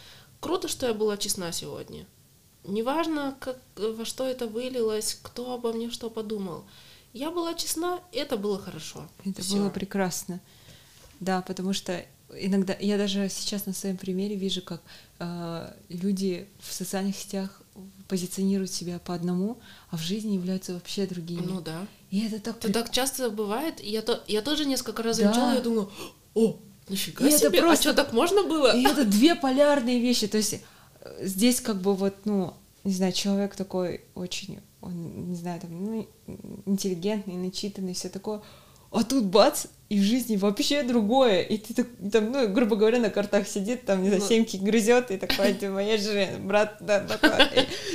круто, 0.45 0.69
что 0.69 0.87
я 0.87 0.95
была 0.95 1.17
честна 1.17 1.53
сегодня. 1.53 2.07
Неважно, 2.65 3.37
как, 3.41 3.59
во 3.77 4.05
что 4.05 4.27
это 4.27 4.47
вылилось, 4.47 5.19
кто 5.23 5.53
обо 5.55 5.73
мне 5.73 5.91
что 5.91 6.11
подумал. 6.11 6.65
Я 7.13 7.31
была 7.31 7.55
честна, 7.55 8.01
это 8.13 8.37
было 8.37 8.59
хорошо. 8.59 9.09
Это 9.25 9.43
Всё. 9.43 9.57
было 9.57 9.71
прекрасно. 9.71 10.41
Да, 11.21 11.43
потому 11.43 11.73
что 11.73 12.05
иногда 12.37 12.77
я 12.81 12.99
даже 12.99 13.29
сейчас 13.29 13.67
на 13.67 13.73
своем 13.73 13.97
примере 13.97 14.35
вижу, 14.37 14.63
как 14.63 14.83
э, 15.19 15.73
люди 15.89 16.47
в 16.61 16.73
социальных 16.73 17.17
сетях 17.17 17.63
позиционируют 18.09 18.71
себя 18.71 18.99
по 18.99 19.15
одному, 19.15 19.59
а 19.91 19.97
в 19.97 20.01
жизни 20.03 20.35
являются 20.35 20.75
вообще 20.75 21.07
другими. 21.07 21.47
Ну 21.47 21.61
да. 21.61 21.87
И 22.11 22.27
это 22.27 22.41
так... 22.41 22.57
Это 22.59 22.73
так 22.73 22.91
часто 22.91 23.31
бывает. 23.31 23.81
Я, 23.81 24.03
то, 24.03 24.23
я 24.27 24.43
тоже 24.43 24.67
несколько 24.67 25.03
раз 25.03 25.17
замечала, 25.17 25.51
да. 25.51 25.55
я 25.55 25.61
думаю, 25.61 25.91
о, 26.35 26.59
нифига 26.89 27.26
и 27.26 27.30
себе, 27.30 27.49
это 27.49 27.59
а 27.59 27.61
просто... 27.62 27.91
а 27.91 27.93
что, 27.93 28.03
так 28.03 28.12
можно 28.12 28.43
было? 28.45 28.76
И 28.76 28.85
это 28.85 29.05
две 29.05 29.35
полярные 29.35 30.01
вещи. 30.01 30.26
То 30.26 30.37
есть 30.37 30.55
э, 31.01 31.26
здесь 31.26 31.61
как 31.61 31.80
бы 31.80 31.95
вот, 31.95 32.14
ну, 32.24 32.55
не 32.85 32.93
знаю, 32.93 33.12
человек 33.12 33.57
такой 33.57 34.03
очень, 34.14 34.61
он, 34.80 35.30
не 35.30 35.37
знаю, 35.37 35.61
там, 35.61 35.85
ну, 35.85 36.09
интеллигентный, 36.66 37.35
начитанный, 37.35 37.95
все 37.95 38.09
такое, 38.09 38.43
а 38.91 39.03
тут 39.03 39.24
бац, 39.24 39.66
и 39.95 39.99
в 40.01 40.03
жизни 40.03 40.37
вообще 40.37 40.83
другое. 40.83 41.43
И 41.43 41.57
ты 41.57 41.73
так, 41.73 41.87
там, 42.13 42.33
ну, 42.33 42.49
грубо 42.49 42.75
говоря, 42.75 42.99
на 42.99 43.11
картах 43.11 43.47
сидит, 43.47 43.85
там, 43.85 44.03
не 44.03 44.09
знаю, 44.09 44.23
ну. 44.23 44.29
семки 44.29 44.57
грызет, 44.57 45.13
и 45.13 45.17
такой, 45.17 45.55
типа, 45.55 45.79
я 45.79 45.99
же 45.99 46.29
брат, 46.41 46.79
да, 46.81 47.01
такой. 47.21 47.47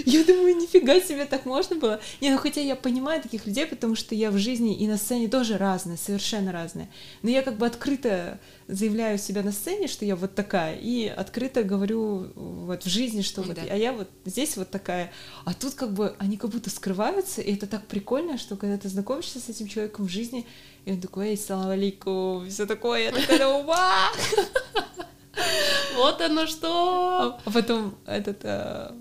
Я 0.06 0.24
думаю, 0.24 0.56
нифига 0.56 1.02
себе, 1.02 1.26
так 1.26 1.46
можно 1.46 1.76
было. 1.76 2.00
Не, 2.22 2.32
ну 2.32 2.38
хотя 2.38 2.62
я 2.62 2.78
понимаю 2.78 3.22
таких 3.22 3.46
людей, 3.46 3.66
потому 3.66 3.96
что 3.96 4.16
я 4.16 4.32
в 4.32 4.38
жизни 4.38 4.78
и 4.78 4.88
на 4.88 4.96
сцене 4.96 5.28
тоже 5.28 5.58
разная, 5.58 5.98
совершенно 5.98 6.54
разная. 6.54 6.90
Но 7.22 7.30
я 7.30 7.42
как 7.42 7.58
бы 7.58 7.66
открыто 7.66 8.40
заявляю 8.70 9.18
себя 9.18 9.42
на 9.42 9.52
сцене, 9.52 9.88
что 9.88 10.06
я 10.06 10.16
вот 10.16 10.36
такая, 10.36 10.76
и 10.76 11.08
открыто 11.08 11.64
говорю 11.64 12.32
вот 12.36 12.86
в 12.86 12.88
жизни, 12.88 13.24
что 13.24 13.42
вот, 13.42 13.56
да. 13.56 13.64
а 13.70 13.76
я 13.76 13.92
вот 13.92 14.08
здесь 14.26 14.56
вот 14.56 14.70
такая. 14.70 15.12
А 15.44 15.54
тут 15.54 15.74
как 15.74 15.92
бы 15.92 16.16
они 16.20 16.38
как 16.38 16.52
будто 16.52 16.70
скрываются, 16.70 17.42
и 17.42 17.56
это 17.56 17.68
так 17.68 17.88
прикольно, 17.88 18.38
что 18.38 18.56
когда 18.56 18.78
ты 18.78 18.88
знакомишься 18.88 19.40
с 19.40 19.50
этим 19.50 19.68
человеком 19.68 20.06
в 20.06 20.10
жизни, 20.10 20.46
и 20.86 20.92
он 20.92 21.02
такой, 21.02 21.30
эй, 21.30 21.38
салам 21.38 21.70
алейкум, 21.70 21.89
все 22.50 22.66
такое, 22.66 23.04
я 23.04 23.12
такая, 23.12 23.48
ума! 23.48 24.10
Вот 25.96 26.22
оно 26.22 26.48
что! 26.48 27.40
А 27.44 27.52
потом 27.52 27.96
этот 28.06 28.40
э, 28.44 28.92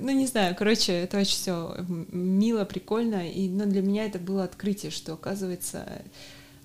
ну 0.00 0.10
не 0.10 0.26
знаю, 0.26 0.54
короче, 0.56 0.92
это 0.92 1.18
очень 1.18 1.36
все 1.36 1.76
мило, 1.88 2.64
прикольно, 2.64 3.30
и 3.30 3.48
но 3.48 3.64
ну, 3.64 3.70
для 3.70 3.82
меня 3.82 4.06
это 4.06 4.18
было 4.18 4.44
открытие, 4.44 4.90
что 4.90 5.14
оказывается 5.14 5.86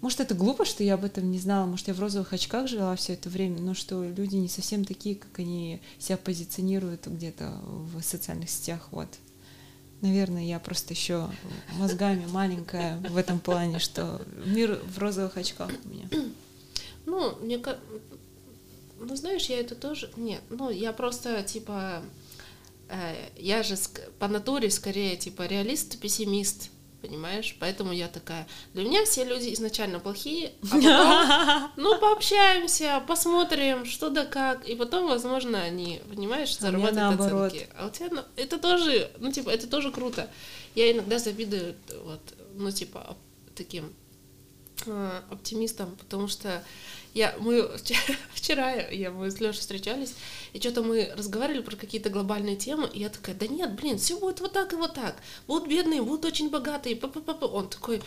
может, 0.01 0.19
это 0.19 0.33
глупо, 0.33 0.65
что 0.65 0.83
я 0.83 0.95
об 0.95 1.05
этом 1.05 1.29
не 1.29 1.37
знала, 1.37 1.67
может, 1.67 1.87
я 1.87 1.93
в 1.93 1.99
розовых 1.99 2.33
очках 2.33 2.67
жила 2.67 2.95
все 2.95 3.13
это 3.13 3.29
время, 3.29 3.61
но 3.61 3.75
что 3.75 4.03
люди 4.03 4.35
не 4.35 4.47
совсем 4.47 4.83
такие, 4.83 5.15
как 5.15 5.37
они 5.37 5.79
себя 5.99 6.17
позиционируют 6.17 7.05
где-то 7.05 7.59
в 7.63 8.01
социальных 8.01 8.49
сетях, 8.49 8.87
вот. 8.89 9.07
Наверное, 10.01 10.43
я 10.43 10.59
просто 10.59 10.93
еще 10.93 11.29
мозгами 11.77 12.25
маленькая 12.25 12.97
в 12.97 13.17
этом 13.17 13.39
плане, 13.39 13.77
что 13.77 14.21
мир 14.45 14.79
в 14.83 14.97
розовых 14.97 15.37
очках 15.37 15.71
у 15.83 15.87
меня. 15.89 16.07
Ну, 17.03 17.35
мне 17.37 17.57
как... 17.57 17.79
Ну, 18.99 19.15
знаешь, 19.15 19.47
я 19.47 19.59
это 19.59 19.73
тоже... 19.73 20.11
Нет, 20.17 20.41
ну, 20.51 20.69
я 20.69 20.93
просто, 20.93 21.41
типа... 21.41 22.03
Э, 22.89 23.15
я 23.37 23.63
же 23.63 23.75
по 24.19 24.27
натуре 24.27 24.69
скорее, 24.69 25.17
типа, 25.17 25.47
реалист-пессимист 25.47 26.69
понимаешь? 27.01 27.55
Поэтому 27.59 27.91
я 27.91 28.07
такая, 28.07 28.47
для 28.73 28.83
меня 28.83 29.03
все 29.05 29.23
люди 29.23 29.53
изначально 29.53 29.99
плохие, 29.99 30.53
а 30.71 31.69
потом, 31.75 31.83
ну, 31.83 31.99
пообщаемся, 31.99 33.03
посмотрим, 33.07 33.85
что 33.85 34.09
да 34.09 34.25
как, 34.25 34.67
и 34.67 34.75
потом, 34.75 35.07
возможно, 35.07 35.61
они, 35.61 36.01
понимаешь, 36.09 36.57
зарабатывают 36.57 37.21
а 37.21 37.25
оценки. 37.25 37.67
А 37.77 37.87
у 37.87 37.89
тебя, 37.89 38.07
ну, 38.11 38.21
это 38.35 38.57
тоже, 38.57 39.11
ну, 39.19 39.31
типа, 39.31 39.49
это 39.49 39.67
тоже 39.67 39.91
круто. 39.91 40.29
Я 40.75 40.91
иногда 40.91 41.19
завидую, 41.19 41.75
вот, 42.03 42.21
ну, 42.55 42.71
типа, 42.71 43.17
таким 43.55 43.93
э, 44.85 45.21
оптимистам, 45.29 45.95
потому 45.95 46.27
что 46.27 46.63
я, 47.13 47.35
мы 47.39 47.69
вчера, 48.33 48.73
я, 48.73 49.11
мы 49.11 49.29
с 49.31 49.39
Лешей 49.39 49.61
встречались, 49.61 50.13
и 50.53 50.59
что-то 50.59 50.81
мы 50.83 51.11
разговаривали 51.15 51.61
про 51.61 51.75
какие-то 51.75 52.09
глобальные 52.09 52.55
темы, 52.55 52.89
и 52.93 52.99
я 52.99 53.09
такая, 53.09 53.35
да 53.35 53.47
нет, 53.47 53.73
блин, 53.73 53.97
все 53.97 54.17
будет 54.19 54.39
вот 54.39 54.53
так 54.53 54.73
и 54.73 54.75
вот 54.75 54.93
так. 54.93 55.15
Будут 55.47 55.67
бедные, 55.67 56.01
будут 56.01 56.25
очень 56.25 56.49
богатые. 56.49 56.95
П 56.95 57.07
-п 57.07 57.23
-п 57.23 57.45
Он 57.45 57.67
такой, 57.67 58.01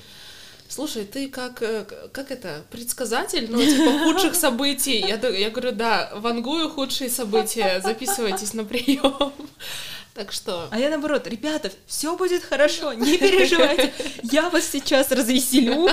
слушай, 0.69 1.05
ты 1.05 1.29
как, 1.29 1.63
э, 1.63 1.85
как 2.13 2.31
это, 2.31 2.65
предсказатель, 2.71 3.47
ну, 3.51 3.61
типа, 3.61 4.05
худших 4.05 4.35
событий. 4.35 4.99
Я, 5.01 5.17
я 5.29 5.51
говорю, 5.51 5.73
да, 5.73 6.13
вангую 6.17 6.71
худшие 6.71 7.11
события, 7.11 7.81
записывайтесь 7.83 8.55
на 8.55 8.65
прием. 8.65 9.33
Так 10.15 10.31
что... 10.31 10.69
А 10.71 10.79
я 10.79 10.91
наоборот, 10.91 11.27
ребята, 11.27 11.73
все 11.87 12.17
будет 12.17 12.45
хорошо, 12.45 12.93
не 12.93 13.19
переживайте. 13.19 13.93
Я 14.23 14.49
вас 14.49 14.65
сейчас 14.65 15.11
развеселю, 15.11 15.89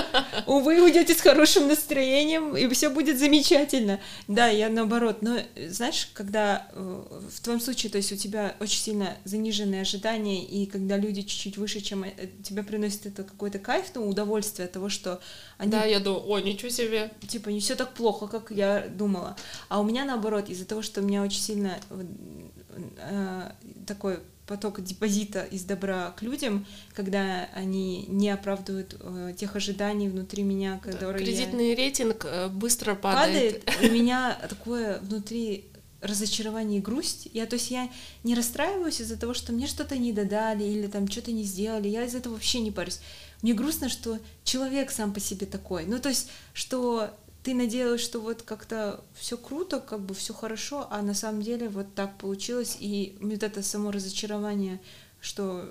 вы 0.46 0.80
уйдете 0.80 1.12
с 1.12 1.20
хорошим 1.20 1.66
настроением, 1.66 2.56
и 2.56 2.68
все 2.68 2.88
будет 2.88 3.18
замечательно. 3.18 3.98
Да, 4.28 4.46
я 4.46 4.68
наоборот. 4.68 5.22
Но 5.22 5.40
знаешь, 5.68 6.08
когда 6.14 6.68
э, 6.72 7.02
в 7.34 7.40
твоем 7.40 7.60
случае, 7.60 7.90
то 7.90 7.98
есть 7.98 8.12
у 8.12 8.16
тебя 8.16 8.54
очень 8.60 8.78
сильно 8.78 9.16
заниженные 9.24 9.82
ожидания, 9.82 10.44
и 10.44 10.66
когда 10.66 10.96
люди 10.96 11.22
чуть-чуть 11.22 11.58
выше, 11.58 11.80
чем 11.80 12.04
э, 12.04 12.12
тебе 12.44 12.62
приносит 12.62 13.06
это 13.06 13.24
какой-то 13.24 13.58
кайф, 13.58 13.86
ну, 13.96 14.08
удовольствие 14.08 14.66
от 14.66 14.72
того, 14.72 14.88
что 14.88 15.20
они... 15.58 15.72
Да, 15.72 15.84
я 15.84 15.98
думаю, 15.98 16.28
о, 16.28 16.38
ничего 16.38 16.68
себе. 16.68 17.10
Типа, 17.26 17.48
не 17.48 17.58
все 17.58 17.74
так 17.74 17.92
плохо, 17.94 18.28
как 18.28 18.52
я 18.52 18.86
думала. 18.88 19.36
А 19.68 19.80
у 19.80 19.84
меня 19.84 20.04
наоборот, 20.04 20.48
из-за 20.48 20.64
того, 20.64 20.82
что 20.82 21.00
у 21.00 21.04
меня 21.04 21.24
очень 21.24 21.40
сильно 21.40 21.76
э, 22.96 23.50
такой 23.86 24.20
поток 24.46 24.82
депозита 24.82 25.44
из 25.44 25.64
добра 25.64 26.10
к 26.10 26.22
людям, 26.22 26.66
когда 26.94 27.48
они 27.54 28.06
не 28.08 28.30
оправдывают 28.30 28.96
э, 29.00 29.34
тех 29.36 29.56
ожиданий 29.56 30.08
внутри 30.08 30.42
меня, 30.42 30.78
которые... 30.82 31.24
Кредитный 31.24 31.74
рейтинг 31.74 32.24
э, 32.24 32.48
быстро 32.48 32.94
падает. 32.94 33.64
Падает. 33.64 33.90
У 33.90 33.94
меня 33.94 34.38
такое 34.48 34.98
внутри 35.00 35.66
разочарование 36.02 36.80
и 36.80 36.82
грусть. 36.82 37.28
Я, 37.32 37.46
то 37.46 37.54
есть 37.54 37.70
я 37.70 37.88
не 38.24 38.34
расстраиваюсь 38.34 39.00
из-за 39.00 39.16
того, 39.16 39.34
что 39.34 39.52
мне 39.52 39.66
что-то 39.68 39.96
не 39.96 40.12
додали 40.12 40.64
или 40.64 40.88
там 40.88 41.08
что-то 41.08 41.30
не 41.32 41.44
сделали. 41.44 41.88
Я 41.88 42.04
из 42.04 42.14
этого 42.14 42.34
вообще 42.34 42.60
не 42.60 42.72
парюсь. 42.72 43.00
Мне 43.40 43.54
грустно, 43.54 43.88
что 43.88 44.18
человек 44.44 44.90
сам 44.90 45.14
по 45.14 45.20
себе 45.20 45.46
такой. 45.46 45.86
Ну, 45.86 45.98
то 46.00 46.08
есть, 46.08 46.28
что 46.52 47.10
ты 47.42 47.54
надеялась, 47.54 48.00
что 48.00 48.20
вот 48.20 48.42
как-то 48.42 49.02
все 49.14 49.36
круто, 49.36 49.80
как 49.80 50.00
бы 50.00 50.14
все 50.14 50.32
хорошо, 50.32 50.86
а 50.90 51.02
на 51.02 51.14
самом 51.14 51.42
деле 51.42 51.68
вот 51.68 51.94
так 51.94 52.16
получилось, 52.18 52.76
и 52.78 53.16
вот 53.20 53.42
это 53.42 53.62
само 53.62 53.90
разочарование, 53.90 54.80
что 55.20 55.68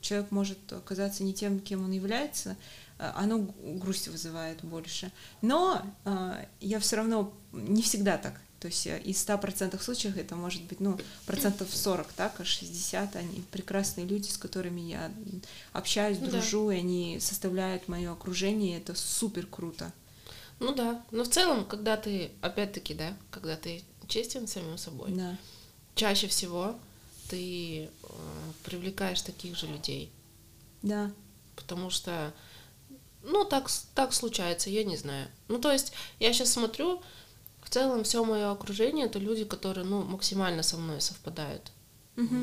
человек 0.00 0.30
может 0.30 0.72
оказаться 0.72 1.22
не 1.22 1.32
тем, 1.32 1.60
кем 1.60 1.84
он 1.84 1.90
является, 1.90 2.56
э, 2.98 3.10
оно 3.14 3.38
грусть 3.62 4.08
вызывает 4.08 4.62
больше. 4.62 5.10
Но 5.42 5.82
э, 6.04 6.44
я 6.60 6.80
все 6.80 6.96
равно 6.96 7.32
не 7.52 7.82
всегда 7.82 8.18
так. 8.18 8.40
То 8.60 8.68
есть 8.68 8.86
э, 8.86 9.00
из 9.00 9.16
100% 9.16 9.80
случаев 9.82 10.16
это 10.16 10.36
может 10.36 10.62
быть, 10.64 10.80
ну, 10.80 10.98
процентов 11.24 11.74
40, 11.74 12.12
так, 12.12 12.40
а 12.40 12.44
60 12.44 13.16
они 13.16 13.42
прекрасные 13.50 14.06
люди, 14.06 14.28
с 14.28 14.36
которыми 14.38 14.80
я 14.80 15.10
общаюсь, 15.72 16.18
дружу, 16.18 16.68
да. 16.68 16.74
и 16.74 16.78
они 16.78 17.20
составляют 17.20 17.88
мое 17.88 18.12
окружение, 18.12 18.76
и 18.76 18.80
это 18.80 18.94
супер 18.94 19.46
круто. 19.46 19.92
Ну 20.58 20.74
да, 20.74 21.04
но 21.10 21.24
в 21.24 21.28
целом, 21.28 21.64
когда 21.64 21.96
ты, 21.96 22.30
опять-таки, 22.40 22.94
да, 22.94 23.16
когда 23.30 23.56
ты 23.56 23.82
честен 24.08 24.46
самим 24.46 24.78
собой, 24.78 25.10
да. 25.12 25.36
чаще 25.94 26.28
всего 26.28 26.76
ты 27.28 27.84
э, 27.84 27.88
привлекаешь 28.64 29.20
таких 29.20 29.56
же 29.56 29.66
людей. 29.66 30.10
Да. 30.82 31.10
Потому 31.56 31.90
что, 31.90 32.32
ну, 33.22 33.44
так, 33.44 33.68
так 33.94 34.12
случается, 34.12 34.70
я 34.70 34.84
не 34.84 34.96
знаю. 34.96 35.28
Ну, 35.48 35.58
то 35.58 35.72
есть, 35.72 35.92
я 36.20 36.32
сейчас 36.32 36.52
смотрю, 36.52 37.02
в 37.62 37.70
целом 37.70 38.04
все 38.04 38.24
мое 38.24 38.50
окружение 38.50 39.06
это 39.06 39.18
люди, 39.18 39.44
которые, 39.44 39.84
ну, 39.84 40.02
максимально 40.02 40.62
со 40.62 40.76
мной 40.76 41.00
совпадают. 41.00 41.72
Угу. 42.16 42.36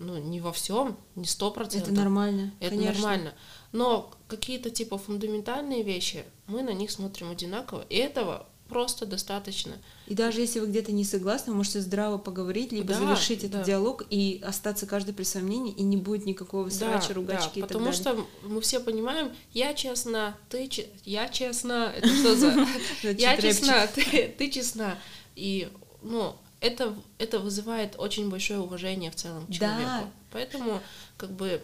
Ну, 0.00 0.18
не 0.18 0.40
во 0.40 0.52
всем, 0.52 0.98
не 1.14 1.26
сто 1.26 1.50
процентов. 1.50 1.92
Это 1.92 2.00
нормально. 2.00 2.52
Это 2.60 2.76
конечно. 2.76 2.92
нормально. 2.92 3.34
Но 3.72 4.12
какие-то 4.28 4.70
типа 4.70 4.98
фундаментальные 4.98 5.82
вещи, 5.82 6.24
мы 6.46 6.62
на 6.62 6.70
них 6.70 6.90
смотрим 6.90 7.30
одинаково. 7.30 7.84
И 7.88 7.96
этого 7.96 8.46
просто 8.68 9.06
достаточно. 9.06 9.78
И 10.06 10.14
даже 10.14 10.40
если 10.40 10.60
вы 10.60 10.66
где-то 10.66 10.92
не 10.92 11.04
согласны, 11.04 11.52
вы 11.52 11.58
можете 11.58 11.80
здраво 11.80 12.18
поговорить, 12.18 12.72
либо 12.72 12.88
да, 12.88 12.98
завершить 12.98 13.40
да. 13.42 13.46
этот 13.46 13.64
диалог 13.64 14.04
и 14.10 14.40
остаться 14.44 14.86
каждый 14.86 15.14
при 15.14 15.24
своем 15.24 15.46
мнении, 15.46 15.72
и 15.72 15.82
не 15.82 15.96
будет 15.96 16.26
никакого 16.26 16.68
срача, 16.70 17.08
да, 17.08 17.14
ругачки 17.14 17.60
да, 17.60 17.60
и 17.60 17.62
потому 17.62 17.92
так 17.92 18.02
далее. 18.02 18.24
что 18.42 18.48
мы 18.48 18.60
все 18.60 18.80
понимаем, 18.80 19.32
я 19.52 19.74
честна, 19.74 20.36
ты 20.48 20.68
че... 20.68 20.86
я 21.04 21.28
честна, 21.28 21.92
это 21.96 22.08
что 22.08 22.36
за... 22.36 22.66
Я 23.16 23.36
честна, 23.40 23.86
ты, 23.86 24.34
ты 24.36 24.50
честна. 24.50 24.98
И, 25.36 25.68
ну, 26.02 26.34
это, 26.60 26.94
это 27.18 27.38
вызывает 27.38 27.94
очень 27.98 28.30
большое 28.30 28.60
уважение 28.60 29.10
в 29.10 29.16
целом 29.16 29.50
человеку. 29.50 29.82
Да. 29.82 30.10
Поэтому, 30.32 30.80
как 31.16 31.30
бы, 31.30 31.62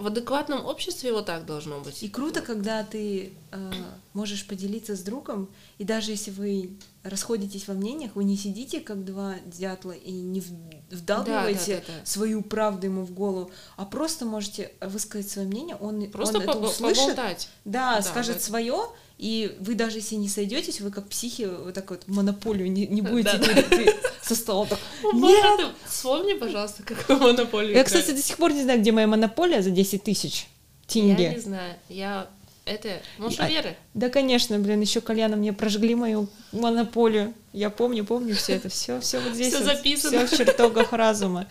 в 0.00 0.06
адекватном 0.06 0.64
обществе 0.64 1.12
вот 1.12 1.26
так 1.26 1.46
должно 1.46 1.80
быть. 1.80 2.02
И 2.02 2.08
круто, 2.08 2.40
когда 2.40 2.82
ты 2.84 3.32
э, 3.52 3.72
можешь 4.14 4.46
поделиться 4.46 4.96
с 4.96 5.00
другом, 5.00 5.48
и 5.78 5.84
даже 5.84 6.10
если 6.10 6.30
вы 6.30 6.70
расходитесь 7.02 7.68
во 7.68 7.74
мнениях, 7.74 8.12
вы 8.14 8.24
не 8.24 8.36
сидите 8.36 8.80
как 8.80 9.04
два 9.04 9.36
дятла 9.46 9.92
и 9.92 10.10
не 10.12 10.42
вдалбливаете 10.90 11.76
да, 11.76 11.80
да, 11.80 11.92
да, 11.94 11.98
да. 12.00 12.06
свою 12.06 12.42
правду 12.42 12.86
ему 12.86 13.04
в 13.04 13.12
голову, 13.12 13.50
а 13.76 13.84
просто 13.84 14.24
можете 14.24 14.72
высказать 14.80 15.30
свое 15.30 15.46
мнение, 15.48 15.76
он, 15.76 16.10
просто 16.10 16.38
он 16.38 16.44
это 16.44 16.58
услышит, 16.58 17.00
поболтать. 17.02 17.48
да, 17.64 17.96
Да, 17.96 18.02
скажет 18.02 18.36
это- 18.36 18.44
свое, 18.44 18.86
и 19.20 19.54
вы 19.60 19.74
даже 19.74 19.98
если 19.98 20.14
не 20.14 20.28
сойдетесь, 20.30 20.80
вы 20.80 20.90
как 20.90 21.06
психи 21.08 21.42
вот 21.42 21.74
так 21.74 21.90
вот 21.90 22.08
монополию 22.08 22.72
не, 22.72 22.86
не 22.86 23.02
будете 23.10 23.36
Да, 23.36 23.92
со 24.22 24.34
стола 24.34 24.64
так, 24.66 24.78
«Нет!» 25.12 25.60
Вспомни, 25.86 26.32
пожалуйста, 26.32 26.82
какую 26.82 27.18
монополию. 27.18 27.74
Я, 27.76 27.84
кстати, 27.84 28.12
до 28.12 28.22
сих 28.22 28.36
пор 28.38 28.52
не 28.52 28.62
знаю, 28.62 28.80
где 28.80 28.92
моя 28.92 29.06
монополия 29.06 29.60
за 29.60 29.70
10 29.70 30.02
тысяч 30.04 30.46
Я 30.88 30.92
тенге. 30.94 31.30
не 31.34 31.40
знаю. 31.40 31.74
Я 31.90 32.28
это. 32.64 33.02
Может, 33.18 33.40
А- 33.40 33.48
Веры? 33.48 33.76
Да, 33.94 34.08
конечно, 34.08 34.58
блин, 34.58 34.80
еще 34.80 35.00
Кальяна 35.02 35.36
мне 35.36 35.52
прожгли 35.52 35.94
мою 35.94 36.28
монополию. 36.52 37.34
Я 37.52 37.68
помню, 37.68 38.04
помню 38.06 38.34
все 38.36 38.54
это. 38.54 38.68
Все, 38.70 39.00
все 39.00 39.20
вот 39.20 39.34
здесь. 39.34 39.52
Вот, 39.52 39.64
записано. 39.64 40.26
всё 40.26 40.36
в 40.36 40.38
чертогах 40.38 40.92
разума. 40.92 41.46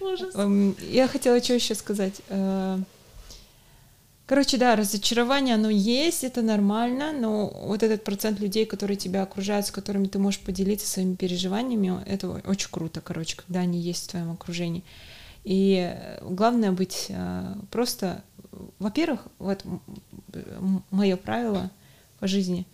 Эм, 0.34 0.76
Я 0.88 1.08
хотела 1.08 1.42
что 1.42 1.54
еще 1.54 1.74
сказать. 1.74 2.14
Короче, 4.32 4.56
да, 4.56 4.76
разочарование, 4.76 5.56
оно 5.56 5.68
есть, 5.68 6.24
это 6.24 6.40
нормально, 6.40 7.12
но 7.12 7.48
вот 7.48 7.82
этот 7.82 8.02
процент 8.02 8.40
людей, 8.40 8.64
которые 8.64 8.96
тебя 8.96 9.24
окружают, 9.24 9.66
с 9.66 9.70
которыми 9.70 10.06
ты 10.06 10.18
можешь 10.18 10.40
поделиться 10.40 10.86
своими 10.86 11.16
переживаниями, 11.16 12.02
это 12.06 12.40
очень 12.46 12.70
круто, 12.70 13.02
короче, 13.02 13.36
когда 13.36 13.60
они 13.60 13.78
есть 13.78 14.06
в 14.06 14.10
твоем 14.12 14.30
окружении. 14.30 14.84
И 15.44 15.86
э, 15.86 16.24
главное 16.26 16.72
быть 16.72 17.08
э, 17.10 17.54
просто, 17.70 18.24
во-первых, 18.78 19.20
вот 19.38 19.66
мое 20.90 21.18
правило 21.18 21.70
по 22.18 22.26
жизни 22.26 22.66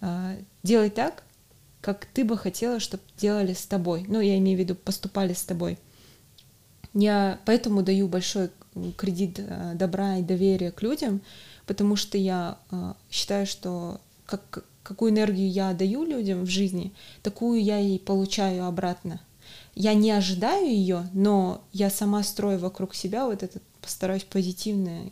э, 0.00 0.38
делай 0.64 0.90
так, 0.90 1.22
как 1.80 2.06
ты 2.06 2.24
бы 2.24 2.36
хотела, 2.36 2.80
чтобы 2.80 3.04
делали 3.16 3.52
с 3.52 3.66
тобой. 3.66 4.04
Ну, 4.08 4.18
я 4.18 4.36
имею 4.38 4.58
в 4.58 4.60
виду, 4.60 4.74
поступали 4.74 5.32
с 5.32 5.44
тобой. 5.44 5.78
Я 6.94 7.40
поэтому 7.44 7.82
даю 7.82 8.08
большой 8.08 8.50
кредит 8.96 9.38
э, 9.38 9.72
добра 9.74 10.16
и 10.18 10.22
доверия 10.22 10.70
к 10.70 10.82
людям, 10.82 11.20
потому 11.66 11.96
что 11.96 12.16
я 12.18 12.58
э, 12.70 12.94
считаю, 13.10 13.46
что 13.46 14.00
как, 14.26 14.64
какую 14.82 15.10
энергию 15.10 15.50
я 15.50 15.72
даю 15.72 16.04
людям 16.04 16.42
в 16.44 16.48
жизни, 16.48 16.92
такую 17.22 17.62
я 17.62 17.80
и 17.80 17.98
получаю 17.98 18.64
обратно. 18.64 19.20
Я 19.74 19.94
не 19.94 20.12
ожидаю 20.12 20.66
ее, 20.66 21.08
но 21.12 21.62
я 21.72 21.90
сама 21.90 22.22
строю 22.22 22.58
вокруг 22.58 22.94
себя 22.94 23.26
вот 23.26 23.42
этот 23.42 23.62
постараюсь 23.80 24.24
позитивную, 24.24 25.08
э, 25.08 25.10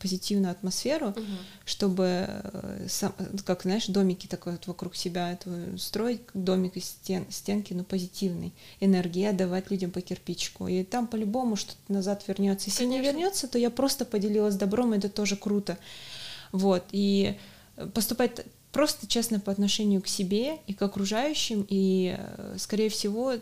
позитивную 0.00 0.50
атмосферу, 0.50 1.08
Мгм. 1.10 1.38
чтобы, 1.64 2.26
э, 2.28 2.86
сам- 2.88 3.14
как 3.44 3.62
знаешь, 3.62 3.86
домики 3.86 4.26
такой 4.26 4.52
вот 4.52 4.66
вокруг 4.66 4.96
себя 4.96 5.32
это 5.32 5.78
строить, 5.78 6.20
домик 6.34 6.76
из 6.76 6.86
стен, 6.86 7.26
стенки, 7.30 7.72
но 7.72 7.84
позитивный, 7.84 8.52
энергии, 8.80 9.24
отдавать 9.24 9.70
людям 9.70 9.90
по 9.90 10.00
кирпичику. 10.00 10.66
И 10.68 10.82
там 10.84 11.06
по-любому 11.06 11.56
что-то 11.56 11.92
назад 11.92 12.24
вернется. 12.26 12.70
Если 12.70 12.84
не 12.86 12.96
Конечно. 12.96 13.10
вернется, 13.12 13.48
то 13.48 13.58
я 13.58 13.70
просто 13.70 14.04
поделилась 14.04 14.56
добром, 14.56 14.92
это 14.92 15.08
тоже 15.08 15.36
круто. 15.36 15.78
Вот. 16.50 16.84
И 16.92 17.36
поступать 17.94 18.34
т- 18.34 18.44
просто 18.72 19.06
честно 19.06 19.38
по 19.40 19.52
отношению 19.52 20.02
к 20.02 20.08
себе 20.08 20.58
и 20.66 20.74
к 20.74 20.82
окружающим, 20.82 21.64
и, 21.68 22.16
э, 22.18 22.56
скорее 22.58 22.88
всего, 22.88 23.34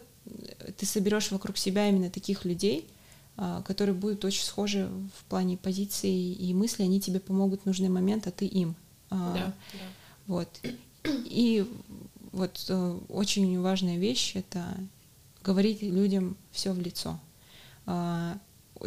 ты 0.76 0.86
соберешь 0.86 1.30
вокруг 1.30 1.56
себя 1.56 1.88
именно 1.88 2.10
таких 2.10 2.44
людей, 2.44 2.86
а, 2.86 2.99
которые 3.64 3.95
будут 3.95 4.24
очень 4.24 4.45
схожи 4.45 4.91
в 5.18 5.24
плане 5.24 5.57
позиции 5.57 6.32
и 6.32 6.53
мысли, 6.55 6.82
они 6.82 7.01
тебе 7.01 7.20
помогут 7.20 7.62
в 7.62 7.66
нужный 7.66 7.88
момент, 7.88 8.26
а 8.26 8.30
ты 8.30 8.47
им. 8.47 8.74
А, 9.11 9.34
Да, 9.34 9.55
да. 9.72 9.78
Вот. 10.26 10.49
И 11.05 11.66
вот 12.32 12.66
э, 12.68 12.99
очень 13.09 13.61
важная 13.61 13.97
вещь— 13.97 14.32
это 14.34 14.64
говорить 15.43 15.82
людям 15.82 16.36
все 16.53 16.72
в 16.72 16.78
лицо. 16.78 17.18
А, 17.86 18.38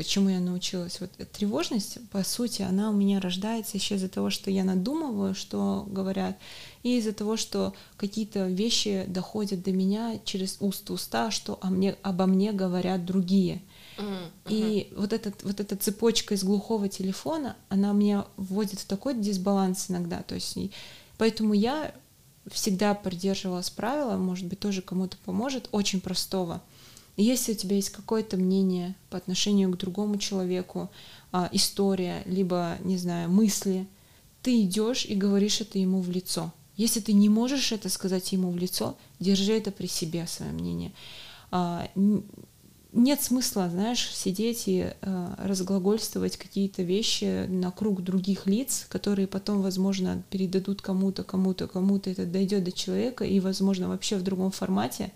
Чему 0.02 0.30
я 0.30 0.40
научилась? 0.40 1.00
Вот 1.00 1.12
тревожность, 1.32 2.00
по 2.10 2.24
сути, 2.24 2.64
она 2.64 2.90
у 2.90 2.94
меня 2.94 3.20
рождается 3.20 3.78
еще 3.78 3.96
из-за 3.96 4.10
того, 4.10 4.32
что 4.32 4.50
я 4.50 4.64
надумываю, 4.64 5.36
что 5.36 5.86
говорят, 5.88 6.36
и 6.82 6.98
из-за 6.98 7.14
того, 7.14 7.38
что 7.38 7.76
какие-то 7.96 8.48
вещи 8.48 9.06
доходят 9.08 9.62
до 9.62 9.72
меня 9.72 10.20
через 10.26 10.58
уст 10.62 10.90
уста, 10.90 11.30
что 11.30 11.60
о 11.62 11.70
мне, 11.70 11.96
обо 12.02 12.26
мне 12.26 12.54
говорят 12.54 13.06
другие. 13.06 13.62
Мгм, 13.98 14.32
И 14.50 14.92
вот, 14.96 15.14
этот, 15.14 15.44
вот 15.44 15.60
эта 15.60 15.76
цепочка 15.76 16.34
из 16.34 16.44
глухого 16.44 16.90
телефона, 16.90 17.56
она 17.70 17.92
меня 17.94 18.26
вводит 18.38 18.80
в 18.80 18.86
такой 18.86 19.14
дисбаланс 19.16 19.90
иногда. 19.90 20.22
То 20.24 20.36
есть, 20.36 20.58
и 20.58 20.72
поэтому 21.18 21.54
я 21.54 21.94
всегда 22.52 22.94
придерживалась 22.94 23.70
правила, 23.70 24.18
может 24.18 24.48
быть, 24.48 24.60
тоже 24.60 24.82
кому-то 24.82 25.18
поможет, 25.26 25.70
очень 25.72 26.02
простого. 26.02 26.62
Если 27.16 27.54
у 27.54 27.56
тебя 27.56 27.76
есть 27.76 27.92
какое-то 27.92 28.38
мнение 28.38 28.96
по 29.10 29.18
отношению 29.18 29.72
к 29.72 29.78
другому 29.78 30.18
человеку, 30.18 30.90
а, 31.32 31.48
история, 31.52 32.24
либо, 32.26 32.78
не 32.84 32.98
знаю, 32.98 33.30
мысли, 33.30 33.88
ты 34.42 34.62
идешь 34.64 35.06
и 35.06 35.16
говоришь 35.16 35.62
это 35.62 35.78
ему 35.78 36.02
в 36.02 36.10
лицо. 36.10 36.52
Если 36.76 37.00
ты 37.00 37.14
не 37.14 37.30
можешь 37.30 37.72
это 37.72 37.88
сказать 37.88 38.32
ему 38.32 38.50
в 38.50 38.58
лицо, 38.58 38.98
держи 39.20 39.54
это 39.54 39.72
при 39.72 39.88
себе, 39.88 40.26
свое 40.28 40.52
мнение. 40.52 40.92
Нет 42.94 43.24
смысла, 43.24 43.70
знаешь, 43.70 44.12
сидеть 44.14 44.68
и 44.68 44.94
э, 45.02 45.36
разглагольствовать 45.40 46.38
какие-то 46.38 46.84
вещи 46.84 47.48
на 47.48 47.72
круг 47.72 48.04
других 48.04 48.46
лиц, 48.46 48.86
которые 48.88 49.28
потом, 49.28 49.64
возможно, 49.64 50.24
передадут 50.30 50.84
кому-то, 50.84 51.24
кому-то, 51.24 51.68
кому-то 51.68 52.12
это 52.12 52.28
дойдет 52.28 52.64
до 52.64 52.72
человека, 52.72 53.24
и, 53.24 53.40
возможно, 53.40 53.88
вообще 53.90 54.16
в 54.16 54.22
другом 54.22 54.52
формате, 54.52 55.12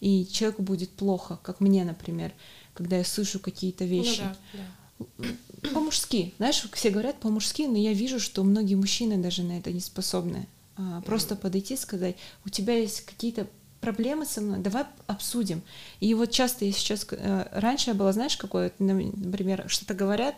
и 0.00 0.26
человеку 0.30 0.62
будет 0.62 0.90
плохо, 0.90 1.40
как 1.42 1.58
мне, 1.60 1.84
например, 1.84 2.32
когда 2.72 2.98
я 2.98 3.04
слышу 3.04 3.40
какие-то 3.40 3.82
Ну 3.82 3.90
вещи. 3.90 4.22
да, 4.22 4.36
да. 4.54 5.70
По-мужски, 5.74 6.34
знаешь, 6.38 6.64
все 6.72 6.90
говорят 6.90 7.18
по-мужски, 7.18 7.62
но 7.62 7.76
я 7.78 7.92
вижу, 7.92 8.20
что 8.20 8.44
многие 8.44 8.76
мужчины 8.76 9.16
даже 9.16 9.42
на 9.42 9.58
это 9.58 9.72
не 9.72 9.80
способны. 9.80 10.46
А, 10.76 11.00
Просто 11.02 11.34
подойти 11.34 11.74
и 11.74 11.76
сказать, 11.76 12.14
у 12.44 12.48
тебя 12.48 12.74
есть 12.74 13.00
какие-то 13.00 13.48
проблемы 13.80 14.26
со 14.26 14.40
мной, 14.40 14.58
давай 14.58 14.84
обсудим. 15.06 15.62
И 16.00 16.12
вот 16.14 16.30
часто 16.30 16.64
я 16.64 16.72
сейчас, 16.72 17.06
э, 17.10 17.46
раньше 17.52 17.90
я 17.90 17.94
была, 17.94 18.12
знаешь, 18.12 18.36
какой, 18.36 18.64
вот, 18.64 18.74
например, 18.78 19.64
что-то 19.68 19.94
говорят, 19.94 20.34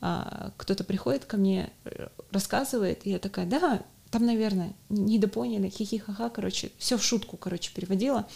а, 0.00 0.52
кто-то 0.56 0.84
приходит 0.84 1.24
ко 1.24 1.36
мне, 1.36 1.70
э, 1.84 2.08
рассказывает, 2.30 3.06
и 3.06 3.10
я 3.10 3.18
такая, 3.18 3.46
да, 3.46 3.82
там, 4.10 4.26
наверное, 4.26 4.74
недопоняли, 4.88 5.68
хихи-ха-ха, 5.68 6.28
короче, 6.30 6.70
все 6.78 6.96
в 6.96 7.02
шутку, 7.02 7.36
короче, 7.36 7.72
переводила. 7.74 8.26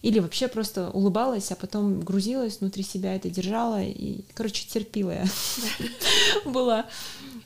Или 0.00 0.20
вообще 0.20 0.46
просто 0.46 0.90
улыбалась, 0.90 1.50
а 1.50 1.56
потом 1.56 2.00
грузилась 2.00 2.60
внутри 2.60 2.84
себя, 2.84 3.16
это 3.16 3.28
держала, 3.30 3.82
и, 3.82 4.24
короче, 4.34 4.66
терпила 4.68 5.10
я 5.10 5.24
была. 6.44 6.86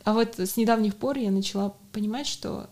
А 0.05 0.13
вот 0.13 0.39
с 0.39 0.57
недавних 0.57 0.97
пор 0.97 1.17
я 1.17 1.31
начала 1.31 1.75
понимать, 1.93 2.27
что 2.27 2.69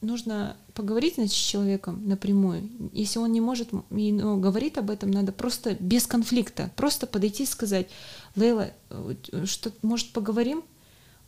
нужно 0.00 0.56
поговорить 0.74 1.14
значит, 1.14 1.34
с 1.34 1.36
человеком 1.36 2.06
напрямую. 2.06 2.68
Если 2.92 3.18
он 3.18 3.32
не 3.32 3.40
может 3.40 3.70
и 3.90 4.12
ну, 4.12 4.38
говорит 4.38 4.78
об 4.78 4.90
этом, 4.90 5.10
надо 5.10 5.32
просто 5.32 5.76
без 5.80 6.06
конфликта, 6.06 6.70
просто 6.76 7.06
подойти 7.06 7.44
и 7.44 7.46
сказать, 7.46 7.88
Лейла, 8.34 8.70
э, 8.90 9.14
что, 9.44 9.72
может, 9.82 10.12
поговорим? 10.12 10.62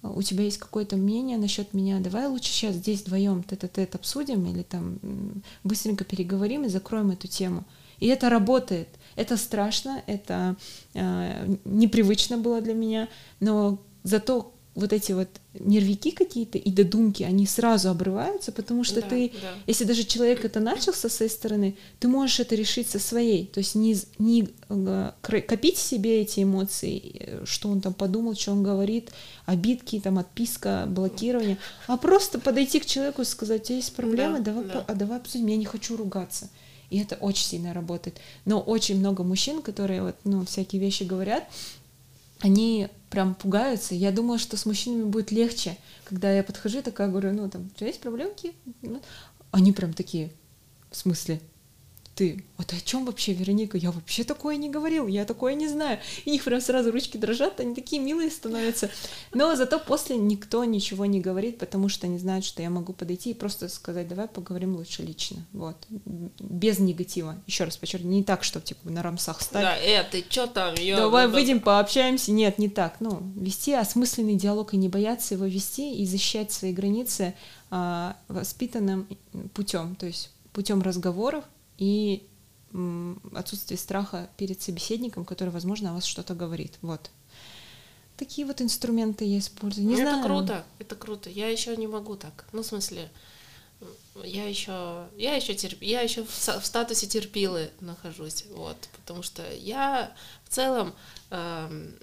У 0.02 0.22
тебя 0.22 0.44
есть 0.44 0.58
какое-то 0.58 0.96
мнение 0.96 1.38
насчет 1.38 1.74
меня, 1.74 1.98
давай 1.98 2.28
лучше 2.28 2.52
сейчас 2.52 2.76
здесь 2.76 3.00
вдвоем 3.00 3.42
тет-а-тет 3.42 3.96
обсудим 3.96 4.46
или 4.46 4.62
там 4.62 5.00
быстренько 5.64 6.04
переговорим 6.04 6.64
и 6.64 6.68
закроем 6.68 7.10
эту 7.10 7.26
тему. 7.26 7.64
И 7.98 8.06
это 8.06 8.30
работает. 8.30 8.88
Это 9.16 9.36
страшно, 9.36 10.02
это 10.06 10.54
э, 10.94 11.56
непривычно 11.64 12.38
было 12.38 12.60
для 12.60 12.74
меня, 12.74 13.08
но 13.40 13.80
зато 14.04 14.54
вот 14.78 14.92
эти 14.92 15.10
вот 15.12 15.28
нервики 15.58 16.12
какие-то 16.12 16.56
и 16.56 16.70
додумки, 16.70 17.24
они 17.24 17.46
сразу 17.46 17.88
обрываются, 17.90 18.52
потому 18.52 18.84
что 18.84 19.00
Да, 19.00 19.08
ты, 19.08 19.32
да. 19.42 19.48
если 19.66 19.84
даже 19.84 20.04
человек 20.04 20.44
это 20.44 20.60
начал 20.60 20.92
со 20.94 21.08
своей 21.08 21.30
стороны, 21.30 21.76
ты 21.98 22.06
можешь 22.06 22.38
это 22.38 22.54
решить 22.54 22.88
со 22.88 22.98
своей. 23.00 23.46
То 23.46 23.58
есть 23.58 23.74
не, 23.74 23.96
не 24.18 24.48
э, 24.68 25.10
копить 25.20 25.78
себе 25.78 26.20
эти 26.20 26.44
эмоции, 26.44 27.02
э, 27.18 27.44
что 27.44 27.68
он 27.70 27.80
там 27.80 27.92
подумал, 27.92 28.36
что 28.36 28.52
он 28.52 28.62
говорит, 28.62 29.10
обидки, 29.46 29.98
там 29.98 30.18
отписка, 30.18 30.84
блокирование, 30.88 31.58
а 31.88 31.96
просто 31.96 32.38
подойти 32.38 32.78
к 32.78 32.86
человеку 32.86 33.22
и 33.22 33.24
сказать, 33.24 33.62
у 33.62 33.64
тебя 33.64 33.76
есть 33.76 33.94
проблемы, 33.94 34.38
Да, 34.38 34.44
давай, 34.52 34.64
да. 34.66 34.84
а 34.86 34.94
давай 34.94 35.18
обсудим, 35.18 35.48
я 35.48 35.56
не 35.56 35.64
хочу 35.64 35.96
ругаться. 35.96 36.48
И 36.90 36.98
это 37.00 37.16
очень 37.16 37.44
сильно 37.46 37.74
работает. 37.74 38.16
Но 38.44 38.60
очень 38.60 38.98
много 38.98 39.24
мужчин, 39.24 39.60
которые 39.60 40.02
вот, 40.02 40.14
ну, 40.24 40.46
всякие 40.46 40.80
вещи 40.80 41.02
говорят, 41.02 41.44
они 42.40 42.88
прям 43.10 43.34
пугаются. 43.34 43.94
Я 43.94 44.12
думала, 44.12 44.38
что 44.38 44.56
с 44.56 44.66
мужчинами 44.66 45.04
будет 45.04 45.30
легче, 45.30 45.76
когда 46.04 46.32
я 46.32 46.42
подхожу 46.42 46.82
такая 46.82 47.08
говорю, 47.08 47.32
ну, 47.32 47.48
там, 47.48 47.66
у 47.66 47.76
тебя 47.76 47.88
есть 47.88 48.00
проблемки? 48.00 48.52
Ну, 48.82 49.00
Они 49.50 49.72
прям 49.72 49.92
такие, 49.92 50.32
в 50.90 50.96
смысле? 50.96 51.40
Ты, 52.18 52.44
а 52.56 52.64
ты 52.64 52.74
о 52.74 52.80
чем 52.80 53.04
вообще, 53.04 53.32
Вероника? 53.32 53.78
Я 53.78 53.92
вообще 53.92 54.24
такое 54.24 54.56
не 54.56 54.68
говорил, 54.68 55.06
я 55.06 55.24
такое 55.24 55.54
не 55.54 55.68
знаю. 55.68 56.00
И 56.24 56.30
у 56.30 56.32
них 56.32 56.42
прям 56.42 56.60
сразу 56.60 56.90
ручки 56.90 57.16
дрожат, 57.16 57.60
они 57.60 57.76
такие 57.76 58.02
милые 58.02 58.28
становятся. 58.28 58.90
Но 59.32 59.54
зато 59.54 59.78
после 59.78 60.16
никто 60.16 60.64
ничего 60.64 61.06
не 61.06 61.20
говорит, 61.20 61.58
потому 61.58 61.88
что 61.88 62.08
они 62.08 62.18
знают, 62.18 62.44
что 62.44 62.60
я 62.60 62.70
могу 62.70 62.92
подойти 62.92 63.30
и 63.30 63.34
просто 63.34 63.68
сказать, 63.68 64.08
давай 64.08 64.26
поговорим 64.26 64.74
лучше 64.74 65.04
лично. 65.04 65.46
Вот. 65.52 65.76
Без 66.40 66.80
негатива. 66.80 67.36
Еще 67.46 67.62
раз 67.62 67.76
подчеркну, 67.76 68.10
не 68.10 68.24
так, 68.24 68.42
что 68.42 68.60
типа 68.60 68.90
на 68.90 69.04
рамсах 69.04 69.40
стать. 69.40 69.62
Да, 69.62 69.76
э, 69.76 70.02
ты 70.02 70.24
чё 70.28 70.48
там? 70.48 70.74
ё- 70.74 70.96
Давай 70.96 71.28
ну, 71.28 71.34
выйдем, 71.34 71.60
пообщаемся. 71.60 72.32
Нет, 72.32 72.58
не 72.58 72.68
так. 72.68 72.96
Ну, 72.98 73.22
вести 73.36 73.74
осмысленный 73.74 74.34
диалог 74.34 74.74
и 74.74 74.76
не 74.76 74.88
бояться 74.88 75.34
его 75.34 75.44
вести 75.44 75.94
и 75.94 76.04
защищать 76.04 76.50
свои 76.50 76.72
границы 76.72 77.34
а, 77.70 78.16
воспитанным 78.26 79.06
путем, 79.54 79.94
то 79.94 80.06
есть 80.06 80.30
путем 80.52 80.82
разговоров 80.82 81.44
и 81.78 82.26
отсутствие 83.34 83.78
страха 83.78 84.28
перед 84.36 84.60
собеседником, 84.60 85.24
который, 85.24 85.48
возможно, 85.48 85.90
о 85.90 85.94
вас 85.94 86.04
что-то 86.04 86.34
говорит. 86.34 86.78
Вот. 86.82 87.10
Такие 88.18 88.46
вот 88.46 88.60
инструменты 88.60 89.24
я 89.24 89.38
использую. 89.38 89.86
Не 89.86 89.94
это 89.94 90.02
знаю. 90.02 90.24
круто, 90.24 90.66
это 90.78 90.96
круто. 90.96 91.30
Я 91.30 91.48
еще 91.48 91.76
не 91.76 91.86
могу 91.86 92.16
так. 92.16 92.46
Ну, 92.52 92.62
в 92.62 92.66
смысле, 92.66 93.10
я 94.24 94.48
еще, 94.48 95.06
я 95.16 95.34
еще 95.34 95.54
терп, 95.54 95.80
я 95.82 96.00
еще 96.00 96.24
в, 96.24 96.28
в 96.28 96.66
статусе 96.66 97.06
терпилы 97.06 97.70
нахожусь, 97.80 98.44
вот, 98.52 98.76
потому 98.96 99.22
что 99.22 99.42
я 99.54 100.12
в 100.44 100.52
целом 100.52 100.92
эм, 101.30 101.94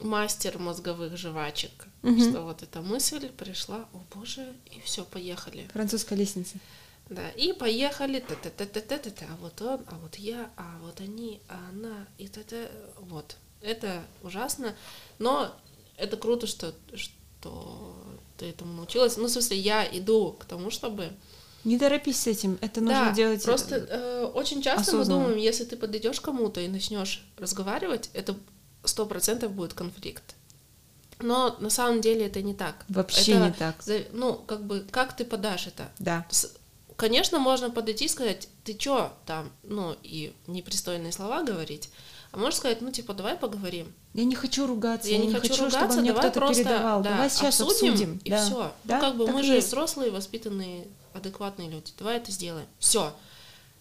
мастер 0.00 0.58
мозговых 0.58 1.16
жвачек, 1.16 1.88
Мгм. 2.02 2.20
что 2.30 2.42
вот 2.42 2.62
эта 2.62 2.80
мысль 2.80 3.28
пришла, 3.30 3.88
о 3.92 4.00
боже, 4.14 4.54
и 4.66 4.80
все, 4.82 5.04
поехали. 5.04 5.68
Французская 5.72 6.14
лестница. 6.14 6.58
Да, 7.08 7.28
и 7.36 7.52
поехали, 7.52 8.20
та 8.20 8.34
та 8.34 8.50
та 8.50 8.64
та 8.66 8.80
та 8.80 8.98
та 8.98 9.10
та 9.10 9.26
а 9.32 9.36
вот 9.40 9.62
он, 9.62 9.80
а 9.86 9.94
вот 10.02 10.18
я, 10.18 10.50
а 10.56 10.78
вот 10.82 11.00
они, 11.00 11.40
а 11.48 11.54
она, 11.70 12.06
и 12.18 12.26
та 12.28 12.40
та 12.42 12.56
вот. 13.00 13.36
Это 13.62 14.02
ужасно, 14.22 14.74
но 15.18 15.52
это 15.96 16.16
круто, 16.16 16.46
что, 16.46 16.74
что 16.94 17.96
ты 18.36 18.46
этому 18.46 18.72
научилась. 18.74 19.16
Ну, 19.16 19.26
в 19.26 19.30
смысле, 19.30 19.56
я 19.58 19.84
иду 19.98 20.36
к 20.38 20.44
тому, 20.44 20.70
чтобы... 20.70 21.10
Не 21.64 21.78
торопись 21.78 22.20
с 22.20 22.26
этим. 22.26 22.58
Это 22.60 22.80
нужно 22.80 23.06
да, 23.06 23.12
делать. 23.12 23.42
э, 23.42 23.44
просто 23.44 23.76
э, 23.76 24.24
очень 24.34 24.62
часто 24.62 24.92
мы 24.94 25.00
осознанно. 25.02 25.24
думаем, 25.24 25.38
если 25.38 25.64
ты 25.64 25.76
подойдешь 25.76 26.20
кому-то 26.20 26.60
и 26.60 26.68
начнешь 26.68 27.24
разговаривать, 27.38 28.10
это 28.14 28.36
сто 28.84 29.06
процентов 29.06 29.52
будет 29.52 29.74
конфликт. 29.74 30.34
Но 31.18 31.56
на 31.60 31.70
самом 31.70 32.00
деле 32.00 32.26
это 32.26 32.42
не 32.42 32.54
так. 32.54 32.84
Вообще 32.88 33.32
Это 33.32 33.44
не 33.46 33.52
так. 33.52 33.84
Ну, 34.12 34.34
как 34.34 34.64
бы, 34.64 34.84
как 34.90 35.16
ты 35.16 35.24
подашь 35.24 35.66
это? 35.66 35.90
Да. 35.98 36.26
С- 36.30 36.54
Конечно, 36.96 37.38
можно 37.38 37.70
подойти 37.70 38.06
и 38.06 38.08
сказать, 38.08 38.48
ты 38.64 38.72
чё 38.74 39.12
там, 39.26 39.50
ну, 39.62 39.94
и 40.02 40.32
непристойные 40.46 41.12
слова 41.12 41.42
говорить, 41.42 41.90
а 42.32 42.38
можешь 42.38 42.56
сказать, 42.56 42.80
ну, 42.80 42.90
типа, 42.90 43.12
давай 43.12 43.36
поговорим. 43.36 43.92
Я 44.14 44.24
не 44.24 44.34
хочу 44.34 44.66
ругаться, 44.66 45.08
Я, 45.08 45.18
не 45.18 45.32
хочу, 45.32 45.52
чтобы 45.54 45.70
ругаться, 45.70 46.00
мне 46.00 46.12
давай 46.12 46.30
кто-то 46.30 46.40
просто 46.40 46.64
передавал. 46.64 47.02
да, 47.02 47.10
давай 47.10 47.30
сейчас 47.30 47.60
обсудим, 47.60 47.92
обсудим. 47.92 48.20
и 48.24 48.30
да. 48.30 48.44
все. 48.44 48.72
Да, 48.84 48.96
ну, 48.96 49.00
как 49.00 49.16
бы 49.16 49.26
так 49.26 49.34
мы 49.34 49.42
же 49.42 49.54
есть. 49.54 49.68
взрослые, 49.68 50.10
воспитанные, 50.10 50.86
адекватные 51.12 51.68
люди. 51.68 51.92
Давай 51.98 52.16
это 52.16 52.30
сделаем. 52.30 52.66
Все. 52.78 53.14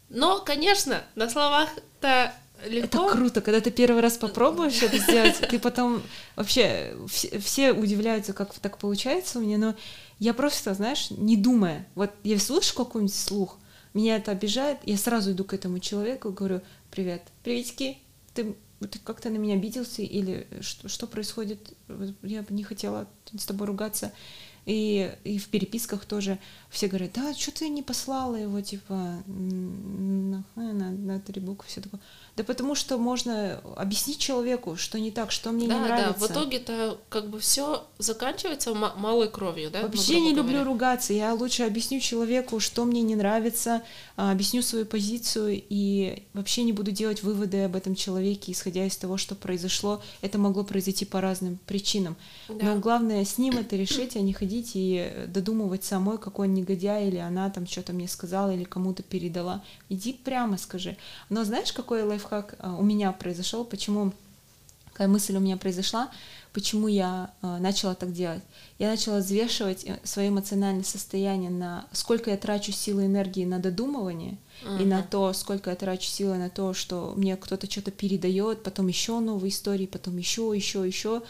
Но, 0.10 0.40
конечно, 0.40 1.02
на 1.16 1.30
словах-то 1.30 2.34
легко. 2.66 3.06
Это 3.08 3.18
круто, 3.18 3.42
когда 3.42 3.62
ты 3.62 3.72
первый 3.72 4.02
раз 4.02 4.18
попробуешь 4.18 4.82
это 4.82 4.98
сделать, 4.98 5.38
ты 5.50 5.60
потом 5.60 6.02
вообще 6.36 6.96
все 7.42 7.72
удивляются, 7.72 8.34
как 8.34 8.54
так 8.56 8.78
получается 8.78 9.40
у 9.40 9.42
меня, 9.42 9.58
но 9.58 9.76
я 10.20 10.34
просто, 10.34 10.74
знаешь, 10.74 11.12
не 11.12 11.38
думая, 11.38 11.88
вот 11.96 12.12
я 12.24 12.40
слышу 12.40 12.76
какой-нибудь 12.76 13.14
слух, 13.14 13.58
меня 13.94 14.18
это 14.18 14.32
обижает, 14.32 14.80
я 14.84 14.98
сразу 14.98 15.32
иду 15.32 15.44
к 15.44 15.54
этому 15.54 15.80
человеку 15.80 16.30
и 16.30 16.34
говорю, 16.34 16.62
привет, 16.92 17.24
приветики, 17.44 17.98
ты, 18.34 18.56
ты 18.80 19.00
как-то 19.00 19.30
на 19.30 19.38
меня 19.38 19.56
обиделся 19.56 20.02
или 20.02 20.48
что, 20.62 20.90
что 20.90 21.08
происходит, 21.08 21.74
я 22.22 22.42
бы 22.42 22.54
не 22.54 22.64
хотела 22.64 23.08
с 23.38 23.46
тобой 23.46 23.68
ругаться. 23.68 24.12
И, 24.66 25.14
и 25.24 25.38
в 25.38 25.48
переписках 25.50 26.06
тоже 26.06 26.40
все 26.76 26.88
говорят, 26.88 27.12
да, 27.14 27.34
что 27.34 27.52
ты 27.52 27.70
не 27.70 27.82
послала 27.82 28.36
его, 28.36 28.60
типа, 28.60 29.24
на, 29.28 30.44
на, 30.56 30.92
на 30.92 31.20
три 31.22 31.40
буквы, 31.40 31.66
все 31.70 31.80
такое. 31.80 32.02
Да 32.36 32.44
потому 32.44 32.76
что 32.76 32.98
можно 32.98 33.62
объяснить 33.78 34.18
человеку, 34.18 34.76
что 34.76 35.00
не 35.00 35.10
так, 35.10 35.32
что 35.32 35.52
мне 35.52 35.70
да, 35.70 35.76
не 35.76 35.80
да, 35.80 35.88
нравится. 35.88 36.28
в 36.28 36.32
итоге-то 36.32 37.00
как 37.08 37.30
бы 37.30 37.40
все 37.40 37.86
заканчивается 37.98 38.74
ма- 38.74 38.94
малой 38.98 39.30
кровью, 39.30 39.72
да? 39.72 39.84
ну, 39.84 39.88
Вообще 39.88 40.16
грубо 40.16 40.26
не 40.26 40.34
люблю 40.34 40.52
говоря. 40.52 40.64
ругаться. 40.66 41.14
Я 41.14 41.34
лучше 41.34 41.64
объясню 41.64 42.02
человеку, 42.02 42.60
что 42.60 42.84
мне 42.84 43.04
не 43.04 43.16
нравится, 43.16 43.84
а, 44.18 44.34
объясню 44.34 44.62
свою 44.64 44.86
позицию 44.86 45.64
и 45.70 46.24
вообще 46.34 46.64
не 46.64 46.74
буду 46.74 46.92
делать 46.92 47.24
выводы 47.24 47.64
об 47.64 47.78
этом 47.78 47.96
человеке, 47.96 48.52
исходя 48.52 48.86
из 48.86 48.98
того, 48.98 49.16
что 49.16 49.36
произошло. 49.36 50.02
Это 50.20 50.38
могло 50.38 50.66
произойти 50.66 51.06
по 51.06 51.22
разным 51.22 51.58
причинам. 51.66 52.18
Да. 52.50 52.66
Но 52.66 52.80
главное 52.82 53.24
с 53.24 53.38
ним 53.38 53.58
это 53.58 53.78
решить, 53.78 54.18
а 54.18 54.20
не 54.20 54.34
ходить 54.34 54.72
и 54.74 55.10
додумывать 55.28 55.86
самой, 55.86 56.18
какой 56.18 56.50
он 56.50 56.54
негодяй, 56.66 57.08
или 57.08 57.18
она 57.18 57.50
там 57.50 57.68
что-то 57.68 57.94
мне 57.94 58.08
сказала, 58.08 58.54
или 58.54 58.64
кому-то 58.64 59.04
передала. 59.04 59.62
Иди 59.90 60.14
прямо 60.14 60.58
скажи. 60.58 60.98
Но 61.30 61.44
знаешь, 61.44 61.72
какой 61.72 62.04
лайфхак 62.04 62.56
а, 62.60 62.76
у 62.76 62.84
меня 62.84 63.12
произошел? 63.12 63.64
Почему 63.64 64.14
какая 64.96 65.10
мысль 65.10 65.36
у 65.36 65.42
меня 65.42 65.58
произошла, 65.58 66.10
почему 66.54 66.88
я 66.88 67.30
э, 67.42 67.58
начала 67.58 67.96
так 67.96 68.14
делать. 68.14 68.42
Я 68.80 68.90
начала 68.90 69.18
взвешивать 69.18 69.84
э, 69.84 70.00
свое 70.06 70.30
эмоциональное 70.30 70.86
состояние 70.86 71.50
на 71.50 71.86
сколько 71.92 72.32
я 72.32 72.38
трачу 72.38 72.72
силы 72.72 73.04
и 73.04 73.06
энергии 73.08 73.44
на 73.44 73.60
додумывание 73.60 74.38
и 74.80 74.86
на 74.86 75.04
то, 75.04 75.34
сколько 75.34 75.70
я 75.70 75.76
трачу 75.76 76.08
силы 76.08 76.38
на 76.38 76.50
то, 76.50 76.74
что 76.74 77.14
мне 77.18 77.36
кто-то 77.36 77.70
что-то 77.70 77.92
передает, 77.92 78.64
потом 78.64 78.88
еще 78.88 79.20
новые 79.20 79.50
истории, 79.50 79.86
потом 79.86 80.16
еще, 80.16 80.54
еще, 80.56 80.88
еще. 80.88 81.24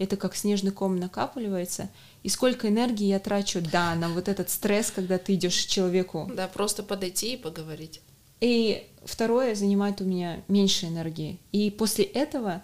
Это 0.00 0.16
как 0.16 0.34
снежный 0.34 0.70
ком 0.70 0.96
накапливается. 0.96 1.90
И 2.22 2.30
сколько 2.30 2.68
энергии 2.68 3.04
я 3.04 3.18
трачу, 3.18 3.60
да, 3.60 3.94
на 3.94 4.08
вот 4.08 4.28
этот 4.28 4.48
стресс, 4.48 4.90
когда 4.90 5.18
ты 5.18 5.34
идешь 5.34 5.66
к 5.66 5.68
человеку 5.68 6.26
Да, 6.34 6.48
просто 6.48 6.82
подойти 6.82 7.34
и 7.34 7.36
поговорить. 7.36 8.00
и 8.40 8.88
второе 9.04 9.54
занимает 9.54 10.00
у 10.00 10.04
меня 10.04 10.42
меньше 10.48 10.86
энергии. 10.86 11.38
И 11.52 11.70
после 11.70 12.04
этого 12.04 12.62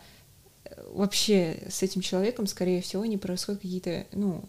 вообще 0.93 1.62
с 1.69 1.83
этим 1.83 2.01
человеком, 2.01 2.47
скорее 2.47 2.81
всего, 2.81 3.05
не 3.05 3.19
происходят 3.19 3.61
какие-то, 3.61 4.07
ну, 4.12 4.45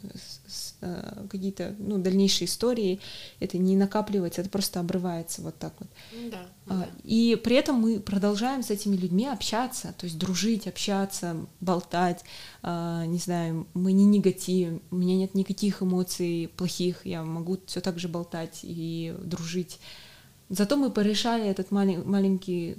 э, 0.81 1.25
какие-то, 1.29 1.75
ну, 1.77 1.97
дальнейшие 1.97 2.47
истории. 2.47 2.99
Это 3.39 3.57
не 3.57 3.75
накапливается, 3.75 4.41
это 4.41 4.49
просто 4.49 4.79
обрывается 4.79 5.41
вот 5.41 5.57
так 5.57 5.73
вот. 5.79 5.89
Да. 6.31 6.47
А, 6.67 6.79
да. 6.79 6.89
И 7.03 7.39
при 7.43 7.55
этом 7.55 7.77
мы 7.77 7.99
продолжаем 7.99 8.63
с 8.63 8.69
этими 8.71 8.95
людьми 8.95 9.27
общаться, 9.27 9.93
то 9.97 10.05
есть 10.05 10.17
дружить, 10.17 10.67
общаться, 10.67 11.35
болтать, 11.59 12.23
а, 12.61 13.05
не 13.05 13.19
знаю, 13.19 13.67
мы 13.73 13.91
не 13.91 14.05
негативим, 14.05 14.81
у 14.91 14.95
меня 14.95 15.15
нет 15.17 15.35
никаких 15.35 15.81
эмоций 15.81 16.49
плохих, 16.55 17.05
я 17.05 17.23
могу 17.23 17.57
все 17.65 17.81
так 17.81 17.99
же 17.99 18.07
болтать 18.07 18.59
и 18.63 19.15
дружить. 19.21 19.79
Зато 20.49 20.77
мы 20.77 20.91
порешали 20.91 21.45
этот 21.45 21.71
малень- 21.71 22.05
маленький 22.05 22.77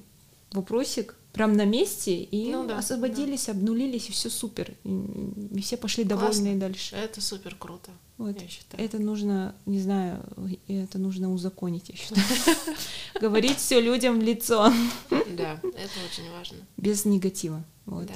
вопросик 0.53 1.15
прям 1.39 1.53
на 1.53 1.65
месте 1.65 2.21
и 2.21 2.51
Ну 2.51 2.67
да, 2.67 2.79
освободились, 2.79 3.49
обнулились, 3.49 4.09
и 4.09 4.13
все 4.13 4.29
супер. 4.29 4.75
И, 4.83 5.61
все 5.61 5.77
пошли 5.77 6.05
Классно. 6.05 6.27
довольные 6.27 6.57
дальше. 6.57 6.97
Это 6.97 7.21
супер 7.21 7.55
круто, 7.55 7.93
Вот. 8.17 8.43
я 8.43 8.49
считаю. 8.49 8.85
Это 8.85 8.99
нужно, 8.99 9.55
не 9.65 9.81
знаю, 9.81 10.21
это 10.67 10.99
нужно 10.99 11.33
узаконить, 11.33 11.91
я 11.91 11.95
считаю. 11.95 12.27
Говорить 13.21 13.57
все 13.59 13.81
людям 13.81 14.19
в 14.19 14.23
лицо, 14.23 14.73
Да, 15.11 15.61
это 15.63 15.93
очень 16.11 16.29
важно. 16.33 16.57
без 16.77 17.05
негатива. 17.05 17.63
Вот. 17.87 18.07
Да. 18.07 18.15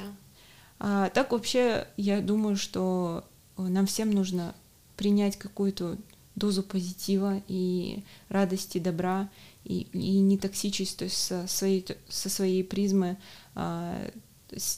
А 0.81 1.09
так 1.11 1.31
вообще, 1.31 1.87
я 1.97 2.21
думаю, 2.21 2.57
что 2.57 3.23
нам 3.57 3.87
всем 3.87 4.11
нужно 4.11 4.53
принять 4.97 5.37
какую-то 5.39 5.97
дозу 6.35 6.65
позитива 6.65 7.41
и 7.47 8.03
радости, 8.29 8.79
добра, 8.79 9.29
и, 9.65 9.87
и 9.93 10.19
не 10.21 10.39
токсичить, 10.39 10.97
то 10.97 11.05
есть 11.05 11.17
со 11.17 11.47
своей, 11.47 11.87
со 12.09 12.29
своей 12.29 12.65
призмы 12.65 13.17
а, 13.55 14.11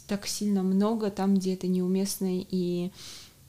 так 0.06 0.26
сильно 0.26 0.62
много 0.62 1.10
там, 1.10 1.34
где 1.34 1.54
это 1.54 1.66
неуместно, 1.66 2.28
и 2.30 2.90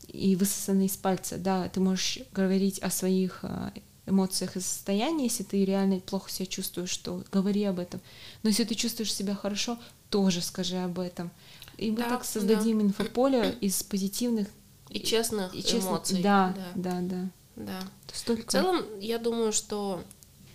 и 0.07 0.35
высосаны 0.35 0.85
из 0.85 0.95
пальца. 0.95 1.37
Да, 1.37 1.67
ты 1.69 1.79
можешь 1.79 2.19
говорить 2.31 2.79
о 2.79 2.89
своих 2.89 3.39
э, 3.43 3.71
эмоциях 4.05 4.55
и 4.55 4.59
состоянии, 4.59 5.25
если 5.25 5.43
ты 5.43 5.65
реально 5.65 5.99
плохо 5.99 6.31
себя 6.31 6.45
чувствуешь, 6.45 6.89
что 6.89 7.23
говори 7.31 7.63
об 7.63 7.79
этом. 7.79 7.99
Но 8.43 8.49
если 8.49 8.63
ты 8.63 8.75
чувствуешь 8.75 9.13
себя 9.13 9.35
хорошо, 9.35 9.77
тоже 10.09 10.41
скажи 10.41 10.77
об 10.77 10.99
этом. 10.99 11.31
И 11.77 11.91
мы 11.91 11.97
да, 11.97 12.09
так 12.09 12.23
создадим 12.23 12.79
да. 12.79 12.85
инфополе 12.85 13.57
из 13.61 13.83
позитивных 13.83 14.47
и 14.89 14.99
честных 14.99 15.53
и 15.53 15.61
честных, 15.61 15.83
эмоций. 15.83 16.21
Да, 16.21 16.55
да, 16.75 17.01
да. 17.01 17.01
да. 17.01 17.29
да. 17.55 17.79
Столько... 18.13 18.47
В 18.47 18.51
целом, 18.51 18.85
я 18.99 19.17
думаю, 19.17 19.51
что, 19.51 20.01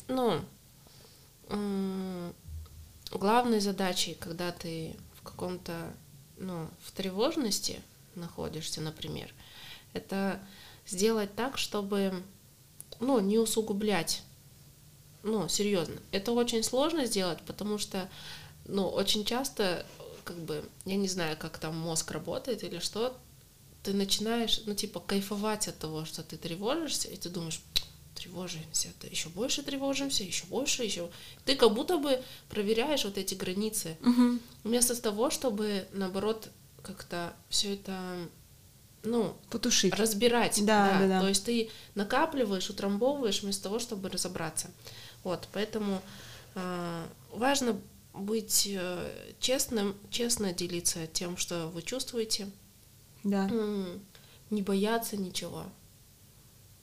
ну, 0.09 0.41
главной 3.11 3.61
задачей, 3.61 4.15
когда 4.15 4.53
ты 4.53 4.97
в 5.15 5.23
каком-то, 5.23 5.93
ну, 6.39 6.69
в 6.81 6.93
тревожности 6.93 7.81
находишься, 8.15 8.81
например, 8.81 9.33
это 9.93 10.41
сделать 10.87 11.35
так, 11.35 11.59
чтобы, 11.59 12.23
ну, 12.99 13.21
не 13.21 13.39
усугублять. 13.39 14.23
Ну, 15.23 15.49
серьезно. 15.49 15.97
Это 16.13 16.33
очень 16.33 16.63
сложно 16.63 17.05
сделать, 17.05 17.41
потому 17.43 17.79
что, 17.79 18.09
ну, 18.65 18.89
очень 18.89 19.25
часто, 19.25 19.85
как 20.25 20.37
бы, 20.39 20.65
я 20.87 20.97
не 20.97 21.09
знаю, 21.09 21.37
как 21.37 21.59
там 21.59 21.77
мозг 21.77 22.11
работает 22.11 22.65
или 22.65 22.79
что, 22.79 23.17
ты 23.83 23.93
начинаешь, 23.93 24.63
ну, 24.67 24.75
типа, 24.75 25.01
кайфовать 25.01 25.69
от 25.69 25.79
того, 25.79 26.05
что 26.05 26.23
ты 26.23 26.37
тревожишься, 26.37 27.09
и 27.09 27.17
ты 27.17 27.29
думаешь, 27.29 27.61
тревожимся, 28.21 28.89
то 29.01 29.07
еще 29.07 29.29
больше 29.29 29.63
тревожимся, 29.63 30.25
еще 30.25 30.45
больше, 30.47 30.85
еще. 30.85 31.09
Ты 31.45 31.57
как 31.57 31.73
будто 31.75 31.99
бы 31.99 32.23
проверяешь 32.49 33.05
вот 33.05 33.19
эти 33.19 33.35
границы. 33.35 33.97
Угу. 34.03 34.39
Вместо 34.65 35.01
того, 35.01 35.31
чтобы, 35.31 35.87
наоборот, 35.93 36.49
как-то 36.83 37.33
все 37.49 37.75
это 37.75 37.99
ну, 39.03 39.35
потушить, 39.49 39.95
разбирать. 39.95 40.65
Да, 40.65 40.93
да. 40.93 40.99
да, 41.01 41.09
да. 41.09 41.21
То 41.21 41.29
есть 41.29 41.45
ты 41.45 41.71
накапливаешь, 41.95 42.69
утрамбовываешь 42.69 43.43
вместо 43.43 43.65
того, 43.65 43.79
чтобы 43.79 44.09
разобраться. 44.09 44.71
Вот, 45.25 45.49
поэтому 45.53 46.03
э, 46.55 47.07
важно 47.33 47.81
быть 48.13 48.69
э, 48.71 49.33
честным, 49.39 49.95
честно 50.11 50.53
делиться 50.53 51.07
тем, 51.07 51.37
что 51.37 51.69
вы 51.69 51.83
чувствуете. 51.83 52.51
Да. 53.25 53.51
Не 54.51 54.63
бояться 54.63 55.17
ничего. 55.17 55.65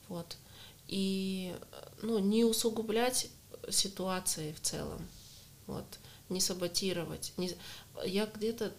Вот. 0.08 0.38
И 0.88 1.56
ну, 2.02 2.20
не 2.20 2.44
усугублять 2.44 3.30
ситуации 3.70 4.54
в 4.54 4.62
целом. 4.62 5.08
Вот. 5.66 5.86
Не 6.30 6.40
саботировать. 6.40 7.34
Не... 7.38 7.52
Я 8.06 8.26
где-то 8.26 8.72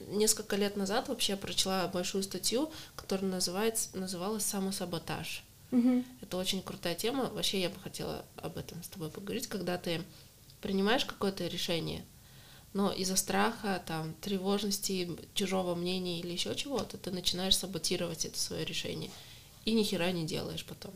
несколько 0.00 0.56
лет 0.56 0.76
назад 0.76 1.08
вообще 1.08 1.36
прочла 1.36 1.88
большую 1.88 2.22
статью, 2.22 2.70
которая 2.94 3.30
называется, 3.30 3.96
называлась 3.96 4.44
«Самосаботаж». 4.44 5.42
Угу. 5.72 6.04
Это 6.22 6.36
очень 6.36 6.62
крутая 6.62 6.94
тема. 6.94 7.30
Вообще 7.30 7.60
я 7.60 7.70
бы 7.70 7.80
хотела 7.80 8.24
об 8.36 8.56
этом 8.56 8.82
с 8.82 8.88
тобой 8.88 9.10
поговорить, 9.10 9.46
когда 9.46 9.78
ты 9.78 10.02
принимаешь 10.60 11.04
какое-то 11.04 11.46
решение, 11.46 12.04
но 12.72 12.92
из-за 12.92 13.16
страха, 13.16 13.82
там, 13.86 14.14
тревожности, 14.20 15.10
чужого 15.34 15.74
мнения 15.74 16.20
или 16.20 16.32
еще 16.32 16.54
чего-то, 16.54 16.98
ты 16.98 17.10
начинаешь 17.10 17.56
саботировать 17.56 18.24
это 18.24 18.38
свое 18.38 18.64
решение 18.64 19.10
и 19.64 19.72
ни 19.72 19.82
хера 19.82 20.12
не 20.12 20.24
делаешь 20.24 20.64
потом. 20.64 20.92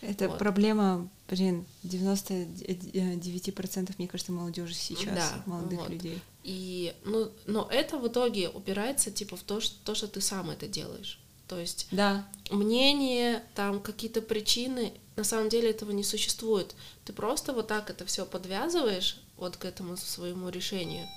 Это 0.00 0.28
вот. 0.28 0.38
проблема, 0.38 1.08
блин, 1.28 1.66
99% 1.84 3.94
мне 3.98 4.08
кажется 4.08 4.32
молодежи 4.32 4.74
сейчас, 4.74 5.14
да, 5.14 5.42
молодых 5.46 5.80
вот. 5.80 5.90
людей. 5.90 6.20
И, 6.44 6.94
ну, 7.04 7.30
но 7.46 7.68
это 7.70 7.98
в 7.98 8.08
итоге 8.08 8.48
упирается 8.48 9.10
типа 9.10 9.36
в 9.36 9.42
то, 9.42 9.60
что, 9.60 9.74
то, 9.84 9.94
что 9.94 10.06
ты 10.06 10.20
сам 10.20 10.50
это 10.50 10.68
делаешь. 10.68 11.18
То 11.48 11.58
есть 11.58 11.88
да. 11.90 12.26
мнение, 12.50 13.42
там 13.54 13.80
какие-то 13.80 14.22
причины, 14.22 14.92
на 15.16 15.24
самом 15.24 15.48
деле 15.48 15.70
этого 15.70 15.90
не 15.90 16.04
существует. 16.04 16.76
Ты 17.04 17.12
просто 17.12 17.52
вот 17.52 17.66
так 17.66 17.90
это 17.90 18.06
все 18.06 18.24
подвязываешь 18.24 19.20
вот 19.36 19.56
к 19.56 19.64
этому 19.64 19.96
своему 19.96 20.48
решению. 20.50 21.08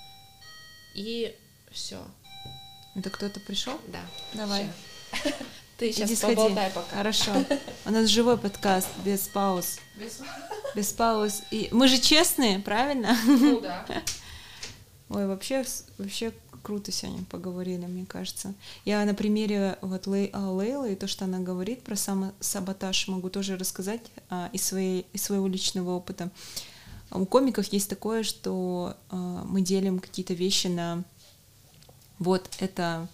И 0.95 1.35
все. 1.71 2.03
Это 2.95 3.09
кто-то 3.09 3.39
пришел? 3.41 3.79
Да. 3.87 4.01
Давай. 4.33 4.71
Ты 5.81 5.91
сейчас 5.91 6.11
Иди 6.11 6.21
поболтай 6.21 6.69
сходи. 6.69 6.75
пока. 6.75 6.95
Хорошо. 6.97 7.31
У 7.85 7.89
нас 7.89 8.07
живой 8.07 8.37
подкаст, 8.37 8.87
без 9.03 9.21
пауз. 9.21 9.79
Без, 9.95 10.21
без 10.75 10.93
пауз. 10.93 11.41
И 11.49 11.69
мы 11.71 11.87
же 11.87 11.97
честные, 11.97 12.59
правильно? 12.59 13.17
Ну 13.25 13.61
да. 13.61 13.83
Ой, 15.09 15.25
вообще, 15.25 15.65
вообще 15.97 16.33
круто 16.61 16.91
сегодня 16.91 17.25
поговорили, 17.25 17.87
мне 17.87 18.05
кажется. 18.05 18.53
Я 18.85 19.03
на 19.05 19.15
примере 19.15 19.79
вот 19.81 20.05
Лей, 20.05 20.29
а, 20.33 20.51
Лейлы 20.51 20.93
и 20.93 20.95
то, 20.95 21.07
что 21.07 21.25
она 21.25 21.39
говорит 21.39 21.81
про 21.81 21.95
самосаботаж, 21.95 23.07
могу 23.07 23.31
тоже 23.31 23.57
рассказать 23.57 24.01
а, 24.29 24.51
из, 24.53 24.63
своей, 24.63 25.07
из 25.13 25.23
своего 25.23 25.47
личного 25.47 25.95
опыта. 25.95 26.29
У 27.09 27.25
комиков 27.25 27.65
есть 27.73 27.89
такое, 27.89 28.21
что 28.21 28.95
а, 29.09 29.15
мы 29.45 29.61
делим 29.61 29.97
какие-то 29.97 30.35
вещи 30.35 30.67
на 30.67 31.03
вот 32.19 32.47
это 32.59 32.83
а, 32.83 33.07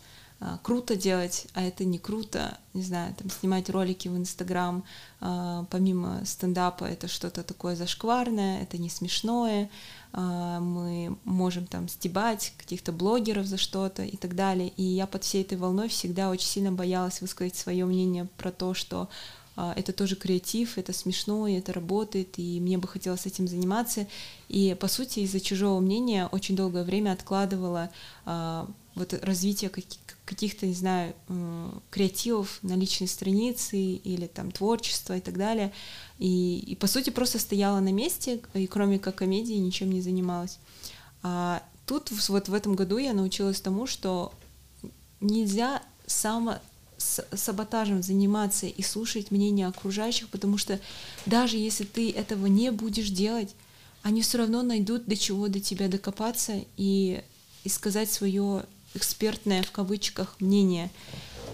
круто 0.62 0.96
делать, 0.96 1.48
а 1.54 1.64
это 1.64 1.84
не 1.84 1.98
круто, 1.98 2.58
не 2.74 2.84
знаю, 2.84 3.16
там 3.16 3.30
снимать 3.30 3.70
ролики 3.70 4.08
в 4.08 4.16
Инстаграм, 4.16 4.84
а, 5.20 5.66
помимо 5.72 6.22
стендапа 6.26 6.86
это 6.86 7.08
что-то 7.08 7.44
такое 7.44 7.76
зашкварное, 7.76 8.62
это 8.62 8.78
не 8.78 8.90
смешное, 8.90 9.70
а, 10.14 10.60
мы 10.60 11.18
можем 11.24 11.66
там 11.66 11.88
стебать 11.88 12.54
каких-то 12.58 12.92
блогеров 12.92 13.48
за 13.48 13.58
что-то 13.58 14.04
и 14.04 14.16
так 14.16 14.36
далее. 14.36 14.70
И 14.78 14.84
я 14.84 15.08
под 15.08 15.24
всей 15.24 15.42
этой 15.42 15.58
волной 15.58 15.90
всегда 15.90 16.30
очень 16.30 16.48
сильно 16.48 16.72
боялась 16.72 17.20
высказать 17.20 17.56
свое 17.56 17.86
мнение 17.86 18.28
про 18.38 18.52
то, 18.52 18.74
что 18.74 19.10
это 19.56 19.92
тоже 19.92 20.16
креатив, 20.16 20.78
это 20.78 20.94
смешно, 20.94 21.48
и 21.48 21.54
это 21.54 21.74
работает, 21.74 22.38
и 22.38 22.60
мне 22.60 22.78
бы 22.78 22.88
хотелось 22.88 23.26
этим 23.26 23.48
заниматься. 23.48 24.06
И, 24.50 24.78
по 24.80 24.88
сути, 24.88 25.22
из-за 25.22 25.40
чужого 25.40 25.80
мнения 25.80 26.28
очень 26.32 26.56
долгое 26.56 26.84
время 26.84 27.12
откладывала 27.12 27.90
вот 28.98 29.14
развитие 29.24 29.70
каких-то, 30.26 30.66
не 30.66 30.74
знаю, 30.74 31.14
креативов 31.90 32.60
на 32.62 32.74
личной 32.74 33.08
странице 33.08 33.78
или 33.78 34.28
там 34.28 34.52
творчества 34.52 35.18
и 35.18 35.22
так 35.22 35.38
далее. 35.38 35.72
И, 36.20 36.60
и 36.60 36.76
по 36.76 36.88
сути 36.88 37.10
просто 37.10 37.40
стояла 37.40 37.80
на 37.80 37.92
месте, 37.92 38.42
и 38.54 38.68
кроме 38.68 39.00
как 39.00 39.16
комедии 39.16 39.54
ничем 39.54 39.92
не 39.92 40.02
занималась. 40.02 40.60
А 41.24 41.64
тут 41.86 42.12
вот 42.28 42.50
в 42.50 42.54
этом 42.54 42.76
году 42.76 42.98
я 42.98 43.14
научилась 43.14 43.62
тому, 43.62 43.88
что 43.88 44.34
нельзя 45.22 45.82
само 46.06 46.58
саботажем 46.98 48.02
заниматься 48.02 48.66
и 48.66 48.82
слушать 48.82 49.32
мнение 49.32 49.68
окружающих, 49.68 50.30
потому 50.30 50.58
что 50.58 50.80
даже 51.26 51.58
если 51.58 51.84
ты 51.84 52.12
этого 52.12 52.48
не 52.48 52.72
будешь 52.72 53.10
делать, 53.10 53.54
они 54.04 54.22
все 54.22 54.40
равно 54.40 54.64
найдут 54.64 55.06
до 55.06 55.16
чего 55.16 55.48
до 55.48 55.60
тебя 55.60 55.88
докопаться 55.88 56.64
и, 56.76 57.22
и 57.64 57.70
сказать 57.70 58.12
свое 58.12 58.66
экспертное 58.98 59.64
в 59.64 59.72
кавычках 59.72 60.36
мнение. 60.40 60.90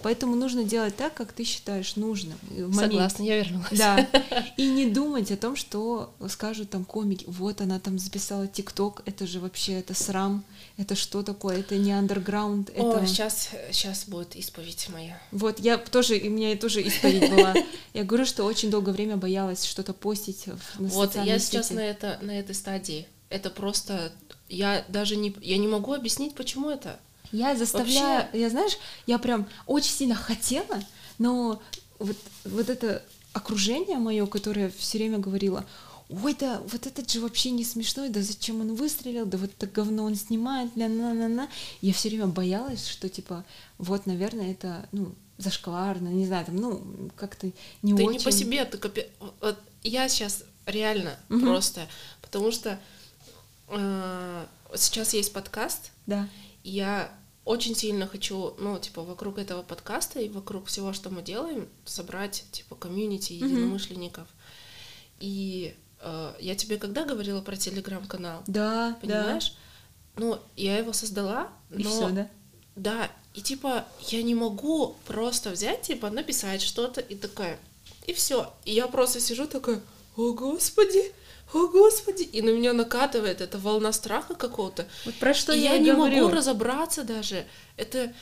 Поэтому 0.03 0.35
нужно 0.35 0.65
делать 0.65 0.97
так, 0.97 1.13
как 1.13 1.31
ты 1.31 1.45
считаешь 1.45 1.95
нужным. 1.95 2.37
В 2.49 2.75
Согласна, 2.75 3.23
я 3.23 3.37
вернулась. 3.37 3.71
Да. 3.71 4.05
И 4.57 4.67
не 4.67 4.85
думать 4.89 5.31
о 5.31 5.37
том, 5.37 5.55
что 5.55 6.13
скажут 6.27 6.69
там 6.69 6.83
комики, 6.83 7.23
вот 7.25 7.61
она 7.61 7.79
там 7.79 7.97
записала 7.97 8.45
ТикТок, 8.45 9.01
это 9.05 9.25
же 9.25 9.39
вообще 9.39 9.79
это 9.79 9.93
срам, 9.93 10.43
это 10.75 10.95
что 10.95 11.23
такое, 11.23 11.59
это 11.59 11.77
не 11.77 11.93
андерграунд. 11.93 12.69
О, 12.75 12.97
это... 12.97 13.07
сейчас, 13.07 13.49
сейчас 13.71 14.05
будет 14.05 14.35
исповедь 14.35 14.89
моя. 14.89 15.21
Вот, 15.31 15.59
я 15.59 15.77
тоже, 15.77 16.15
у 16.15 16.29
меня 16.29 16.55
тоже 16.57 16.81
исповедь 16.81 17.29
была. 17.31 17.53
Я 17.93 18.03
говорю, 18.03 18.25
что 18.25 18.43
очень 18.43 18.69
долгое 18.69 18.91
время 18.91 19.15
боялась 19.15 19.63
что-то 19.63 19.93
постить 19.93 20.47
на 20.47 20.87
Вот, 20.89 21.15
я 21.15 21.39
сейчас 21.39 21.71
на, 21.71 21.79
это, 21.79 22.19
на 22.21 22.37
этой 22.37 22.55
стадии. 22.55 23.07
Это 23.29 23.49
просто, 23.49 24.11
я 24.49 24.83
даже 24.89 25.15
не, 25.15 25.33
я 25.41 25.57
не 25.57 25.67
могу 25.67 25.93
объяснить, 25.93 26.35
почему 26.35 26.69
это. 26.69 26.99
Я 27.33 27.55
заставляю, 27.55 28.23
Вообще... 28.23 28.39
я 28.39 28.49
знаешь, 28.49 28.77
я 29.07 29.17
прям 29.17 29.49
очень 29.65 29.91
сильно 29.91 30.15
хотела, 30.15 30.79
но 31.17 31.61
вот, 31.99 32.15
вот 32.45 32.69
это 32.69 33.03
окружение 33.33 33.97
мое, 33.97 34.25
которое 34.27 34.69
все 34.69 34.99
время 34.99 35.17
говорило, 35.17 35.65
ой, 36.09 36.35
да 36.39 36.61
вот 36.71 36.85
этот 36.85 37.09
же 37.09 37.19
вообще 37.19 37.49
не 37.49 37.65
смешной, 37.65 38.09
да 38.09 38.21
зачем 38.21 38.61
он 38.61 38.75
выстрелил, 38.75 39.25
да 39.25 39.37
вот 39.37 39.51
это 39.57 39.67
говно 39.67 40.03
он 40.03 40.15
снимает, 40.15 40.75
ля 40.75 40.87
на 40.87 41.13
на 41.13 41.27
на 41.27 41.49
Я 41.81 41.91
все 41.93 42.09
время 42.09 42.27
боялась, 42.27 42.87
что 42.87 43.09
типа 43.09 43.43
вот, 43.79 44.05
наверное, 44.05 44.51
это 44.51 44.87
ну 44.91 45.15
зашкварно, 45.37 46.09
не 46.09 46.27
знаю, 46.27 46.45
там, 46.45 46.55
ну 46.55 47.09
как-то 47.15 47.51
не 47.81 47.95
ты 47.95 48.03
очень. 48.05 48.07
Ты 48.07 48.13
не 48.19 48.19
по 48.19 48.31
себе, 48.31 48.65
ты 48.65 48.77
копи... 48.77 49.07
вот 49.41 49.57
я 49.81 50.07
сейчас 50.07 50.43
реально 50.67 51.17
угу. 51.29 51.41
просто, 51.41 51.87
потому 52.21 52.51
что 52.51 52.79
э, 53.69 54.45
сейчас 54.75 55.13
есть 55.13 55.33
подкаст, 55.33 55.91
да. 56.05 56.29
Я 56.63 57.11
очень 57.45 57.75
сильно 57.75 58.07
хочу, 58.07 58.55
ну, 58.57 58.79
типа, 58.79 59.03
вокруг 59.03 59.37
этого 59.37 59.63
подкаста 59.63 60.19
и 60.19 60.29
вокруг 60.29 60.67
всего, 60.67 60.93
что 60.93 61.09
мы 61.09 61.21
делаем, 61.21 61.67
собрать, 61.85 62.45
типа, 62.51 62.75
комьюнити 62.75 63.33
единомышленников. 63.33 64.27
Mm-hmm. 64.27 65.17
И 65.19 65.75
э, 65.99 66.33
я 66.39 66.55
тебе 66.55 66.77
когда 66.77 67.05
говорила 67.05 67.41
про 67.41 67.55
телеграм-канал? 67.55 68.43
Да, 68.47 68.97
Понимаешь? 69.01 69.55
Да. 70.15 70.21
Ну, 70.21 70.39
я 70.55 70.77
его 70.77 70.93
создала, 70.93 71.49
и 71.71 71.83
но... 71.83 71.89
все, 71.89 72.09
да? 72.09 72.29
Да, 72.75 73.11
и 73.33 73.41
типа 73.41 73.85
я 74.09 74.23
не 74.23 74.35
могу 74.35 74.95
просто 75.05 75.51
взять, 75.51 75.83
типа, 75.83 76.09
написать 76.09 76.61
что-то 76.61 77.01
и 77.01 77.15
такая, 77.15 77.59
и 78.07 78.13
все. 78.13 78.51
И 78.65 78.73
я 78.73 78.87
просто 78.87 79.19
сижу 79.19 79.47
такая, 79.47 79.81
о 80.15 80.33
господи, 80.33 81.13
о 81.53 81.67
господи, 81.67 82.23
и 82.23 82.41
на 82.41 82.49
меня 82.49 82.73
накатывает 82.73 83.41
эта 83.41 83.57
волна 83.57 83.91
страха 83.93 84.35
какого-то. 84.35 84.87
Вот 85.05 85.15
про 85.15 85.33
что 85.33 85.53
и 85.53 85.59
я, 85.59 85.73
я 85.73 85.79
не 85.79 85.91
говорю. 85.91 86.23
могу 86.23 86.35
разобраться 86.35 87.03
даже. 87.03 87.45
Это, 87.77 88.13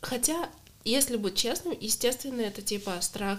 хотя, 0.00 0.48
если 0.84 1.16
быть 1.16 1.36
честным, 1.36 1.76
естественно, 1.78 2.40
это 2.40 2.62
типа 2.62 2.98
страх 3.00 3.38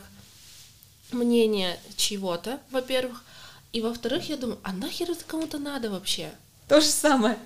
мнения 1.11 1.79
чего-то, 1.95 2.59
во-первых, 2.71 3.23
и 3.73 3.81
во-вторых, 3.81 4.29
я 4.29 4.37
думаю, 4.37 4.59
а 4.63 4.73
нахер 4.73 5.11
это 5.11 5.23
кому-то 5.25 5.57
надо 5.57 5.89
вообще? 5.89 6.31
То 6.67 6.81
же 6.81 6.87
самое. 6.87 7.37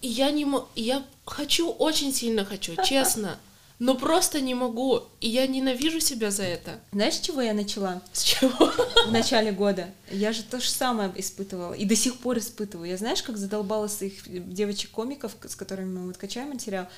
И 0.00 0.08
я 0.08 0.30
не 0.30 0.44
могу, 0.44 0.66
я 0.74 1.04
хочу, 1.26 1.70
очень 1.70 2.14
сильно 2.14 2.44
хочу, 2.44 2.74
честно, 2.84 3.38
но 3.80 3.94
просто 3.94 4.42
не 4.42 4.54
могу, 4.54 5.04
и 5.20 5.28
я 5.28 5.46
ненавижу 5.46 6.00
себя 6.00 6.30
за 6.30 6.42
это. 6.42 6.80
Знаешь, 6.92 7.14
с 7.14 7.20
чего 7.20 7.40
я 7.40 7.54
начала? 7.54 8.02
С 8.12 8.22
чего? 8.22 8.50
В 9.06 9.10
начале 9.10 9.52
года. 9.52 9.88
Я 10.10 10.32
же 10.32 10.42
то 10.42 10.60
же 10.60 10.68
самое 10.68 11.10
испытывала. 11.16 11.72
И 11.72 11.86
до 11.86 11.96
сих 11.96 12.18
пор 12.18 12.38
испытываю. 12.38 12.90
Я 12.90 12.98
знаешь, 12.98 13.22
как 13.22 13.38
задолбала 13.38 13.88
своих 13.88 14.22
девочек-комиков, 14.26 15.34
с 15.48 15.56
которыми 15.56 15.98
мы 15.98 16.06
вот 16.08 16.18
качаем 16.18 16.50
материал. 16.50 16.88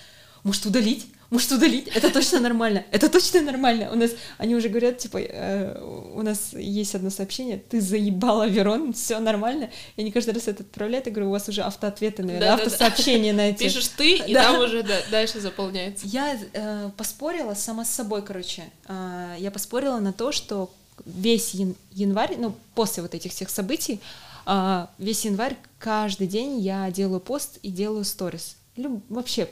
Может 0.45 0.67
удалить? 0.67 1.07
Может 1.31 1.53
удалить? 1.53 1.89
Это 1.95 2.11
точно 2.11 2.41
нормально. 2.41 2.85
Это 2.91 3.09
точно 3.09 3.41
нормально. 3.41 3.91
У 3.91 3.95
нас 3.95 4.11
они 4.37 4.55
уже 4.55 4.69
говорят, 4.69 4.99
типа, 4.99 5.19
э, 5.19 5.81
у 6.15 6.21
нас 6.23 6.53
есть 6.53 6.95
одно 6.95 7.09
сообщение, 7.09 7.57
ты 7.57 7.81
заебала 7.81 8.47
Верон, 8.47 8.93
все 8.93 9.19
нормально. 9.19 9.71
И 9.97 10.03
они 10.03 10.13
каждый 10.13 10.35
раз 10.35 10.49
это 10.49 10.63
отправляют, 10.63 11.07
я 11.07 11.13
говорю, 11.13 11.29
у 11.29 11.33
вас 11.33 11.49
уже 11.49 11.63
автоответы, 11.63 12.23
наверное, 12.23 12.51
Да-да-да. 12.51 12.67
автосообщения 12.67 13.33
на 13.33 13.49
эти. 13.51 13.63
Пишешь 13.63 13.89
ты, 13.89 14.17
и 14.19 14.35
Да. 14.35 14.43
там 14.53 14.61
уже 14.63 14.83
да, 14.83 14.99
дальше 15.11 15.41
заполняется. 15.41 16.07
Я 16.07 16.37
э, 16.53 16.91
поспорила 16.99 17.55
сама 17.55 17.85
с 17.87 17.91
собой, 17.91 18.23
короче. 18.23 18.65
А, 18.87 19.35
я 19.39 19.51
поспорила 19.51 20.01
на 20.01 20.13
то, 20.13 20.33
что 20.33 20.71
весь 21.07 21.55
ян- 21.55 21.77
январь, 21.93 22.35
ну, 22.37 22.55
после 22.75 23.03
вот 23.03 23.15
этих 23.15 23.31
всех 23.33 23.49
событий, 23.49 24.01
а, 24.45 24.91
весь 24.99 25.25
январь 25.25 25.57
каждый 25.79 26.27
день 26.27 26.59
я 26.61 26.91
делаю 26.91 27.21
пост 27.21 27.59
и 27.63 27.71
делаю 27.71 28.05
сторис. 28.05 28.57
Люб- 28.77 29.03
вообще, 29.09 29.49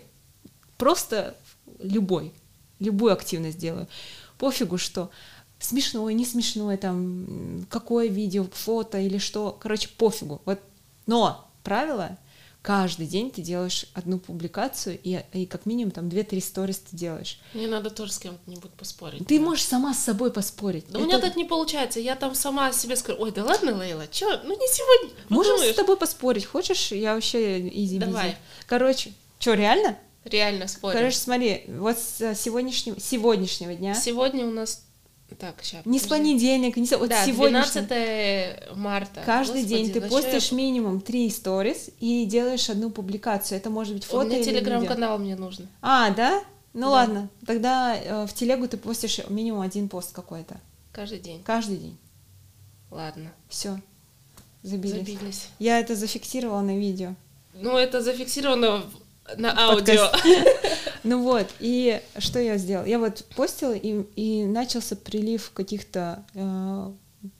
просто 0.81 1.37
любой, 1.79 2.33
любую 2.79 3.13
активность 3.13 3.59
делаю. 3.59 3.87
Пофигу, 4.39 4.79
что 4.79 5.11
смешное, 5.61 6.15
не 6.15 6.25
смешное, 6.25 6.79
там, 6.79 7.67
какое 7.69 8.09
видео, 8.09 8.47
фото 8.51 8.99
или 8.99 9.19
что, 9.19 9.57
короче, 9.61 9.89
пофигу. 9.89 10.41
Вот, 10.47 10.59
но 11.07 11.47
правило, 11.63 12.17
каждый 12.63 13.07
день 13.07 13.31
ты 13.31 13.43
делаешь 13.43 13.85
одну 13.93 14.19
публикацию, 14.19 14.99
и, 15.03 15.23
и 15.35 15.45
как 15.45 15.67
минимум 15.67 15.91
там 15.91 16.09
2-3 16.09 16.41
сторис 16.41 16.79
ты 16.79 16.97
делаешь. 16.97 17.39
Мне 17.53 17.67
надо 17.69 17.91
тоже 17.91 18.13
с 18.13 18.19
кем-нибудь 18.19 18.73
поспорить. 18.73 19.27
Ты 19.27 19.39
да. 19.39 19.45
можешь 19.45 19.65
сама 19.65 19.93
с 19.93 19.99
собой 19.99 20.33
поспорить. 20.33 20.87
Да 20.89 20.99
у 20.99 21.03
меня 21.03 21.19
Это- 21.19 21.27
так 21.27 21.37
не 21.37 21.45
получается. 21.45 22.01
Я 22.01 22.17
там 22.17 22.35
сама 22.35 22.73
себе 22.73 22.97
скажу, 22.97 23.21
ой, 23.21 23.33
да 23.33 23.45
ладно, 23.45 23.77
Лейла, 23.77 24.07
чё, 24.09 24.41
ну 24.45 24.59
не 24.59 24.67
сегодня. 24.69 25.15
Можем 25.29 25.53
подумаешь». 25.53 25.75
с 25.75 25.77
тобой 25.77 25.99
поспорить. 25.99 26.47
Хочешь? 26.47 26.91
Я 26.93 27.15
вообще 27.15 27.69
изи 27.69 27.99
Давай. 27.99 28.39
Короче, 28.67 29.13
что, 29.39 29.53
реально? 29.53 29.99
Реально 30.25 30.69
спорим. 30.69 30.99
Короче, 30.99 31.17
смотри, 31.17 31.65
вот 31.69 31.99
с 31.99 32.21
э, 32.21 32.35
сегодняшнего, 32.35 33.01
сегодняшнего 33.01 33.75
дня, 33.75 33.95
Сегодня 33.95 34.47
у 34.47 34.51
нас... 34.51 34.85
Так, 35.39 35.57
сейчас. 35.63 35.87
не 35.87 35.99
с 36.01 36.07
понедельника, 36.09 36.79
не 36.81 36.87
с... 36.87 36.97
Вот 36.99 37.09
да, 37.09 37.25
сегодняшнего. 37.25 37.87
12 37.87 38.77
марта. 38.77 39.23
Каждый 39.25 39.63
Господи, 39.63 39.69
день 39.69 39.93
ты 39.93 40.01
постишь 40.01 40.51
я- 40.51 40.57
минимум 40.57 41.01
три 41.01 41.31
сторис 41.31 41.89
и 42.01 42.27
делаешь 42.27 42.69
одну 42.69 42.91
публикацию. 42.91 43.57
Это 43.59 43.71
может 43.71 43.95
быть 43.95 44.05
У 44.05 44.09
фото 44.09 44.27
меня 44.27 44.39
или 44.39 44.45
видео. 44.47 44.59
телеграм-канал 44.61 45.19
мне 45.19 45.37
нужно. 45.37 45.67
А, 45.81 46.11
да? 46.11 46.43
Ну 46.73 46.83
Да. 46.83 46.89
ладно, 46.91 47.29
тогда 47.47 47.97
э, 47.97 48.27
в 48.27 48.33
телегу 48.35 48.67
ты 48.69 48.77
постишь 48.77 49.21
минимум 49.29 49.61
один 49.61 49.89
пост 49.89 50.13
какой-то. 50.13 50.61
Каждый 50.93 51.21
день. 51.21 51.43
Каждый 51.45 51.77
день. 51.79 51.97
Ладно. 52.91 53.33
Все. 53.49 53.81
Забились. 54.63 54.97
Забились. 54.97 55.47
Я 55.59 55.79
это 55.79 55.95
зафиксировала 55.95 56.61
на 56.61 56.77
видео. 56.77 57.15
Ну, 57.55 57.77
это 57.77 58.01
зафиксировано 58.03 58.83
на 59.37 59.57
аудио. 59.59 60.11
Ну 61.03 61.23
вот, 61.23 61.47
и 61.61 62.03
что 62.19 62.39
я 62.39 62.59
сделала? 62.59 62.85
Я 62.85 62.99
вот 62.99 63.25
постила, 63.35 63.73
и, 63.73 64.05
и 64.17 64.45
начался 64.45 64.97
прилив 64.97 65.51
каких-то, 65.55 66.27
э, 66.35 66.93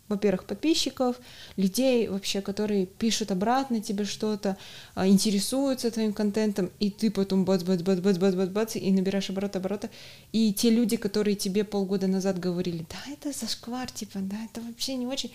во-первых, 0.09 0.45
подписчиков, 0.45 1.17
людей 1.57 2.09
вообще, 2.09 2.41
которые 2.41 2.87
пишут 2.87 3.31
обратно 3.31 3.83
тебе 3.83 4.07
что-то, 4.07 4.57
э, 4.97 5.07
интересуются 5.09 5.91
твоим 5.91 6.15
контентом, 6.15 6.71
и 6.81 6.91
ты 6.91 7.11
потом 7.11 7.45
бац 7.45 7.63
бац 7.63 7.83
бац 7.83 7.99
бац 7.99 8.17
бац 8.17 8.35
бац 8.35 8.49
бац 8.49 8.77
и 8.77 8.91
набираешь 8.91 9.29
обороты. 9.29 9.91
И 10.33 10.55
те 10.55 10.71
люди, 10.71 10.97
которые 10.97 11.37
тебе 11.37 11.65
полгода 11.65 12.07
назад 12.07 12.39
говорили, 12.39 12.87
да, 12.89 13.13
это 13.13 13.39
зашквар, 13.39 13.91
типа, 13.91 14.21
да, 14.21 14.37
это 14.51 14.63
вообще 14.63 14.95
не 14.95 15.07
очень, 15.07 15.33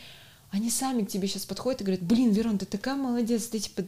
они 0.52 0.70
сами 0.70 1.04
к 1.04 1.10
тебе 1.10 1.28
сейчас 1.28 1.46
подходят 1.46 1.82
и 1.82 1.84
говорят, 1.84 2.02
блин, 2.02 2.32
Верон, 2.32 2.58
ты 2.58 2.66
такая 2.66 2.96
молодец, 2.96 3.48
ты 3.48 3.60
типа, 3.60 3.84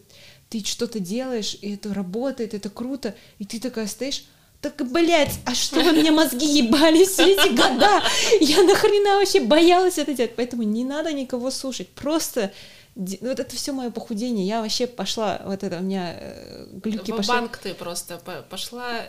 ты 0.50 0.64
что-то 0.64 1.00
делаешь, 1.00 1.58
и 1.62 1.74
это 1.76 1.94
работает, 1.94 2.54
это 2.54 2.70
круто, 2.70 3.16
и 3.40 3.46
ты 3.46 3.60
такая 3.60 3.88
стоишь, 3.88 4.24
так, 4.62 4.76
блядь, 4.92 5.40
а 5.46 5.54
что 5.54 5.80
вы 5.82 5.92
мне 5.92 6.12
мозги 6.12 6.46
ебали 6.60 7.06
все 7.06 7.34
эти 7.34 7.50
года? 7.50 8.02
Я 8.42 8.64
нахрена 8.64 9.18
вообще 9.20 9.40
боялась 9.42 9.98
это 9.98 10.14
делать, 10.14 10.36
поэтому 10.36 10.64
не 10.64 10.84
надо 10.84 11.14
никого 11.14 11.52
слушать, 11.52 11.90
просто 11.90 12.52
де- 12.96 13.20
вот 13.22 13.40
это 13.40 13.56
все 13.56 13.72
мое 13.72 13.92
похудение, 13.92 14.48
я 14.48 14.62
вообще 14.62 14.88
пошла, 14.88 15.42
вот 15.46 15.64
это 15.64 15.78
у 15.78 15.82
меня 15.84 16.16
э, 16.20 16.68
глюки 16.84 17.12
пошли. 17.12 17.28
банк 17.34 17.58
ты 17.58 17.74
просто 17.76 18.18
по- 18.18 18.42
пошла, 18.50 19.04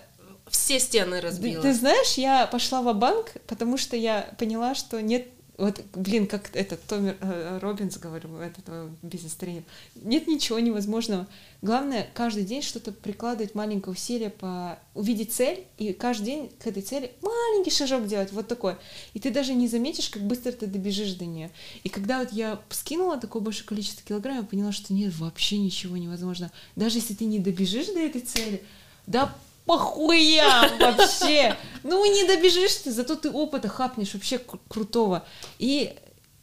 все 0.50 0.78
стены 0.80 1.16
Ты, 1.20 1.26
разбила. 1.26 1.62
ты 1.62 1.72
знаешь, 1.72 2.14
я 2.14 2.46
пошла 2.46 2.82
в 2.82 2.92
банк 2.94 3.32
потому 3.46 3.78
что 3.78 3.96
я 3.96 4.30
поняла, 4.38 4.74
что 4.74 5.00
нет, 5.00 5.28
вот, 5.58 5.82
блин, 5.92 6.28
как 6.28 6.54
этот 6.54 6.80
Томми 6.84 7.16
э, 7.20 7.58
Робинс, 7.60 7.98
говорю, 7.98 8.36
этот 8.38 8.62
э, 8.68 8.88
бизнес-тренер, 9.02 9.64
нет 9.96 10.28
ничего 10.28 10.60
невозможного. 10.60 11.26
Главное, 11.62 12.08
каждый 12.14 12.44
день 12.44 12.62
что-то 12.62 12.92
прикладывать 12.92 13.56
маленькое 13.56 13.92
усилие 13.92 14.30
по 14.30 14.78
увидеть 14.94 15.32
цель, 15.32 15.64
и 15.76 15.92
каждый 15.92 16.26
день 16.26 16.52
к 16.60 16.68
этой 16.68 16.82
цели 16.82 17.10
маленький 17.22 17.72
шажок 17.72 18.06
делать, 18.06 18.30
вот 18.30 18.46
такой. 18.46 18.76
И 19.14 19.18
ты 19.18 19.32
даже 19.32 19.52
не 19.52 19.66
заметишь, 19.66 20.10
как 20.10 20.22
быстро 20.22 20.52
ты 20.52 20.68
добежишь 20.68 21.14
до 21.14 21.26
нее. 21.26 21.50
И 21.82 21.88
когда 21.88 22.20
вот 22.20 22.32
я 22.32 22.60
скинула 22.70 23.18
такое 23.18 23.42
большое 23.42 23.66
количество 23.66 24.06
килограмм, 24.06 24.36
я 24.36 24.42
поняла, 24.44 24.70
что 24.70 24.94
нет, 24.94 25.12
вообще 25.18 25.58
ничего 25.58 25.96
невозможно. 25.96 26.52
Даже 26.76 26.98
если 26.98 27.14
ты 27.14 27.24
не 27.24 27.40
добежишь 27.40 27.88
до 27.88 27.98
этой 27.98 28.20
цели, 28.20 28.62
да 29.08 29.34
похуям 29.68 30.78
вообще. 30.80 31.56
Ну, 31.84 32.04
не 32.12 32.24
добежишь 32.26 32.74
ты, 32.76 32.90
зато 32.90 33.14
ты 33.14 33.30
опыта 33.30 33.68
хапнешь 33.68 34.14
вообще 34.14 34.36
кру- 34.36 34.58
крутого. 34.68 35.24
И, 35.58 35.94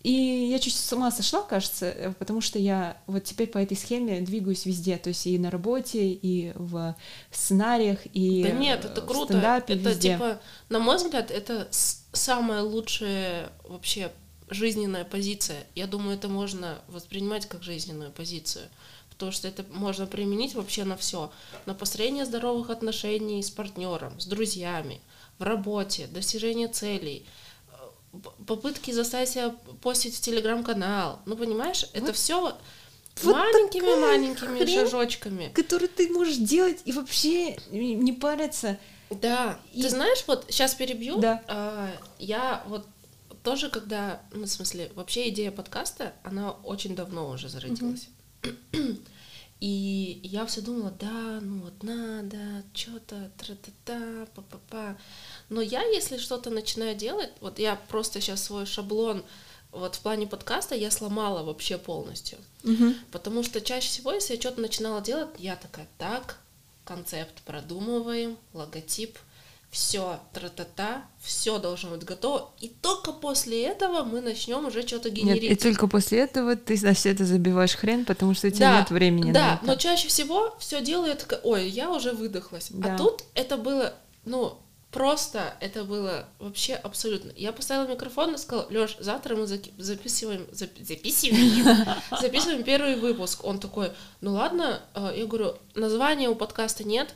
и 0.03 0.11
я 0.51 0.59
чуть 0.59 0.75
с 0.75 0.93
ума 0.93 1.11
сошла, 1.11 1.41
кажется, 1.41 1.87
э, 1.87 2.13
потому 2.17 2.39
что 2.41 2.57
я 2.59 2.97
вот 3.07 3.23
теперь 3.23 3.47
по 3.47 3.57
этой 3.57 3.75
схеме 3.75 4.21
двигаюсь 4.21 4.65
везде, 4.65 4.97
то 4.97 5.09
есть 5.09 5.25
и 5.27 5.37
на 5.37 5.51
работе, 5.51 6.07
и 6.07 6.53
в 6.55 6.95
сценариях, 7.31 7.99
и 8.13 8.43
Да 8.43 8.51
нет, 8.51 8.85
это 8.85 9.01
в 9.01 9.05
круто. 9.07 9.33
стендапе, 9.33 9.73
Это 9.73 9.89
везде. 9.89 10.13
типа, 10.13 10.39
на 10.69 10.79
мой 10.79 10.97
взгляд, 10.97 11.31
это 11.31 11.67
самая 12.13 12.61
лучшая 12.61 13.49
вообще 13.67 14.11
жизненная 14.49 15.05
позиция. 15.05 15.63
Я 15.73 15.87
думаю, 15.87 16.15
это 16.17 16.27
можно 16.29 16.77
воспринимать 16.87 17.47
как 17.47 17.63
жизненную 17.63 18.11
позицию. 18.11 18.65
Потому 19.17 19.31
что 19.31 19.47
это 19.47 19.65
можно 19.71 20.07
применить 20.07 20.55
вообще 20.55 20.83
на 20.83 20.97
все. 20.97 21.31
На 21.65 21.73
построение 21.73 22.25
здоровых 22.25 22.69
отношений 22.69 23.41
с 23.41 23.49
партнером, 23.49 24.19
с 24.19 24.25
друзьями, 24.25 24.99
в 25.39 25.43
работе, 25.43 26.07
достижение 26.07 26.67
целей, 26.67 27.25
э, 27.69 28.17
попытки 28.45 28.91
заставить 28.91 29.29
себя 29.29 29.55
постить 29.81 30.15
в 30.15 30.21
телеграм-канал. 30.21 31.19
Ну, 31.25 31.37
понимаешь, 31.37 31.85
это 31.93 32.11
все 32.11 32.41
вот 32.41 32.55
маленькими-маленькими 33.23 34.59
хрень. 34.59 34.79
шажочками. 34.79 35.49
который 35.53 35.87
ты 35.87 36.09
можешь 36.09 36.37
делать 36.37 36.81
и 36.85 36.91
вообще 36.91 37.57
не 37.71 38.13
париться. 38.13 38.77
Да, 39.09 39.59
И- 39.71 39.81
ты 39.81 39.89
знаешь, 39.89 40.23
вот 40.27 40.45
сейчас 40.49 40.73
перебью. 40.73 41.19
Да. 41.19 41.41
А, 41.47 41.89
я 42.19 42.63
вот 42.67 42.85
тоже, 43.43 43.69
когда, 43.69 44.21
ну, 44.33 44.45
в 44.45 44.49
смысле, 44.49 44.91
вообще 44.95 45.29
идея 45.29 45.51
подкаста, 45.51 46.13
она 46.23 46.51
очень 46.51 46.95
давно 46.95 47.29
уже 47.29 47.47
зародилась. 47.47 48.09
И 49.61 50.19
я 50.23 50.45
все 50.45 50.61
думала, 50.61 50.91
да, 50.91 51.39
ну 51.41 51.61
вот 51.61 51.81
надо, 51.81 52.63
что-то, 52.73 53.31
тра-та-та, 53.37 54.27
па-па-па. 54.35 54.97
Но 55.49 55.61
я, 55.61 55.81
если 55.83 56.17
что-то 56.17 56.49
начинаю 56.49 56.95
делать, 56.95 57.31
вот 57.39 57.57
я 57.57 57.75
просто 57.87 58.21
сейчас 58.21 58.43
свой 58.43 58.65
шаблон 58.65 59.23
вот 59.75 59.95
в 59.95 59.99
плане 59.99 60.25
подкаста 60.25 60.73
я 60.73 60.89
сломала 60.89 61.43
вообще 61.43 61.77
полностью. 61.77 62.37
Потому 63.11 63.43
что 63.43 63.59
чаще 63.59 63.89
всего, 63.89 64.13
если 64.13 64.35
я 64.35 64.39
что-то 64.39 64.61
начинала 64.61 65.01
делать, 65.01 65.29
я 65.37 65.57
такая, 65.57 65.87
так, 65.97 66.37
концепт 66.85 67.41
продумываем, 67.43 68.37
логотип, 68.53 69.19
все, 69.75 70.21
тра-та-та, 70.31 71.03
все 71.21 71.59
должно 71.59 71.89
быть 71.89 72.05
готово. 72.05 72.49
И 72.61 72.69
только 72.69 73.11
после 73.11 73.63
этого 73.63 74.05
мы 74.05 74.21
начнем 74.21 74.65
уже 74.65 74.87
что-то 74.87 75.09
Нет, 75.11 75.17
генерить. 75.19 75.51
и 75.51 75.55
только 75.55 75.87
после 75.87 76.19
этого 76.19 76.55
ты 76.55 76.79
на 76.81 76.93
все 76.93 77.11
это 77.11 77.25
забиваешь 77.25 77.75
хрен, 77.75 78.05
потому 78.05 78.33
что 78.35 78.47
у 78.47 78.51
тебя 78.51 78.71
Да, 78.71 78.79
нет 78.79 78.89
времени 78.89 79.33
Да, 79.33 79.39
на 79.41 79.53
это. 79.55 79.65
но 79.65 79.75
чаще 79.75 80.07
всего 80.07 80.55
все 80.59 80.81
делают, 80.81 81.27
ой, 81.43 81.67
я 81.67 81.91
уже 81.91 82.13
выдохлась. 82.13 82.67
Да. 82.69 82.95
А 82.95 82.97
тут 82.97 83.23
это 83.33 83.57
было 83.57 83.93
ну, 84.23 84.57
просто 84.91 85.53
это 85.59 85.83
было 85.83 86.25
вообще 86.39 86.75
абсолютно. 86.75 87.33
Я 87.35 87.51
поставила 87.51 87.85
микрофон 87.85 88.33
и 88.35 88.37
сказала, 88.37 88.67
Лёш, 88.69 88.95
завтра 88.99 89.35
мы 89.35 89.45
записываем, 89.45 90.47
зап- 90.53 90.81
записываем, 90.81 91.85
записываем 92.21 92.63
первый 92.63 92.95
выпуск. 92.95 93.43
Он 93.43 93.59
такой, 93.59 93.91
ну 94.21 94.35
ладно, 94.35 94.81
А, 94.93 95.11
я 95.13 95.25
говорю, 95.25 95.55
названия 95.73 96.29
у 96.29 96.35
подкаста 96.35 96.85
нет, 96.85 97.13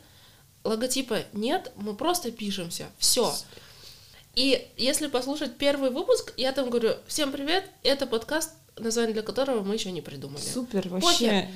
логотипа 0.63 1.23
нет, 1.33 1.71
мы 1.75 1.95
просто 1.95 2.31
пишемся, 2.31 2.87
все. 2.97 3.33
И 4.35 4.67
если 4.77 5.07
послушать 5.07 5.57
первый 5.57 5.89
выпуск, 5.89 6.33
я 6.37 6.51
там 6.51 6.69
говорю, 6.69 6.93
всем 7.07 7.31
привет, 7.31 7.69
это 7.83 8.07
подкаст, 8.07 8.53
название 8.77 9.13
для 9.13 9.23
которого 9.23 9.63
мы 9.63 9.73
еще 9.73 9.91
не 9.91 10.01
придумали. 10.01 10.41
Супер, 10.41 10.83
Похер. 10.83 11.01
вообще. 11.01 11.49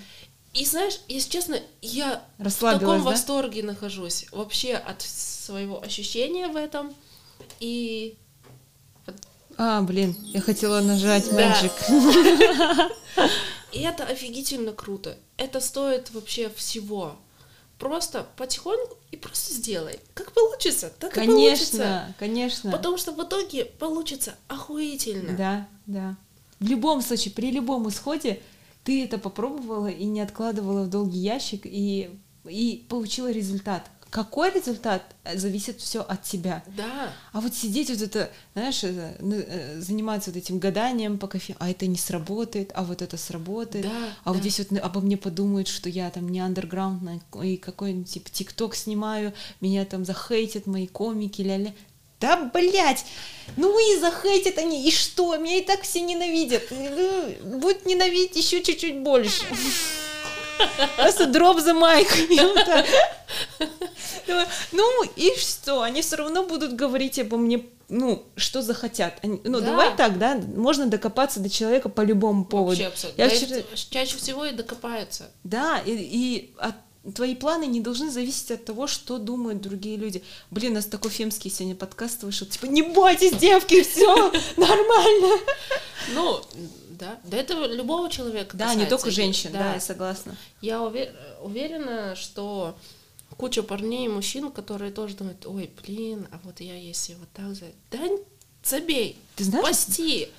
И 0.54 0.66
знаешь, 0.66 0.99
если 1.08 1.30
честно, 1.32 1.60
я 1.82 2.24
в 2.38 2.49
таком 2.60 2.99
да? 2.99 3.10
восторге 3.10 3.64
нахожусь 3.64 4.28
вообще 4.32 4.76
от 4.76 5.01
своего 5.01 5.82
ощущения 5.82 6.47
в 6.47 6.56
этом. 6.56 6.93
И 7.60 8.18
А, 9.58 9.82
блин, 9.82 10.16
я 10.26 10.41
хотела 10.41 10.82
нажать 10.82 11.30
Да. 11.32 11.62
Magic. 11.62 12.91
И 13.72 13.82
это 13.82 14.04
офигительно 14.04 14.74
круто. 14.74 15.18
Это 15.38 15.60
стоит 15.60 16.12
вообще 16.12 16.49
всего. 16.49 17.16
Просто 17.84 18.25
потихоньку 18.38 18.95
и 19.11 19.17
просто 19.17 19.53
сделай. 19.53 19.99
Как 20.13 20.31
получится, 20.31 20.89
так 20.99 21.17
и 21.17 21.25
получится. 21.25 21.77
Конечно, 21.77 22.15
конечно. 22.17 22.71
Потому 22.71 22.97
что 22.97 23.11
в 23.11 23.21
итоге 23.21 23.65
получится 23.65 24.36
охуительно. 24.47 25.36
Да, 25.36 25.67
да. 25.86 26.15
В 26.61 26.67
любом 26.69 27.01
случае, 27.01 27.34
при 27.34 27.51
любом 27.51 27.89
исходе 27.89 28.41
ты 28.86 29.03
это 29.03 29.17
попробовала 29.17 29.88
и 29.88 30.05
не 30.05 30.21
откладывала 30.21 30.84
в 30.84 30.89
долгий 30.89 31.19
ящик 31.19 31.63
и, 31.65 32.09
и 32.45 32.86
получила 32.88 33.29
результат. 33.29 33.91
Какой 34.14 34.51
результат 34.51 35.01
э, 35.24 35.36
зависит 35.39 35.82
все 35.82 36.01
от 36.01 36.22
тебя. 36.22 36.64
Да. 36.78 37.11
А 37.32 37.41
вот 37.41 37.55
сидеть 37.55 37.89
вот 37.89 37.99
это, 37.99 38.30
знаешь, 38.53 38.84
ну, 39.20 39.36
э, 39.36 39.80
заниматься 39.80 40.30
вот 40.30 40.38
этим 40.38 40.59
гаданием 40.59 41.18
по 41.18 41.28
кофе, 41.28 41.55
а 41.57 41.68
это 41.72 41.88
не 41.88 41.97
сработает, 41.97 42.70
а 42.76 42.84
вот 42.84 43.01
это 43.01 43.18
сработает, 43.18 43.86
Да, 43.86 44.09
а 44.24 44.30
вот 44.30 44.43
да. 44.43 44.47
здесь 44.47 44.59
вот 44.59 44.80
обо 44.80 45.01
мне 45.01 45.18
подумают, 45.18 45.68
что 45.68 45.89
я 45.89 46.11
там 46.11 46.30
не 46.30 46.41
андерграундная 46.41 47.22
и 47.41 47.57
какой-нибудь 47.57 48.07
типа 48.11 48.30
тикток 48.30 48.76
снимаю, 48.76 49.34
меня 49.61 49.84
там 49.84 50.05
захейтят 50.05 50.68
мои 50.68 50.86
комики, 50.86 51.41
ля-ля. 51.41 51.74
Да, 52.20 52.51
блядь! 52.53 53.05
Ну 53.57 53.78
и 53.80 53.99
захейтят 53.99 54.59
они, 54.59 54.88
и 54.88 54.91
что? 54.91 55.36
Меня 55.38 55.57
и 55.57 55.66
так 55.66 55.82
все 55.82 56.01
ненавидят. 56.01 56.64
Ну, 56.70 57.57
Будут 57.57 57.88
ненавидеть 57.88 58.36
еще 58.36 58.61
чуть-чуть 58.61 58.99
больше. 58.99 59.43
Просто 60.97 61.26
дроп 61.28 61.60
за 61.60 61.74
майк. 61.74 62.08
Ну 64.72 65.04
и 65.16 65.32
что? 65.38 65.82
Они 65.82 66.01
все 66.01 66.16
равно 66.16 66.43
будут 66.45 66.74
говорить 66.76 67.20
обо 67.20 67.38
мне, 67.38 67.66
ну, 67.89 68.24
что 68.36 68.62
захотят. 68.62 69.14
Они- 69.22 69.41
ну, 69.43 69.60
Да. 69.60 69.66
давай 69.68 69.95
так, 69.95 70.18
да? 70.18 70.36
Можно 70.56 70.88
докопаться 70.88 71.39
до 71.39 71.49
человека 71.49 71.89
по 71.89 72.01
любому 72.01 72.45
поводу. 72.45 72.82
Вообще 72.84 72.88
абсолютно. 72.88 73.22
Я 73.22 73.28
Да 73.30 73.36
и 73.36 73.38
вчера- 73.45 73.64
Чаще 73.89 74.18
всего 74.18 74.45
и 74.45 74.51
докопаются. 74.54 75.30
Да, 75.43 75.80
и, 75.86 75.91
и 75.91 76.54
от- 76.58 76.76
твои 77.16 77.36
планы 77.36 77.66
не 77.66 77.82
должны 77.82 78.10
зависеть 78.10 78.51
от 78.51 78.66
того, 78.66 78.88
что 78.88 79.18
думают 79.18 79.62
другие 79.62 79.97
люди. 79.97 80.24
Блин, 80.51 80.72
у 80.72 80.76
нас 80.76 80.86
такой 80.86 81.12
фемский 81.12 81.51
сегодня 81.51 81.76
подкаст 81.76 82.24
вышел. 82.24 82.47
Типа, 82.47 82.66
не 82.66 82.82
бойтесь, 82.82 83.34
девки, 83.34 83.84
все 83.84 84.16
нормально. 84.58 85.39
Ну, 86.14 86.41
да. 86.98 87.20
Да 87.24 87.38
это 87.38 87.54
любого 87.68 88.10
человека 88.10 88.56
Да, 88.58 88.66
не 88.66 88.72
касается. 88.86 88.89
только 88.98 89.12
женщин, 89.12 89.52
да, 89.52 89.60
Да. 89.60 89.74
я 89.76 89.80
согласна. 89.80 90.36
Я 90.62 90.78
уве- 90.78 91.14
уверена, 91.41 92.16
что 92.16 92.76
куча 93.38 93.64
парней 93.64 94.06
и 94.06 94.10
мужчин, 94.10 94.52
которые 94.52 94.91
тоже 94.91 95.16
думают, 95.16 95.46
ой, 95.46 95.72
блин, 95.86 96.28
а 96.32 96.39
вот 96.44 96.60
я 96.60 96.76
если 96.76 97.16
вот 97.16 97.28
так 97.34 97.54
за... 97.56 97.66
Да 97.91 98.00
забей, 98.64 99.18
Ты 99.36 99.44
знаешь, 99.44 99.66
пасти, 99.66 100.30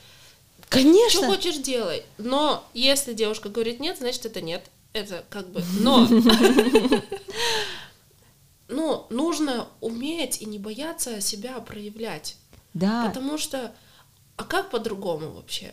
что 0.61 0.69
конечно, 0.71 1.27
хочешь 1.27 1.57
делай. 1.59 2.05
Но 2.19 2.65
если 2.73 3.13
девушка 3.13 3.49
говорит 3.51 3.81
нет, 3.81 3.99
значит 3.99 4.25
это 4.27 4.41
нет. 4.41 4.65
Это 4.93 5.25
как 5.29 5.49
бы... 5.49 5.63
Но... 5.81 6.09
Но 8.69 9.07
нужно 9.11 9.69
уметь 9.81 10.41
и 10.41 10.47
не 10.47 10.59
бояться 10.59 11.21
себя 11.21 11.61
проявлять. 11.61 12.37
да, 12.73 13.07
Потому 13.09 13.37
что... 13.39 13.73
А 14.37 14.45
как 14.45 14.71
по-другому 14.71 15.31
вообще? 15.31 15.73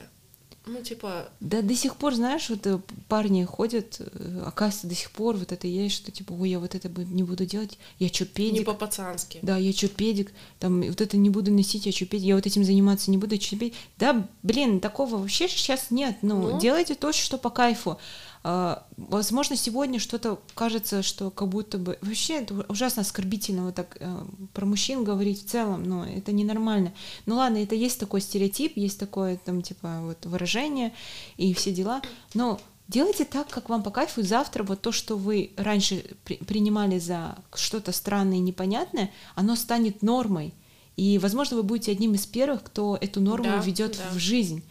Ну, 0.63 0.81
типа, 0.83 1.29
Да, 1.39 1.63
до 1.63 1.75
сих 1.75 1.95
пор, 1.95 2.13
знаешь, 2.13 2.47
вот 2.49 2.67
э, 2.67 2.79
парни 3.07 3.43
ходят, 3.45 3.97
э, 3.99 4.43
оказывается, 4.45 4.87
до 4.87 4.93
сих 4.93 5.09
пор 5.09 5.35
вот 5.35 5.51
это 5.51 5.65
есть, 5.65 5.95
что 5.95 6.11
типа, 6.11 6.33
ой, 6.33 6.51
я 6.51 6.59
вот 6.59 6.75
это 6.75 6.87
не 6.87 7.23
буду 7.23 7.47
делать, 7.47 7.79
я 7.97 8.09
чё, 8.09 8.25
не 8.25 8.29
педик, 8.31 8.65
по-пацански. 8.67 9.39
да, 9.41 9.57
я 9.57 9.73
чё, 9.73 9.87
педик, 9.87 10.31
там, 10.59 10.81
вот 10.83 11.01
это 11.01 11.17
не 11.17 11.31
буду 11.31 11.51
носить, 11.51 11.87
я 11.87 11.91
чё, 11.91 12.05
педик, 12.05 12.27
я 12.27 12.35
вот 12.35 12.45
этим 12.45 12.63
заниматься 12.63 13.09
не 13.09 13.17
буду, 13.17 13.33
я 13.33 13.39
чё, 13.39 13.57
педик. 13.57 13.73
Да, 13.97 14.27
блин, 14.43 14.79
такого 14.79 15.17
вообще 15.17 15.47
сейчас 15.49 15.89
нет, 15.89 16.17
ну, 16.21 16.51
Ну. 16.51 16.59
делайте 16.59 16.93
то, 16.93 17.11
что 17.11 17.39
по 17.39 17.49
кайфу. 17.49 17.97
А, 18.43 18.87
возможно, 18.97 19.55
сегодня 19.55 19.99
что-то 19.99 20.39
кажется, 20.55 21.03
что 21.03 21.29
как 21.29 21.47
будто 21.47 21.77
бы... 21.77 21.97
Вообще, 22.01 22.41
это 22.41 22.65
ужасно 22.69 23.03
оскорбительно 23.03 23.65
вот 23.65 23.75
так 23.75 23.97
э, 23.99 24.25
про 24.53 24.65
мужчин 24.65 25.03
говорить 25.03 25.45
в 25.45 25.49
целом, 25.49 25.83
но 25.83 26.05
это 26.05 26.31
ненормально. 26.31 26.91
Ну 27.27 27.35
ладно, 27.35 27.57
это 27.57 27.75
есть 27.75 27.99
такой 27.99 28.21
стереотип, 28.21 28.77
есть 28.77 28.99
такое 28.99 29.37
там 29.37 29.61
типа 29.61 29.99
вот 30.01 30.25
выражение 30.25 30.91
и 31.37 31.53
все 31.53 31.71
дела, 31.71 32.01
но 32.33 32.59
делайте 32.87 33.25
так, 33.25 33.47
как 33.47 33.69
вам 33.69 33.83
по 33.83 33.91
кайфу, 33.91 34.23
завтра 34.23 34.63
вот 34.63 34.81
то, 34.81 34.91
что 34.91 35.17
вы 35.17 35.51
раньше 35.55 36.03
при- 36.25 36.37
принимали 36.37 36.97
за 36.97 37.37
что-то 37.53 37.91
странное 37.91 38.37
и 38.37 38.41
непонятное, 38.41 39.11
оно 39.35 39.55
станет 39.55 40.01
нормой. 40.01 40.53
И, 40.97 41.17
возможно, 41.19 41.57
вы 41.57 41.63
будете 41.63 41.91
одним 41.91 42.15
из 42.15 42.25
первых, 42.25 42.63
кто 42.63 42.97
эту 42.99 43.21
норму 43.21 43.45
Да, 43.45 43.57
ведет 43.61 43.97
да. 43.97 44.13
в 44.15 44.19
жизнь. 44.19 44.63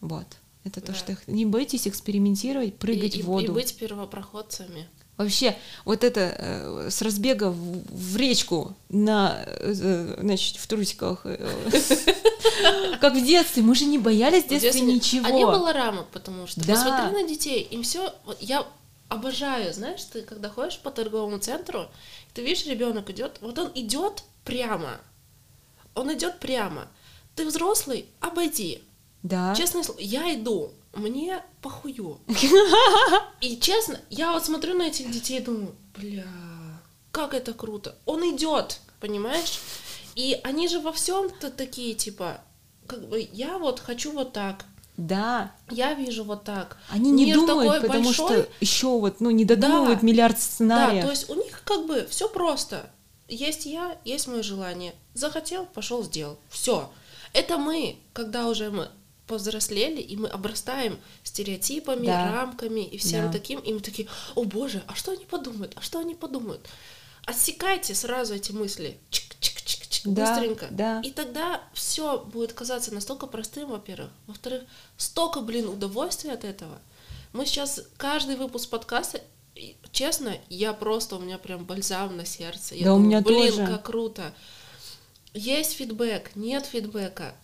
Вот. 0.00 0.26
Это 0.64 0.80
то, 0.80 0.92
Да. 0.92 0.94
что 0.94 1.16
не 1.26 1.46
бойтесь 1.46 1.86
экспериментировать, 1.88 2.76
прыгать 2.78 3.16
и, 3.16 3.22
в 3.22 3.26
воду. 3.26 3.52
И 3.52 3.54
быть 3.54 3.76
первопроходцами. 3.76 4.88
Вообще, 5.16 5.56
вот 5.84 6.04
это 6.04 6.20
э, 6.38 6.90
с 6.90 7.02
разбега 7.02 7.50
в, 7.50 7.82
в 7.88 8.16
речку 8.16 8.76
на, 8.88 9.42
э, 9.46 10.16
значит, 10.20 10.56
в 10.58 10.66
трусиках, 10.68 11.22
э, 11.24 11.50
как 13.00 13.14
в 13.14 13.24
детстве, 13.24 13.64
мы 13.64 13.74
же 13.74 13.86
не 13.86 13.98
боялись 13.98 14.44
в 14.44 14.48
детстве 14.48 14.80
ничего. 14.80 15.26
А 15.26 15.30
не 15.32 15.44
было 15.44 15.72
рамок, 15.72 16.06
потому 16.08 16.46
что 16.46 16.60
посмотри 16.60 17.20
на 17.20 17.26
детей, 17.28 17.62
им 17.62 17.82
все. 17.82 18.14
Я 18.38 18.64
обожаю, 19.08 19.72
знаешь, 19.74 20.04
ты 20.04 20.22
когда 20.22 20.50
ходишь 20.50 20.78
по 20.78 20.90
торговому 20.92 21.38
центру, 21.38 21.88
ты 22.32 22.42
видишь, 22.42 22.66
ребенок 22.66 23.10
идет, 23.10 23.38
вот 23.40 23.58
он 23.58 23.72
идет 23.74 24.22
прямо. 24.44 25.00
Он 25.96 26.12
идет 26.14 26.38
прямо. 26.38 26.86
Ты 27.34 27.44
взрослый, 27.44 28.06
обойди. 28.20 28.82
Да. 29.22 29.54
Честное 29.54 29.82
слово, 29.82 29.98
я 30.00 30.34
иду, 30.34 30.72
мне 30.94 31.42
похую. 31.62 32.18
И 33.40 33.56
честно, 33.58 34.00
я 34.10 34.32
вот 34.32 34.44
смотрю 34.44 34.74
на 34.74 34.82
этих 34.84 35.10
детей 35.10 35.38
и 35.38 35.42
думаю, 35.42 35.74
бля, 35.96 36.24
как 37.12 37.34
это 37.34 37.52
круто. 37.52 37.96
Он 38.06 38.22
идет, 38.34 38.80
понимаешь? 39.00 39.58
И 40.14 40.38
они 40.44 40.68
же 40.68 40.80
во 40.80 40.92
всем-то 40.92 41.50
такие, 41.50 41.94
типа, 41.94 42.40
как 42.86 43.08
бы 43.08 43.28
я 43.32 43.58
вот 43.58 43.80
хочу 43.80 44.12
вот 44.12 44.32
так, 44.32 44.64
Да. 44.96 45.52
я 45.70 45.94
вижу 45.94 46.24
вот 46.24 46.44
так. 46.44 46.76
Они 46.90 47.10
не 47.10 47.26
Мир 47.26 47.36
думают, 47.36 47.82
потому 47.82 48.04
большой. 48.04 48.12
что 48.42 48.48
еще 48.60 48.98
вот, 48.98 49.20
ну, 49.20 49.30
не 49.30 49.44
додумывают 49.44 50.00
Да. 50.00 50.06
миллиард 50.06 50.36
Да, 50.36 50.40
сценариев. 50.40 51.04
то 51.04 51.10
есть 51.10 51.30
у 51.30 51.34
них 51.34 51.62
как 51.64 51.86
бы 51.86 52.06
все 52.10 52.28
просто. 52.28 52.90
Есть 53.28 53.66
я, 53.66 53.98
есть 54.04 54.26
мое 54.26 54.42
желание. 54.42 54.94
Захотел, 55.14 55.66
пошел, 55.66 56.02
сделал. 56.02 56.38
Все. 56.48 56.90
Это 57.34 57.58
мы, 57.58 57.98
когда 58.14 58.48
уже 58.48 58.70
мы 58.70 58.88
повзрослели, 59.28 60.00
и 60.00 60.16
мы 60.16 60.28
обрастаем 60.28 60.98
стереотипами, 61.22 62.06
Да. 62.06 62.32
рамками 62.32 62.80
и 62.80 62.98
всем 62.98 63.26
Да. 63.26 63.32
таким, 63.32 63.60
и 63.60 63.72
мы 63.72 63.80
такие, 63.80 64.08
о 64.34 64.42
боже, 64.44 64.82
а 64.88 64.94
что 64.96 65.12
они 65.12 65.24
подумают, 65.24 65.72
а 65.76 65.80
что 65.82 66.00
они 66.00 66.14
подумают? 66.16 66.66
Отсекайте 67.26 67.94
сразу 67.94 68.34
эти 68.34 68.52
мысли, 68.52 68.98
чик-чик-чик-чик, 69.10 70.02
Да, 70.06 70.34
быстренько. 70.34 70.66
да. 70.70 71.00
И 71.04 71.10
тогда 71.12 71.62
все 71.74 72.18
будет 72.18 72.52
казаться 72.54 72.92
настолько 72.92 73.26
простым, 73.26 73.70
во-первых. 73.70 74.10
Во-вторых, 74.26 74.62
столько, 74.96 75.40
блин, 75.42 75.68
удовольствия 75.68 76.32
от 76.32 76.44
этого. 76.44 76.80
Мы 77.34 77.44
сейчас 77.44 77.80
каждый 77.98 78.36
выпуск 78.36 78.70
подкаста, 78.70 79.20
честно, 79.92 80.38
я 80.48 80.72
просто, 80.72 81.16
у 81.16 81.20
меня 81.20 81.36
прям 81.36 81.64
бальзам 81.66 82.16
на 82.16 82.24
сердце. 82.24 82.74
Я 82.76 82.84
Да, 82.86 82.94
у 82.94 82.96
думаю, 82.96 83.08
меня 83.08 83.20
блин, 83.20 83.50
тоже. 83.50 83.66
как 83.66 83.82
круто. 83.84 84.34
Есть 85.34 85.72
фидбэк, 85.74 86.34
нет 86.36 86.64
фидбэка. 86.64 87.34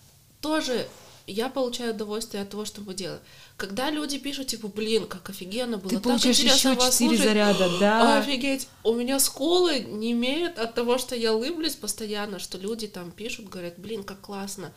Тоже 0.41 0.87
я 1.27 1.49
получаю 1.49 1.93
удовольствие 1.93 2.43
от 2.43 2.49
того, 2.49 2.65
что 2.65 2.81
мы 2.81 2.93
делаем. 2.93 3.19
Когда 3.57 3.89
люди 3.89 4.17
пишут, 4.19 4.47
типа, 4.47 4.67
блин, 4.67 5.07
как 5.07 5.29
офигенно 5.29 5.77
было, 5.77 5.89
Ты 5.89 5.99
так 5.99 6.13
интересно 6.17 6.69
еще 6.69 6.73
вас 6.79 6.93
четыре 6.93 7.09
слушать». 7.09 7.25
заряда, 7.25 7.79
да. 7.79 8.17
Офигеть, 8.19 8.67
у 8.83 8.93
меня 8.93 9.19
скулы 9.19 9.79
не 9.79 10.11
имеют 10.11 10.59
от 10.59 10.75
того, 10.75 10.97
что 10.97 11.15
я 11.15 11.33
улыблюсь 11.33 11.75
постоянно, 11.75 12.39
что 12.39 12.57
люди 12.57 12.87
там 12.87 13.11
пишут, 13.11 13.49
говорят, 13.49 13.75
блин, 13.77 14.03
как 14.03 14.21
классно. 14.21 14.73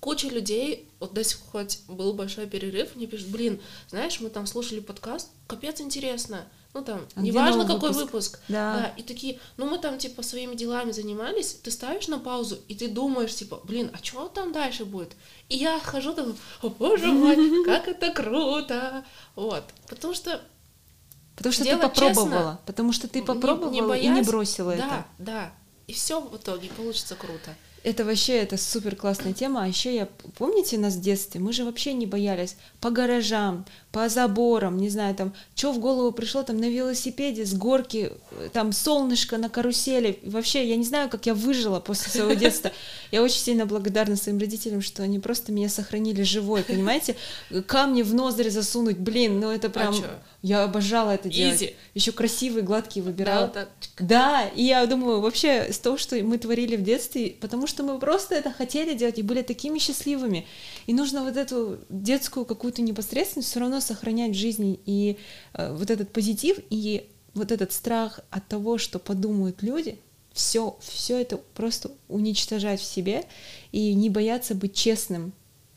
куча 0.00 0.28
людей, 0.28 0.88
вот 1.00 1.14
до 1.14 1.24
сих 1.24 1.38
пор 1.40 1.62
хоть 1.62 1.78
был 1.88 2.12
большой 2.12 2.46
перерыв, 2.46 2.94
мне 2.94 3.06
пишут, 3.06 3.28
блин, 3.28 3.60
знаешь, 3.88 4.20
мы 4.20 4.28
там 4.28 4.46
слушали 4.46 4.80
подкаст, 4.80 5.30
капец 5.46 5.80
интересно. 5.80 6.46
Ну 6.74 6.82
там, 6.82 7.06
А 7.14 7.20
неважно 7.20 7.64
какой 7.64 7.90
выпуск? 7.92 8.04
выпуск. 8.04 8.40
Да. 8.48 8.92
И 8.96 9.02
такие, 9.02 9.38
ну 9.56 9.70
мы 9.70 9.78
там 9.78 9.96
типа 9.96 10.22
своими 10.22 10.56
делами 10.56 10.90
занимались, 10.90 11.54
ты 11.54 11.70
ставишь 11.70 12.08
на 12.08 12.18
паузу, 12.18 12.58
и 12.66 12.74
ты 12.74 12.88
думаешь, 12.88 13.32
типа, 13.34 13.60
блин, 13.64 13.90
а 13.94 14.04
что 14.04 14.26
там 14.28 14.52
дальше 14.52 14.84
будет? 14.84 15.12
И 15.48 15.56
я 15.56 15.78
хожу 15.78 16.12
там, 16.14 16.34
о 16.62 16.68
боже 16.70 17.06
мой, 17.06 17.64
как 17.64 17.86
это 17.86 18.10
круто! 18.12 19.04
Вот, 19.36 19.62
потому 19.88 20.14
что 20.14 20.40
Потому 21.36 21.52
что 21.52 21.64
ты 21.64 21.76
попробовала. 21.76 22.12
честно, 22.28 22.60
потому 22.66 22.92
что 22.92 23.08
ты 23.08 23.20
не- 23.20 23.26
попробовала 23.26 23.70
не 23.70 23.78
и 23.78 24.08
не 24.08 24.14
боясь, 24.14 24.26
бросила 24.26 24.74
да, 24.76 24.84
это. 24.86 25.06
Да, 25.18 25.52
и 25.86 25.92
все 25.92 26.20
в 26.20 26.36
итоге 26.36 26.68
получится 26.70 27.14
круто. 27.14 27.54
Это 27.84 28.04
вообще 28.06 28.38
это 28.38 28.56
супер 28.56 28.96
классная 28.96 29.34
тема. 29.34 29.62
А 29.62 29.68
еще 29.68 29.94
я 29.94 30.08
помните 30.38 30.78
нас 30.78 30.94
в 30.94 31.00
детстве, 31.00 31.38
мы 31.38 31.52
же 31.52 31.64
вообще 31.64 31.92
не 31.92 32.06
боялись 32.06 32.56
по 32.80 32.90
гаражам, 32.90 33.66
по 33.92 34.08
заборам, 34.08 34.78
не 34.78 34.88
знаю, 34.88 35.14
там, 35.14 35.34
что 35.54 35.70
в 35.70 35.78
голову 35.78 36.10
пришло, 36.10 36.42
там 36.42 36.56
на 36.58 36.68
велосипеде 36.68 37.44
с 37.44 37.52
горки, 37.52 38.10
э, 38.32 38.48
там 38.52 38.72
солнышко 38.72 39.36
на 39.36 39.50
карусели. 39.50 40.18
Вообще, 40.22 40.66
я 40.66 40.76
не 40.76 40.84
знаю, 40.84 41.10
как 41.10 41.26
я 41.26 41.34
выжила 41.34 41.78
после 41.78 42.10
своего 42.10 42.32
детства. 42.32 42.72
Я 43.12 43.22
очень 43.22 43.40
сильно 43.40 43.66
благодарна 43.66 44.16
своим 44.16 44.38
родителям, 44.38 44.80
что 44.80 45.02
они 45.02 45.18
просто 45.18 45.52
меня 45.52 45.68
сохранили 45.68 46.22
живой, 46.22 46.64
понимаете? 46.64 47.16
Камни 47.66 48.02
в 48.02 48.14
ноздри 48.14 48.48
засунуть, 48.48 48.98
блин, 48.98 49.40
ну 49.40 49.50
это 49.50 49.68
прям... 49.68 49.92
чё? 49.92 50.06
я 50.44 50.64
обожала 50.64 51.12
это 51.12 51.30
делать. 51.30 51.74
Еще 51.94 52.12
красивые, 52.12 52.62
гладкие 52.62 53.02
Да, 53.02 53.10
выбирала. 53.10 53.46
вот. 53.54 53.68
Да, 53.98 54.46
и 54.54 54.64
я 54.64 54.84
думаю, 54.84 55.22
вообще, 55.22 55.72
с 55.72 55.78
того, 55.78 55.96
что 55.96 56.16
мы 56.22 56.36
творили 56.36 56.76
в 56.76 56.82
детстве, 56.82 57.34
потому 57.40 57.66
что 57.66 57.73
мы 57.82 57.98
просто 57.98 58.34
это 58.34 58.50
хотели 58.50 58.94
делать 58.94 59.18
и 59.18 59.22
были 59.22 59.42
такими 59.42 59.78
счастливыми. 59.78 60.46
И 60.86 60.94
нужно 60.94 61.22
вот 61.24 61.36
эту 61.36 61.78
детскую 61.88 62.46
какую-то 62.46 62.82
непосредственность 62.82 63.50
все 63.50 63.60
равно 63.60 63.80
сохранять 63.80 64.32
в 64.32 64.38
жизни. 64.38 64.78
И 64.86 65.18
э, 65.54 65.74
вот 65.74 65.90
этот 65.90 66.12
позитив, 66.12 66.58
и 66.70 67.08
вот 67.34 67.52
этот 67.52 67.72
страх 67.72 68.20
от 68.30 68.46
того, 68.46 68.78
что 68.78 68.98
подумают 68.98 69.62
люди, 69.62 69.98
все, 70.32 70.76
все 70.80 71.20
это 71.20 71.36
просто 71.54 71.90
уничтожать 72.08 72.80
в 72.80 72.84
себе 72.84 73.24
и 73.72 73.94
не 73.94 74.10
бояться 74.10 74.54
быть 74.54 74.74
честным. 74.74 75.32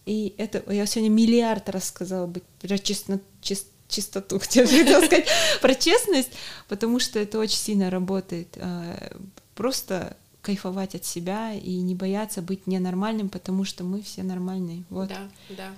И 0.06 0.34
это 0.38 0.64
я 0.72 0.86
сегодня 0.86 1.10
миллиард 1.10 1.70
раз 1.70 1.90
сказала 1.90 2.28
быть 2.28 2.44
про 2.62 2.78
честно, 2.78 3.20
чис- 3.42 3.68
чистоту, 3.88 4.40
хотела 4.40 4.66
сказать, 4.68 5.28
про 5.62 5.76
честность, 5.76 6.32
потому 6.68 7.00
что 7.00 7.20
это 7.20 7.40
очень 7.40 7.58
сильно 7.58 7.90
работает. 7.90 8.58
А, 8.58 9.18
Просто 9.58 10.16
кайфовать 10.48 10.96
от 10.96 11.04
себя 11.04 11.54
и 11.54 11.76
не 11.82 11.94
бояться 11.94 12.42
быть 12.42 12.68
ненормальным, 12.68 13.28
потому 13.28 13.66
что 13.66 13.84
мы 13.84 14.02
все 14.02 14.24
нормальные. 14.24 14.86
Вот. 14.90 15.10
Да, 15.10 15.30
да, 15.50 15.72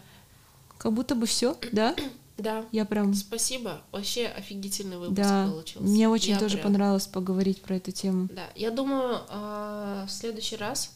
Как 0.78 0.94
будто 0.94 1.16
бы 1.16 1.26
все, 1.26 1.58
да? 1.72 1.96
да. 2.38 2.66
Я 2.72 2.86
прям 2.86 3.16
Спасибо, 3.16 3.82
вообще 3.92 4.28
офигительный 4.28 4.98
выпуск 5.00 5.18
да. 5.18 5.48
получился. 5.50 5.84
Мне 5.88 6.08
очень 6.08 6.34
Я 6.34 6.40
тоже 6.40 6.58
прям- 6.58 6.68
понравилось 6.68 7.08
поговорить 7.08 7.64
про 7.64 7.78
эту 7.78 7.92
тему. 7.92 8.30
Да, 8.32 8.44
я 8.56 8.70
думаю, 8.70 9.22
а, 9.30 10.06
в 10.08 10.12
следующий 10.12 10.56
раз, 10.56 10.94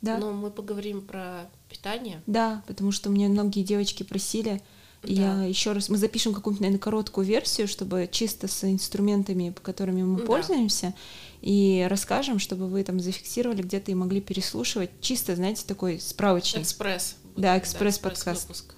Да. 0.00 0.18
ну, 0.18 0.32
мы 0.32 0.52
поговорим 0.52 1.00
про 1.00 1.50
питание. 1.68 2.22
Да, 2.28 2.62
потому 2.68 2.92
что 2.92 3.10
мне 3.10 3.26
многие 3.26 3.64
девочки 3.64 4.04
просили. 4.04 4.62
Да. 5.02 5.08
я 5.12 5.44
еще 5.44 5.72
раз, 5.72 5.88
мы 5.88 5.98
запишем 5.98 6.34
какую-нибудь, 6.34 6.60
наверное, 6.62 6.80
короткую 6.80 7.26
версию, 7.26 7.68
чтобы 7.68 8.08
чисто 8.10 8.48
с 8.48 8.64
инструментами, 8.64 9.54
которыми 9.62 10.02
мы 10.02 10.18
Да. 10.20 10.26
пользуемся, 10.26 10.94
и 11.42 11.86
расскажем, 11.88 12.38
чтобы 12.38 12.66
вы 12.66 12.82
там 12.82 12.98
зафиксировали 12.98 13.62
где-то 13.62 13.90
и 13.92 13.94
могли 13.94 14.20
переслушивать. 14.20 14.90
Чисто, 15.00 15.36
знаете, 15.36 15.62
такой 15.66 16.00
справочник. 16.00 16.62
Экспресс. 16.62 17.16
Да, 17.36 17.56
экспресс-подкаст. 17.58 18.26
экспресс-выпуск. 18.50 18.74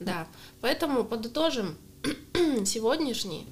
Да. 0.00 0.26
Поэтому 0.60 1.04
подытожим 1.04 1.76
сегодняшний. 2.64 3.46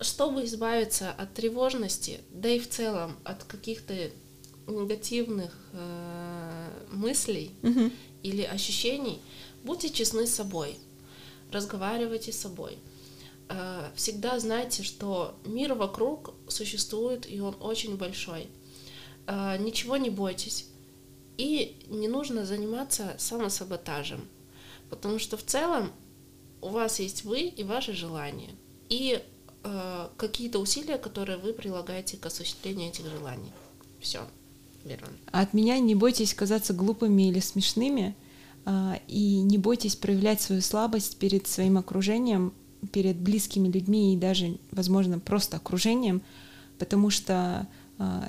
Чтобы 0.00 0.44
избавиться 0.44 1.10
от 1.10 1.32
тревожности, 1.32 2.20
да 2.30 2.50
и 2.50 2.58
в 2.58 2.68
целом 2.68 3.16
от 3.24 3.44
каких-то 3.44 3.94
негативных 4.66 5.56
э, 5.72 6.68
мыслей 6.92 7.52
Мгм. 7.62 7.90
или 8.22 8.42
ощущений, 8.42 9.20
будьте 9.66 9.90
честны 9.90 10.26
с 10.26 10.34
собой, 10.34 10.78
разговаривайте 11.52 12.32
с 12.32 12.38
собой. 12.38 12.78
Э, 13.48 13.90
Всегда 13.94 14.38
знайте, 14.38 14.82
что 14.82 15.34
мир 15.44 15.74
вокруг 15.74 16.34
существует, 16.48 17.30
и 17.30 17.40
он 17.40 17.56
очень 17.60 17.96
большой. 17.96 18.48
Э, 19.26 19.58
Ничего 19.58 19.96
не 19.96 20.10
бойтесь. 20.10 20.66
И 21.36 21.76
не 21.88 22.08
нужно 22.08 22.46
заниматься 22.46 23.14
самосаботажем, 23.18 24.26
потому 24.88 25.18
что 25.18 25.36
в 25.36 25.42
целом 25.44 25.92
у 26.62 26.68
вас 26.68 26.98
есть 26.98 27.24
вы 27.24 27.42
и 27.42 27.62
ваши 27.62 27.92
желания, 27.92 28.50
и 28.88 29.22
э, 29.64 30.08
какие-то 30.16 30.58
усилия, 30.58 30.96
которые 30.96 31.36
вы 31.36 31.52
прилагаете 31.52 32.16
к 32.16 32.24
осуществлению 32.24 32.88
этих 32.88 33.04
желаний. 33.06 33.52
Все. 34.00 34.20
А 35.32 35.40
от 35.40 35.52
меня 35.52 35.78
не 35.78 35.94
бойтесь 35.94 36.32
казаться 36.32 36.72
глупыми 36.72 37.28
или 37.28 37.40
смешными, 37.40 38.14
и 39.06 39.40
не 39.42 39.58
бойтесь 39.58 39.96
проявлять 39.96 40.40
свою 40.40 40.60
слабость 40.60 41.18
перед 41.18 41.46
своим 41.46 41.78
окружением, 41.78 42.52
перед 42.92 43.16
близкими 43.16 43.68
людьми 43.68 44.14
и 44.14 44.16
даже, 44.16 44.58
возможно, 44.70 45.18
просто 45.18 45.56
окружением, 45.56 46.22
потому 46.78 47.10
что 47.10 47.66
а, 47.98 48.28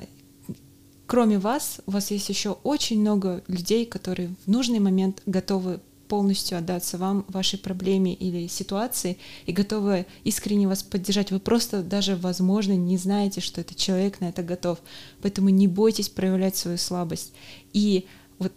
кроме 1.06 1.40
вас, 1.40 1.82
у 1.86 1.92
вас 1.92 2.12
есть 2.12 2.30
еще 2.30 2.52
очень 2.64 3.00
много 3.02 3.44
людей, 3.48 3.86
которые 3.86 4.36
в 4.46 4.48
нужный 4.50 4.80
момент 4.80 5.22
готовы 5.26 5.80
полностью 6.08 6.58
отдаться 6.58 6.98
вам, 6.98 7.26
вашей 7.28 7.60
проблеме 7.60 8.14
или 8.14 8.48
ситуации 8.48 9.18
и 9.46 9.52
готовы 9.52 10.06
искренне 10.24 10.68
вас 10.68 10.84
поддержать. 10.84 11.32
Вы 11.32 11.40
просто 11.40 11.84
даже, 11.84 12.16
возможно, 12.16 12.74
не 12.74 12.98
знаете, 12.98 13.42
что 13.42 13.60
этот 13.60 13.78
человек 13.78 14.22
на 14.22 14.30
это 14.30 14.42
готов. 14.42 14.80
Поэтому 15.22 15.50
не 15.50 15.68
бойтесь 15.68 16.08
проявлять 16.08 16.56
свою 16.56 16.78
слабость. 16.78 17.34
И 17.74 18.06
вот 18.40 18.54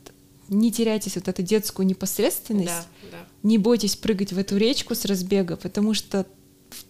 не 0.51 0.71
теряйтесь 0.73 1.15
вот 1.17 1.29
эту 1.29 1.43
детскую 1.43 1.87
непосредственность, 1.87 2.67
Да, 3.11 3.11
да. 3.13 3.19
не 3.43 3.57
бойтесь 3.57 3.97
прыгать 3.97 4.33
в 4.33 4.39
эту 4.39 4.57
речку 4.59 4.95
с 4.95 5.05
разбега, 5.07 5.57
потому 5.57 5.95
что 5.95 6.27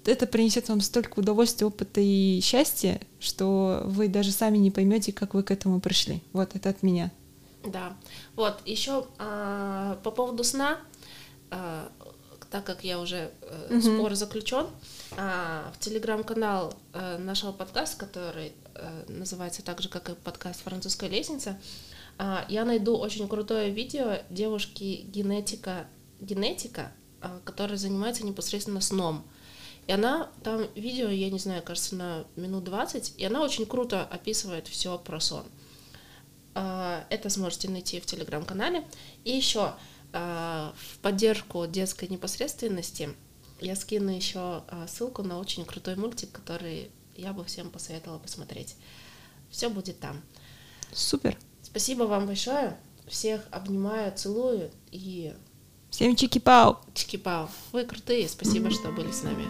это 0.05 0.27
принесет 0.27 0.69
вам 0.69 0.81
столько 0.81 1.19
удовольствия, 1.21 1.67
опыта 1.67 2.01
и 2.01 2.41
счастья, 2.43 3.01
что 3.21 3.83
вы 3.85 4.09
даже 4.09 4.33
сами 4.33 4.59
не 4.59 4.71
поймете, 4.71 5.13
как 5.13 5.35
вы 5.35 5.43
к 5.43 5.51
этому 5.51 5.81
пришли. 5.81 6.23
Вот 6.33 6.55
это 6.57 6.71
от 6.71 6.83
меня. 6.83 7.13
Да. 7.65 7.97
Вот, 8.37 8.61
еще 8.67 9.07
по 9.19 10.11
поводу 10.11 10.43
сна, 10.45 10.79
а, 11.51 11.91
так 12.51 12.65
как 12.65 12.83
я 12.85 12.99
уже 12.99 13.31
э, 13.43 13.67
Мгм. 13.77 13.83
спор 13.83 14.15
заключен, 14.15 14.67
в 15.13 15.75
телеграм-канал 15.81 16.75
э, 16.93 17.19
нашего 17.19 17.53
подкаста, 17.53 17.97
который 17.99 18.53
э, 18.75 19.05
называется 19.09 19.63
так 19.63 19.81
же, 19.83 19.89
как 19.89 20.09
и 20.09 20.15
подкаст 20.15 20.63
«Французская 20.65 21.09
лестница», 21.09 21.51
а, 21.51 21.57
я 22.49 22.67
найду 22.67 22.99
очень 22.99 23.29
крутое 23.29 23.71
видео 23.71 24.19
девушки 24.29 25.07
генетика, 25.09 25.87
генетика, 26.21 26.93
а, 27.23 27.41
которая 27.45 27.79
занимается 27.79 28.27
непосредственно 28.27 28.83
сном. 28.83 29.25
И 29.87 29.93
она 29.93 30.31
там 30.45 30.67
видео, 30.75 31.09
я 31.09 31.31
не 31.31 31.39
знаю, 31.39 31.63
кажется, 31.63 31.97
на 31.97 32.27
минут 32.37 32.65
20, 32.65 33.15
и 33.17 33.25
она 33.25 33.43
очень 33.43 33.65
круто 33.65 34.05
описывает 34.05 34.69
все 34.69 34.99
про 34.99 35.19
сон. 35.19 35.47
А, 36.55 37.07
Это 37.09 37.31
сможете 37.31 37.71
найти 37.71 38.01
в 38.01 38.07
телеграм-канале. 38.07 38.87
И 39.25 39.31
еще 39.31 39.75
в 40.13 40.99
поддержку 41.03 41.69
детской 41.69 42.09
непосредственности 42.09 43.11
я 43.61 43.77
скину 43.77 44.11
еще 44.11 44.65
ссылку 44.89 45.23
на 45.23 45.39
очень 45.39 45.65
крутой 45.65 45.95
мультик, 45.95 46.33
который 46.33 46.91
я 47.17 47.33
бы 47.33 47.45
всем 47.45 47.71
посоветовала 47.71 48.19
посмотреть. 48.19 48.75
Все 49.51 49.71
будет 49.71 50.01
там. 50.01 50.21
Супер. 50.93 51.39
Спасибо 51.71 52.03
вам 52.05 52.27
большое. 52.27 52.77
Всех 53.07 53.43
обнимаю, 53.51 54.13
целую 54.17 54.71
и 54.91 55.35
Всем 55.91 56.15
чики-пау! 56.17 56.79
чики-пау. 56.95 57.49
Вы 57.73 57.85
крутые. 57.85 58.29
Спасибо, 58.29 58.71
что 58.71 58.91
были 58.91 59.11
с 59.11 59.23
нами. 59.23 59.45